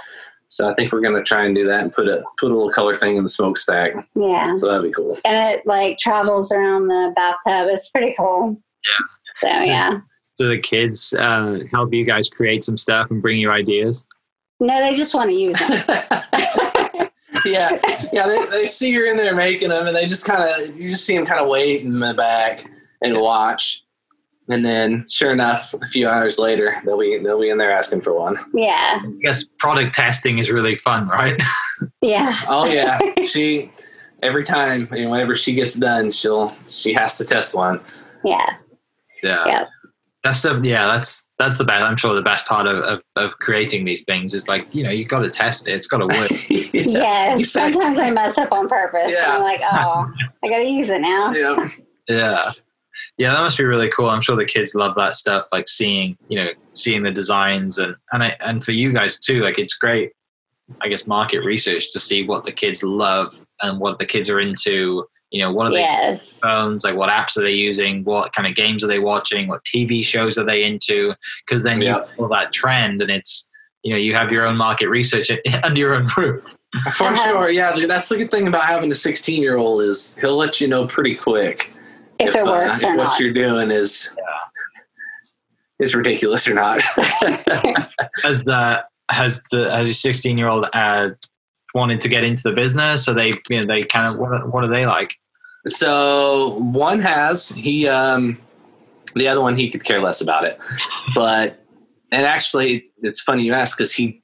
So 0.50 0.70
I 0.70 0.74
think 0.76 0.92
we're 0.94 1.02
gonna 1.02 1.24
try 1.24 1.46
and 1.46 1.56
do 1.56 1.66
that 1.68 1.82
and 1.82 1.92
put 1.92 2.08
a 2.08 2.24
put 2.40 2.52
a 2.52 2.54
little 2.56 2.72
color 2.72 2.94
thing 2.94 3.18
in 3.18 3.24
the 3.24 3.30
smokestack. 3.30 3.94
Yeah. 4.16 4.54
So 4.56 4.68
that'd 4.68 4.84
be 4.84 4.92
cool. 4.92 5.18
And 5.26 5.36
it 5.54 5.66
like 5.66 5.98
travels 5.98 6.52
around 6.52 6.88
the 6.88 7.12
bathtub. 7.16 7.68
It's 7.72 7.90
pretty 7.90 8.14
cool. 8.18 8.56
Yeah. 8.88 9.06
So 9.36 9.48
yeah. 9.64 10.00
Do 10.40 10.50
the 10.50 10.60
kids 10.60 11.14
uh, 11.14 11.60
help 11.72 11.94
you 11.94 12.06
guys 12.06 12.30
create 12.30 12.64
some 12.64 12.78
stuff 12.78 13.12
and 13.12 13.22
bring 13.22 13.38
you 13.40 13.52
ideas? 13.52 14.06
No, 14.64 14.80
they 14.82 14.96
just 14.96 15.14
want 15.14 15.30
to 15.30 15.36
use 15.36 15.60
them. 15.60 15.72
yeah, 17.46 17.78
yeah. 18.14 18.28
They, 18.28 18.46
they 18.50 18.66
see 18.66 18.92
you're 18.92 19.12
in 19.12 19.18
there 19.18 19.36
making 19.36 19.70
them, 19.70 19.88
and 19.88 19.96
they 19.96 20.08
just 20.08 20.26
kind 20.26 20.42
of 20.42 20.78
you 20.78 20.88
just 20.90 21.06
see 21.06 21.18
them 21.18 21.26
kind 21.26 21.42
of 21.42 21.50
wait 21.50 21.82
in 21.82 22.00
the 22.00 22.14
back 22.14 22.64
and 23.02 23.18
watch, 23.18 23.84
and 24.48 24.64
then 24.66 25.06
sure 25.10 25.32
enough, 25.32 25.74
a 25.74 25.88
few 25.88 26.08
hours 26.08 26.40
later, 26.40 26.82
they'll 26.86 26.98
be 26.98 27.18
they'll 27.18 27.42
be 27.42 27.50
in 27.50 27.58
there 27.58 27.74
asking 27.74 28.02
for 28.02 28.14
one. 28.18 28.38
Yeah. 28.54 29.02
I 29.04 29.12
guess 29.22 29.44
product 29.60 29.94
testing 29.94 30.38
is 30.38 30.50
really 30.50 30.78
fun, 30.78 31.08
right? 31.08 31.42
Yeah. 32.02 32.34
Oh 32.48 32.66
yeah, 32.66 32.98
she 33.26 33.70
every 34.22 34.46
time 34.46 34.88
you 34.94 35.04
know, 35.04 35.10
whenever 35.10 35.36
she 35.36 35.54
gets 35.54 35.76
done, 35.76 36.12
she'll 36.12 36.56
she 36.70 36.94
has 36.94 37.18
to 37.18 37.26
test 37.26 37.54
one. 37.54 37.82
Yeah. 38.24 38.46
Yeah. 39.22 39.44
Yeah. 39.46 39.64
That's 40.24 40.42
the 40.42 40.60
yeah, 40.64 40.88
that's 40.88 41.28
that's 41.38 41.58
the 41.58 41.66
best 41.66 41.84
I'm 41.84 41.98
sure 41.98 42.16
the 42.16 42.22
best 42.22 42.46
part 42.46 42.66
of, 42.66 42.78
of, 42.84 43.02
of 43.18 43.38
creating 43.40 43.84
these 43.84 44.06
things 44.06 44.34
is 44.34 44.48
like, 44.48 44.74
you 44.74 44.84
know, 44.84 44.90
you've 44.90 45.10
gotta 45.10 45.30
test 45.30 45.68
it. 45.68 45.74
It's 45.74 45.88
gotta 45.88 46.08
work. 46.08 46.32
Yes. 46.50 47.50
Sometimes 47.52 47.98
I 47.98 48.12
mess 48.12 48.38
up 48.38 48.52
on 48.52 48.70
purpose. 48.70 49.12
Yeah. 49.12 49.24
And 49.24 49.32
I'm 49.34 49.44
like, 49.44 49.62
oh, 49.64 50.10
I 50.44 50.50
got 50.50 50.60
to 50.60 50.66
use 50.66 50.90
it 50.90 51.02
now. 51.02 51.34
yeah. 51.34 51.70
yeah. 52.08 52.44
Yeah, 53.18 53.34
that 53.34 53.42
must 53.42 53.58
be 53.58 53.64
really 53.64 53.90
cool. 53.90 54.10
I'm 54.10 54.22
sure 54.22 54.36
the 54.36 54.46
kids 54.46 54.74
love 54.74 54.96
that 54.96 55.16
stuff, 55.16 55.46
like 55.52 55.68
seeing, 55.68 56.18
you 56.30 56.38
know, 56.44 56.50
seeing 56.74 57.04
the 57.04 57.12
designs 57.12 57.78
and 57.78 57.96
and 58.12 58.24
I, 58.24 58.36
and 58.40 58.64
for 58.64 58.72
you 58.72 58.92
guys 58.92 59.20
too, 59.20 59.42
like 59.44 59.60
it's 59.60 59.76
great, 59.76 60.14
I 60.82 60.88
guess, 60.88 61.06
market 61.06 61.44
research 61.44 61.92
to 61.94 62.00
see 62.00 62.24
what 62.24 62.46
the 62.46 62.52
kids 62.52 62.82
love 62.82 63.46
and 63.62 63.80
what 63.80 64.00
the 64.00 64.06
kids 64.06 64.30
are 64.30 64.40
into. 64.40 65.06
You 65.34 65.42
know, 65.42 65.52
what 65.52 65.66
are 65.68 65.72
they 65.72 65.80
Yes. 65.82 66.40
phones 66.44 66.84
like 66.84 66.96
what 66.96 67.10
apps 67.10 67.36
are 67.38 67.42
they 67.42 67.52
using 67.52 68.04
what 68.04 68.32
kind 68.34 68.48
of 68.48 68.54
games 68.56 68.84
are 68.84 68.88
they 68.88 69.00
watching 69.00 69.48
what 69.48 69.64
tv 69.66 70.06
shows 70.06 70.38
are 70.38 70.46
they 70.46 70.64
into 70.64 71.14
because 71.46 71.64
then 71.64 71.82
Yeah. 71.82 71.98
you 71.98 72.06
follow 72.16 72.30
that 72.30 72.54
trend 72.54 73.02
and 73.02 73.10
it's 73.10 73.50
you 73.82 73.92
know 73.92 73.98
you 73.98 74.14
have 74.14 74.32
your 74.32 74.46
own 74.46 74.56
market 74.58 74.88
research 74.90 75.32
under 75.64 75.80
your 75.80 75.96
own 75.96 76.08
roof 76.16 76.44
For 76.96 77.08
Uh-huh. 77.08 77.16
sure, 77.16 77.50
yeah. 77.50 77.76
That's 77.88 78.10
the 78.10 78.18
good 78.18 78.30
thing 78.32 78.48
about 78.48 78.66
having 78.66 78.92
a 78.92 78.96
16 78.96 79.42
year 79.42 79.58
old 79.58 79.82
is 79.82 80.16
he'll 80.22 80.38
let 80.38 80.62
you 80.62 80.68
know 80.68 80.86
pretty 80.86 81.16
quick 81.16 81.72
If, 82.20 82.36
it 82.36 82.46
uh, 82.48 82.52
works 82.52 82.84
if 82.84 82.90
or 82.90 82.96
what 82.98 83.04
not. 83.06 83.20
you're 83.20 83.34
doing 83.34 83.72
is 83.72 84.10
is 85.80 85.96
ridiculous 85.96 86.48
or 86.48 86.54
not. 86.54 86.82
has 88.24 88.48
uh 88.48 88.82
has 89.10 89.42
the 89.52 89.70
has 89.72 89.88
your 89.88 89.94
16 89.94 90.38
year 90.38 90.48
old 90.48 90.68
uh 90.74 91.10
wanted 91.74 92.00
to 92.02 92.08
get 92.08 92.24
into 92.24 92.44
the 92.44 92.54
business 92.54 93.04
so 93.04 93.14
they 93.16 93.30
you 93.50 93.58
know 93.60 93.66
they 93.66 93.84
kind 93.84 94.08
of 94.08 94.20
what, 94.20 94.48
what 94.54 94.64
are 94.64 94.68
they 94.68 94.86
like 94.86 95.12
So 95.68 96.60
one 96.60 97.00
has 97.00 97.50
he 97.50 97.88
um 97.88 98.40
the 99.16 99.28
other 99.28 99.42
one 99.42 99.56
he 99.56 99.70
could 99.70 99.84
care 99.84 100.02
less 100.02 100.22
about 100.22 100.46
it. 100.46 100.60
But 101.16 101.64
and 102.12 102.26
actually 102.26 102.86
it's 103.02 103.22
funny 103.22 103.44
you 103.44 103.54
ask 103.54 103.78
because 103.78 103.94
he 103.94 104.22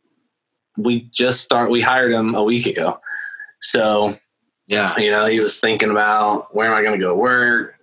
we 0.77 1.09
just 1.13 1.41
start 1.41 1.71
we 1.71 1.81
hired 1.81 2.11
him 2.11 2.35
a 2.35 2.43
week 2.43 2.65
ago. 2.65 2.99
So, 3.61 4.17
yeah 4.67 4.97
you 4.97 5.11
know, 5.11 5.25
he 5.25 5.39
was 5.39 5.59
thinking 5.59 5.91
about 5.91 6.53
where 6.55 6.67
am 6.67 6.73
I 6.73 6.83
gonna 6.83 6.97
go 6.97 7.15
work? 7.15 7.75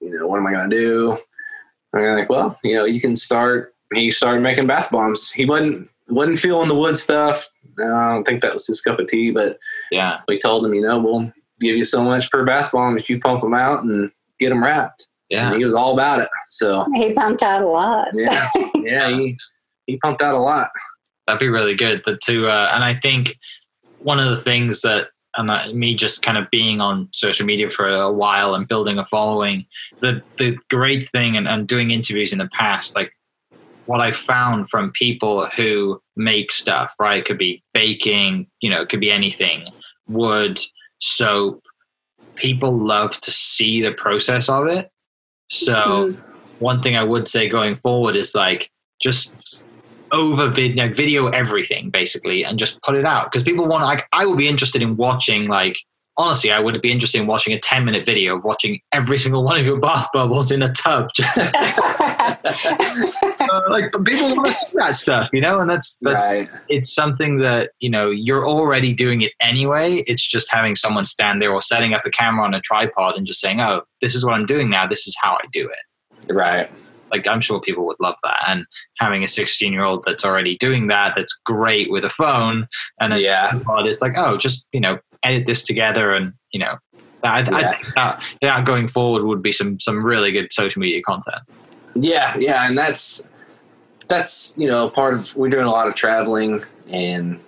You 0.00 0.16
know, 0.16 0.26
what 0.26 0.38
am 0.38 0.46
I 0.46 0.52
gonna 0.52 0.68
do? 0.68 1.18
And 1.92 2.06
I'm 2.06 2.18
like, 2.18 2.28
well, 2.28 2.58
you 2.62 2.74
know, 2.74 2.84
you 2.84 3.00
can 3.00 3.16
start 3.16 3.74
he 3.92 4.10
started 4.10 4.40
making 4.40 4.66
bath 4.66 4.90
bombs. 4.90 5.32
He 5.32 5.44
wasn't 5.44 5.88
wasn't 6.08 6.38
feeling 6.38 6.68
the 6.68 6.74
wood 6.74 6.96
stuff. 6.96 7.48
I 7.78 8.12
don't 8.12 8.24
think 8.24 8.40
that 8.42 8.52
was 8.52 8.66
his 8.66 8.80
cup 8.80 9.00
of 9.00 9.08
tea, 9.08 9.32
but 9.32 9.58
yeah 9.90 10.20
we 10.28 10.38
told 10.38 10.64
him, 10.64 10.74
you 10.74 10.82
know, 10.82 11.00
we'll 11.00 11.32
give 11.64 11.76
you 11.76 11.84
so 11.84 12.02
much 12.02 12.30
per 12.30 12.44
bath 12.44 12.72
bomb 12.72 12.96
if 12.96 13.08
you 13.08 13.18
pump 13.18 13.42
them 13.42 13.54
out 13.54 13.84
and 13.84 14.10
get 14.40 14.50
them 14.50 14.62
wrapped. 14.62 15.08
yeah 15.30 15.48
And 15.48 15.58
he 15.58 15.64
was 15.64 15.74
all 15.74 15.92
about 15.92 16.20
it. 16.20 16.28
So 16.48 16.86
he 16.94 17.12
pumped 17.12 17.42
out 17.42 17.62
a 17.62 17.68
lot. 17.68 18.08
yeah, 18.14 18.50
yeah, 18.74 19.08
he 19.10 19.36
he 19.86 19.96
pumped 19.98 20.22
out 20.22 20.34
a 20.34 20.38
lot. 20.38 20.70
That'd 21.26 21.40
be 21.40 21.48
really 21.48 21.74
good. 21.74 22.02
But 22.04 22.20
to 22.22 22.48
uh, 22.48 22.70
and 22.72 22.84
I 22.84 22.98
think 23.00 23.36
one 23.98 24.20
of 24.20 24.30
the 24.30 24.42
things 24.42 24.82
that 24.82 25.08
and 25.36 25.50
uh, 25.50 25.72
me 25.72 25.96
just 25.96 26.22
kind 26.22 26.38
of 26.38 26.48
being 26.50 26.80
on 26.80 27.08
social 27.12 27.44
media 27.44 27.68
for 27.68 27.86
a 27.86 28.12
while 28.12 28.54
and 28.54 28.68
building 28.68 28.98
a 28.98 29.06
following, 29.06 29.66
the 30.00 30.22
the 30.38 30.56
great 30.70 31.10
thing 31.10 31.36
and, 31.36 31.48
and 31.48 31.66
doing 31.66 31.90
interviews 31.90 32.32
in 32.32 32.38
the 32.38 32.48
past, 32.52 32.94
like 32.94 33.12
what 33.86 34.00
I 34.00 34.12
found 34.12 34.70
from 34.70 34.92
people 34.92 35.48
who 35.56 36.00
make 36.16 36.50
stuff, 36.52 36.94
right? 36.98 37.18
It 37.18 37.24
could 37.26 37.38
be 37.38 37.62
baking, 37.74 38.46
you 38.60 38.70
know, 38.70 38.80
it 38.80 38.88
could 38.88 39.00
be 39.00 39.10
anything, 39.10 39.68
wood, 40.08 40.58
soap. 41.04 41.62
People 42.34 42.72
love 42.76 43.20
to 43.20 43.30
see 43.30 43.82
the 43.82 43.92
process 43.92 44.48
of 44.48 44.66
it. 44.66 44.90
So 45.50 45.74
Mhm. 45.74 46.24
one 46.58 46.82
thing 46.82 46.96
I 46.96 47.04
would 47.04 47.28
say 47.28 47.48
going 47.48 47.76
forward 47.76 48.16
is 48.16 48.34
like 48.34 48.70
just 49.00 49.36
over 50.12 50.48
vid- 50.48 50.76
like, 50.76 50.94
video 50.94 51.28
everything 51.28 51.90
basically 51.90 52.44
and 52.44 52.58
just 52.58 52.80
put 52.82 52.94
it 52.94 53.04
out 53.04 53.30
because 53.30 53.42
people 53.42 53.66
want 53.66 53.82
like 53.84 54.06
I 54.12 54.24
will 54.26 54.36
be 54.36 54.48
interested 54.48 54.80
in 54.80 54.96
watching 54.96 55.48
like 55.48 55.76
honestly 56.16 56.52
I 56.52 56.60
would 56.60 56.80
be 56.80 56.92
interested 56.92 57.20
in 57.20 57.26
watching 57.26 57.52
a 57.54 57.58
10 57.60 57.84
minute 57.84 58.06
video 58.06 58.36
of 58.36 58.44
watching 58.44 58.80
every 58.92 59.18
single 59.18 59.42
one 59.44 59.58
of 59.58 59.66
your 59.66 59.78
bath 59.78 60.08
bubbles 60.12 60.50
in 60.52 60.62
a 60.62 60.72
tub 60.72 61.08
just 61.14 61.36
uh, 61.38 62.36
like 63.70 63.92
people 64.04 64.34
want 64.36 64.46
to 64.46 64.52
see 64.52 64.66
that 64.74 64.96
stuff 64.96 65.28
you 65.32 65.40
know 65.40 65.60
and 65.60 65.68
that's 65.70 65.98
that's 66.02 66.24
right. 66.24 66.48
it's 66.68 66.92
something 66.94 67.38
that 67.38 67.70
you 67.80 67.90
know 67.90 68.10
you're 68.10 68.46
already 68.46 68.92
doing 68.94 69.22
it 69.22 69.32
anyway 69.40 70.02
it's 70.06 70.26
just 70.26 70.52
having 70.52 70.76
someone 70.76 71.04
stand 71.04 71.40
there 71.42 71.52
or 71.52 71.62
setting 71.62 71.94
up 71.94 72.02
a 72.06 72.10
camera 72.10 72.44
on 72.44 72.54
a 72.54 72.60
tripod 72.60 73.16
and 73.16 73.26
just 73.26 73.40
saying 73.40 73.60
oh 73.60 73.82
this 74.00 74.14
is 74.14 74.24
what 74.24 74.34
i'm 74.34 74.46
doing 74.46 74.70
now 74.70 74.86
this 74.86 75.06
is 75.06 75.16
how 75.20 75.34
i 75.34 75.44
do 75.52 75.68
it 75.68 76.32
Right. 76.32 76.70
like 77.10 77.26
i'm 77.26 77.40
sure 77.40 77.60
people 77.60 77.84
would 77.86 77.96
love 78.00 78.16
that 78.22 78.42
and 78.48 78.64
having 78.98 79.22
a 79.22 79.28
16 79.28 79.72
year 79.72 79.84
old 79.84 80.02
that's 80.06 80.24
already 80.24 80.56
doing 80.58 80.86
that 80.88 81.14
that's 81.16 81.38
great 81.44 81.90
with 81.90 82.04
a 82.04 82.10
phone 82.10 82.66
and 83.00 83.12
a 83.12 83.20
Yeah. 83.20 83.50
tripod 83.50 83.86
it's 83.86 84.00
like 84.00 84.14
oh 84.16 84.36
just 84.36 84.68
you 84.72 84.80
know 84.80 84.98
edit 85.24 85.46
this 85.46 85.64
together 85.66 86.12
and 86.12 86.32
you 86.52 86.60
know 86.60 86.76
I, 87.24 87.38
I 87.40 87.60
Yeah. 87.60 87.70
think 87.70 87.94
that, 87.96 88.18
that 88.42 88.64
going 88.66 88.86
forward 88.88 89.24
would 89.24 89.42
be 89.42 89.50
some 89.52 89.80
some 89.80 90.04
really 90.04 90.30
good 90.30 90.52
social 90.52 90.80
media 90.80 91.02
content 91.02 91.42
Yeah, 91.94 92.36
yeah, 92.38 92.66
and 92.66 92.76
that's 92.76 93.28
that's 94.08 94.54
you 94.58 94.68
know 94.68 94.90
part 94.90 95.14
of 95.14 95.34
we're 95.36 95.48
doing 95.48 95.64
a 95.64 95.70
lot 95.70 95.88
of 95.88 95.94
traveling, 95.94 96.62
and 96.88 97.40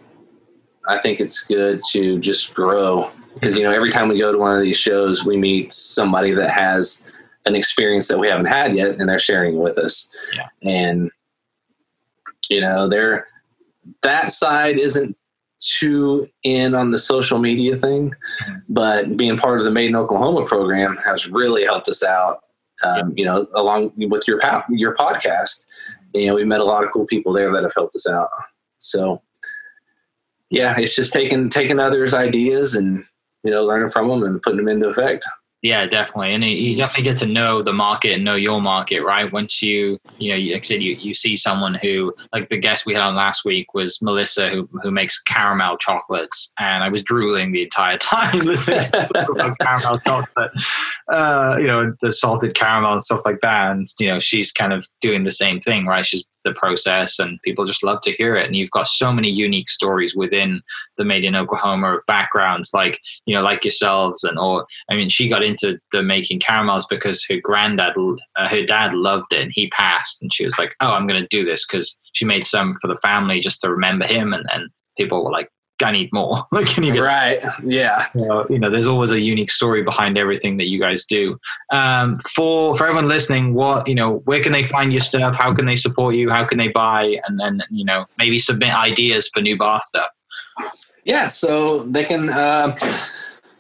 I 0.89 0.99
think 0.99 1.21
it's 1.21 1.43
good 1.45 1.83
to 1.91 2.19
just 2.19 2.55
grow 2.55 3.11
because 3.35 3.59
you 3.59 3.65
know 3.65 3.73
every 3.73 3.91
time 3.91 4.09
we 4.09 4.19
go 4.19 4.33
to 4.33 4.39
one 4.39 4.57
of 4.57 4.63
these 4.63 4.79
shows, 4.79 5.25
we 5.27 5.37
meet 5.37 5.73
somebody 5.73 6.33
that 6.33 6.51
has 6.51 7.13
an 7.45 7.55
experience 7.55 8.09
that 8.09 8.19
we 8.19 8.29
haven't 8.29 8.47
had 8.47 8.75
yet, 8.75 8.97
and 8.99 9.09
they're 9.09 9.19
sharing 9.19 9.57
it 9.57 9.59
with 9.59 9.77
us. 9.79 10.09
Yeah. 10.35 10.47
And 10.63 11.11
you 12.49 12.61
know, 12.61 12.89
they're 12.89 13.27
that 14.03 14.31
side 14.31 14.79
isn't 14.79 15.17
too 15.61 16.29
in 16.43 16.75
on 16.75 16.91
the 16.91 16.99
social 16.99 17.39
media 17.39 17.77
thing, 17.77 18.15
but 18.69 19.17
being 19.17 19.37
part 19.37 19.59
of 19.59 19.65
the 19.65 19.71
Made 19.71 19.91
in 19.91 19.97
Oklahoma 19.97 20.47
program 20.47 20.97
has 21.05 21.29
really 21.29 21.65
helped 21.65 21.89
us 21.89 22.03
out. 22.05 22.41
Um, 22.85 23.15
you 23.17 23.25
know, 23.25 23.47
along 23.55 23.93
with 23.97 24.29
your 24.29 24.39
your 24.69 24.95
podcast, 24.95 25.65
you 26.13 26.27
know, 26.27 26.35
we 26.35 26.45
met 26.45 26.61
a 26.61 26.65
lot 26.65 26.85
of 26.85 26.93
cool 26.93 27.07
people 27.07 27.33
there 27.33 27.53
that 27.53 27.63
have 27.63 27.75
helped 27.75 27.97
us 27.97 28.09
out. 28.09 28.29
So, 28.79 29.23
yeah, 30.51 30.75
it's 30.79 30.95
just 30.95 31.13
taking 31.13 31.49
taking 31.49 31.79
others' 31.79 32.15
ideas 32.15 32.75
and 32.75 33.05
you 33.45 33.51
know 33.51 33.65
learning 33.65 33.91
from 33.91 34.09
them 34.09 34.23
and 34.25 34.43
putting 34.43 34.59
them 34.59 34.69
into 34.69 34.89
effect. 34.89 35.27
Yeah, 35.67 35.85
definitely, 35.87 36.33
and 36.33 36.45
you 36.45 36.77
definitely 36.77 37.03
get 37.03 37.17
to 37.17 37.27
know 37.27 37.61
the 37.61 37.73
market 37.73 38.13
and 38.13 38.23
know 38.23 38.37
your 38.37 38.63
market, 38.63 39.01
right? 39.01 39.33
Once 39.33 39.61
you, 39.61 39.99
you 40.17 40.33
know, 40.33 40.55
like 40.55 40.63
I 40.63 40.65
said, 40.65 40.81
you, 40.81 40.95
you 40.95 41.13
see 41.13 41.35
someone 41.35 41.75
who, 41.75 42.15
like 42.33 42.49
the 42.51 42.57
guest 42.57 42.87
we 42.87 42.95
had 42.95 43.03
on 43.03 43.17
last 43.17 43.45
week 43.45 43.75
was 43.75 44.01
Melissa, 44.01 44.49
who 44.49 44.69
who 44.81 44.93
makes 44.93 45.21
caramel 45.21 45.77
chocolates, 45.79 46.53
and 46.61 46.85
I 46.85 46.89
was 46.89 47.03
drooling 47.03 47.51
the 47.51 47.65
entire 47.65 47.99
time 47.99 48.39
listening 48.39 48.85
to 48.93 49.57
caramel 49.61 49.99
chocolate, 50.07 50.53
uh, 51.09 51.57
you 51.59 51.67
know, 51.67 51.93
the 52.01 52.13
salted 52.13 52.55
caramel 52.55 52.93
and 52.93 53.03
stuff 53.03 53.23
like 53.25 53.41
that, 53.43 53.73
and 53.73 53.89
you 53.99 54.07
know, 54.07 54.21
she's 54.21 54.53
kind 54.53 54.73
of 54.73 54.87
doing 55.01 55.25
the 55.25 55.33
same 55.33 55.59
thing, 55.59 55.87
right? 55.87 56.07
She's 56.07 56.25
the 56.47 56.55
process 56.55 57.19
and 57.19 57.41
people 57.43 57.65
just 57.65 57.85
love 57.85 58.01
to 58.03 58.13
hear 58.13 58.35
it. 58.37 58.47
And 58.47 58.57
you've 58.57 58.71
got 58.71 58.87
so 58.87 59.13
many 59.13 59.29
unique 59.29 59.69
stories 59.69 60.15
within 60.17 60.63
the 60.97 61.05
made 61.05 61.25
in 61.25 61.35
oklahoma 61.35 61.99
backgrounds 62.07 62.71
like 62.73 62.99
you 63.27 63.35
know 63.35 63.43
like 63.43 63.65
yourselves 63.65 64.25
and 64.25 64.39
or 64.39 64.67
i 64.91 64.95
mean 64.95 65.11
she 65.11 65.29
got 65.29 65.43
into 65.43 65.79
the 65.93 66.03
making 66.03 66.41
caramels 66.41 66.87
because 66.87 67.25
her 67.29 67.39
granddad 67.43 67.95
uh, 68.37 68.49
her 68.49 68.65
dad 68.65 68.95
loved 68.95 69.33
it 69.33 69.43
and 69.43 69.53
he 69.55 69.69
passed. 69.71 70.23
And 70.23 70.33
she 70.33 70.45
was 70.45 70.59
like 70.59 70.75
oh 70.81 70.93
i'm 70.93 71.07
going 71.07 71.21
to 71.21 71.29
do 71.29 71.45
this 71.45 71.67
because 71.67 72.01
she 72.13 72.25
made 72.25 72.45
some 72.45 72.75
for 72.81 72.89
the 72.89 72.97
family 72.97 73.41
just 73.41 73.61
to 73.61 73.71
remember 73.71 74.07
him. 74.07 74.33
And, 74.33 74.47
and 74.53 74.71
people 74.97 75.25
were 75.25 75.31
like 75.31 75.51
I 75.83 75.93
need 75.93 76.13
more. 76.13 76.45
like, 76.53 76.67
can 76.67 76.85
you 76.85 76.93
get 76.93 77.01
right? 77.01 77.43
Yeah. 77.63 78.07
you 78.15 78.59
know, 78.59 78.71
there's 78.71 78.87
always 78.87 79.13
a 79.13 79.21
unique 79.21 79.51
story 79.51 79.83
behind 79.83 80.17
everything 80.19 80.57
that 80.59 80.69
you 80.69 80.81
guys 80.81 81.05
do. 81.05 81.39
Um, 81.71 82.21
for 82.35 82.77
for 82.77 82.85
everyone 82.85 83.09
listening, 83.09 83.55
what 83.55 83.89
you 83.89 83.95
know, 83.95 84.19
where 84.25 84.43
can 84.43 84.53
they 84.53 84.65
find 84.65 84.93
your 84.93 85.01
stuff? 85.01 85.37
How 85.37 85.55
can 85.55 85.67
they 85.67 85.77
support 85.77 86.15
you? 86.15 86.31
How 86.31 86.45
can 86.45 86.59
they 86.59 86.69
buy? 86.69 87.17
And 87.27 87.39
then 87.39 87.63
you 87.71 87.85
know, 87.85 88.07
maybe 88.19 88.39
submit 88.39 88.75
ideas 88.75 89.29
for 89.33 89.41
new 89.41 89.57
bar 89.57 89.81
stuff. 89.81 90.09
Yeah, 91.05 91.29
so 91.29 91.83
they 91.85 92.05
can. 92.05 92.29
Uh, 92.29 92.75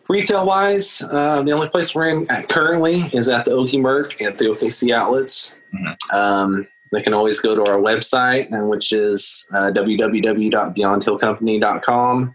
retail 0.08 0.46
wise, 0.46 1.02
uh, 1.02 1.42
the 1.42 1.52
only 1.52 1.68
place 1.68 1.94
we're 1.94 2.08
in 2.08 2.26
currently 2.46 3.00
is 3.12 3.28
at 3.28 3.44
the 3.44 3.50
Okie 3.50 3.80
Merc 3.80 4.20
at 4.22 4.38
the 4.38 4.46
OKC 4.46 4.92
outlets. 4.92 5.58
Mm-hmm. 5.74 6.16
Um, 6.16 6.68
they 6.96 7.02
can 7.02 7.12
always 7.12 7.40
go 7.40 7.54
to 7.54 7.60
our 7.70 7.78
website, 7.78 8.48
and 8.52 8.70
which 8.70 8.90
is 8.90 9.46
uh, 9.54 9.70
www.beyondhillcompany.com. 9.70 12.34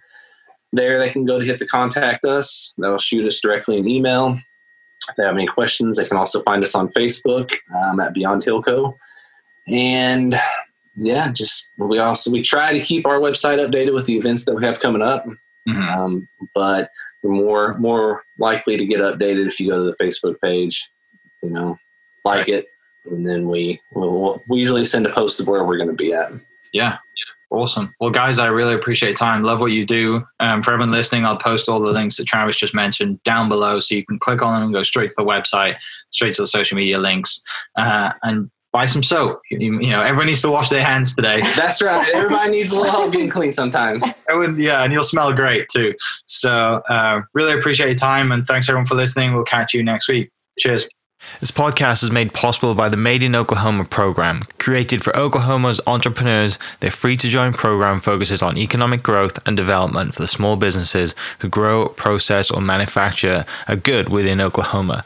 There, 0.72 1.00
they 1.00 1.10
can 1.10 1.26
go 1.26 1.40
to 1.40 1.46
hit 1.46 1.58
the 1.58 1.66
contact 1.66 2.24
us. 2.26 2.76
They'll 2.78 3.00
shoot 3.00 3.26
us 3.26 3.40
directly 3.40 3.80
an 3.80 3.90
email. 3.90 4.38
If 5.10 5.16
they 5.16 5.24
have 5.24 5.34
any 5.34 5.48
questions, 5.48 5.98
they 5.98 6.06
can 6.06 6.18
also 6.18 6.44
find 6.44 6.64
us 6.64 6.76
on 6.76 6.90
Facebook 6.90 7.52
um, 7.76 8.00
at 8.00 8.14
Beyond 8.14 8.44
Hillco. 8.44 8.96
And 9.68 10.40
yeah, 10.96 11.32
just 11.32 11.72
we 11.80 11.98
also 11.98 12.30
we 12.30 12.44
try 12.44 12.72
to 12.72 12.80
keep 12.80 13.08
our 13.08 13.20
website 13.20 13.58
updated 13.58 13.96
with 13.96 14.06
the 14.06 14.16
events 14.16 14.46
that 14.46 14.54
we 14.54 14.64
have 14.64 14.80
coming 14.80 15.02
up. 15.02 15.26
Mm-hmm. 15.68 16.00
Um, 16.00 16.30
but 16.54 16.92
you're 17.24 17.34
more 17.34 17.80
more 17.80 18.22
likely 18.38 18.78
to 18.78 18.86
get 18.86 19.00
updated 19.00 19.48
if 19.48 19.60
you 19.60 19.72
go 19.72 19.78
to 19.78 19.86
the 19.86 19.96
Facebook 20.04 20.40
page. 20.40 20.88
You 21.42 21.50
know, 21.50 21.80
like 22.24 22.48
it, 22.48 22.68
and 23.06 23.28
then 23.28 23.48
we 23.48 23.80
we'll, 23.94 24.42
we 24.50 24.60
usually 24.60 24.86
send 24.86 25.06
a 25.06 25.14
post 25.14 25.40
of 25.40 25.48
where 25.48 25.64
we're 25.64 25.78
going 25.78 25.90
to 25.90 25.96
be 25.96 26.14
at. 26.14 26.32
Yeah. 26.74 26.98
Awesome. 27.52 27.94
Well, 28.00 28.12
guys, 28.12 28.40
I 28.40 28.48
really 28.48 28.74
appreciate 28.74 29.18
time. 29.18 29.44
Love 29.44 29.60
what 29.60 29.74
you 29.74 29.86
do. 29.86 30.24
Um, 30.40 30.64
for 30.64 30.72
everyone 30.72 30.92
listening, 30.92 31.26
I'll 31.26 31.38
post 31.38 31.68
all 31.68 31.82
the 31.82 31.92
links 31.92 32.16
that 32.16 32.26
Travis 32.26 32.56
just 32.56 32.74
mentioned 32.74 33.22
down 33.24 33.50
below, 33.50 33.82
so 33.82 33.94
you 33.94 34.06
can 34.06 34.18
click 34.20 34.42
on 34.42 34.54
them 34.54 34.64
and 34.64 34.74
go 34.74 34.84
straight 34.84 35.10
to 35.10 35.16
the 35.18 35.26
website, 35.26 35.76
straight 36.12 36.34
to 36.36 36.44
the 36.44 36.48
social 36.48 36.78
media 36.78 36.98
links, 36.98 37.44
uh, 37.76 38.14
and 38.24 38.50
buy 38.72 38.86
some 38.86 39.04
soap. 39.04 39.42
You, 39.52 39.82
you, 39.82 39.90
know, 39.90 40.02
everyone 40.02 40.28
needs 40.28 40.42
to 40.44 40.50
wash 40.50 40.70
their 40.70 40.84
hands 40.84 41.14
today. 41.14 41.42
That's 41.58 41.82
right. 41.82 42.08
Everybody 42.14 42.52
needs 42.52 42.72
a 42.72 42.78
little 42.78 42.92
help 42.92 43.12
getting 43.12 43.30
clean 43.30 43.52
sometimes. 43.52 44.06
Would, 44.30 44.58
yeah, 44.58 44.84
and 44.84 44.94
you'll 44.94 45.04
smell 45.04 45.34
great 45.34 45.68
too. 45.68 45.94
So, 46.28 46.52
uh, 46.88 47.22
really 47.34 47.60
appreciate 47.60 47.88
your 47.88 47.96
time, 47.96 48.32
and 48.32 48.48
thanks 48.48 48.70
everyone 48.70 48.88
for 48.88 48.96
listening. 48.96 49.34
We'll 49.34 49.44
catch 49.44 49.74
you 49.74 49.84
next 49.84 50.08
week. 50.08 50.32
Cheers. 50.58 50.88
This 51.40 51.52
podcast 51.52 52.04
is 52.04 52.12
made 52.12 52.34
possible 52.34 52.76
by 52.76 52.90
the 52.90 52.98
Made 52.98 53.24
in 53.24 53.36
Oklahoma 53.36 53.86
program. 53.86 54.44
Created 54.60 55.04
for 55.04 55.16
Oklahoma's 55.16 55.82
entrepreneurs, 55.88 56.60
their 56.82 56.92
free 56.92 57.18
to 57.18 57.28
join 57.28 57.54
program 57.54 58.00
focuses 58.00 58.44
on 58.44 58.58
economic 58.58 59.02
growth 59.02 59.40
and 59.48 59.58
development 59.58 60.14
for 60.14 60.22
the 60.22 60.28
small 60.28 60.56
businesses 60.56 61.16
who 61.40 61.50
grow, 61.50 61.88
process, 61.88 62.52
or 62.52 62.62
manufacture 62.62 63.44
a 63.68 63.76
good 63.76 64.10
within 64.10 64.40
Oklahoma. 64.40 65.04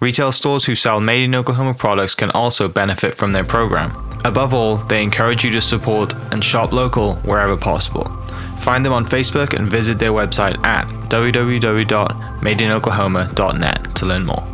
Retail 0.00 0.32
stores 0.32 0.64
who 0.64 0.74
sell 0.74 1.00
Made 1.00 1.24
in 1.24 1.34
Oklahoma 1.34 1.72
products 1.72 2.14
can 2.14 2.30
also 2.32 2.68
benefit 2.68 3.14
from 3.14 3.32
their 3.32 3.44
program. 3.44 3.92
Above 4.24 4.52
all, 4.52 4.76
they 4.76 5.02
encourage 5.02 5.44
you 5.44 5.50
to 5.52 5.62
support 5.62 6.12
and 6.30 6.44
shop 6.44 6.72
local 6.72 7.14
wherever 7.16 7.56
possible. 7.56 8.04
Find 8.58 8.84
them 8.84 8.92
on 8.92 9.06
Facebook 9.06 9.54
and 9.54 9.70
visit 9.70 9.98
their 9.98 10.12
website 10.12 10.62
at 10.66 10.86
www.madeinoklahoma.net 11.08 13.94
to 13.94 14.06
learn 14.06 14.26
more. 14.26 14.53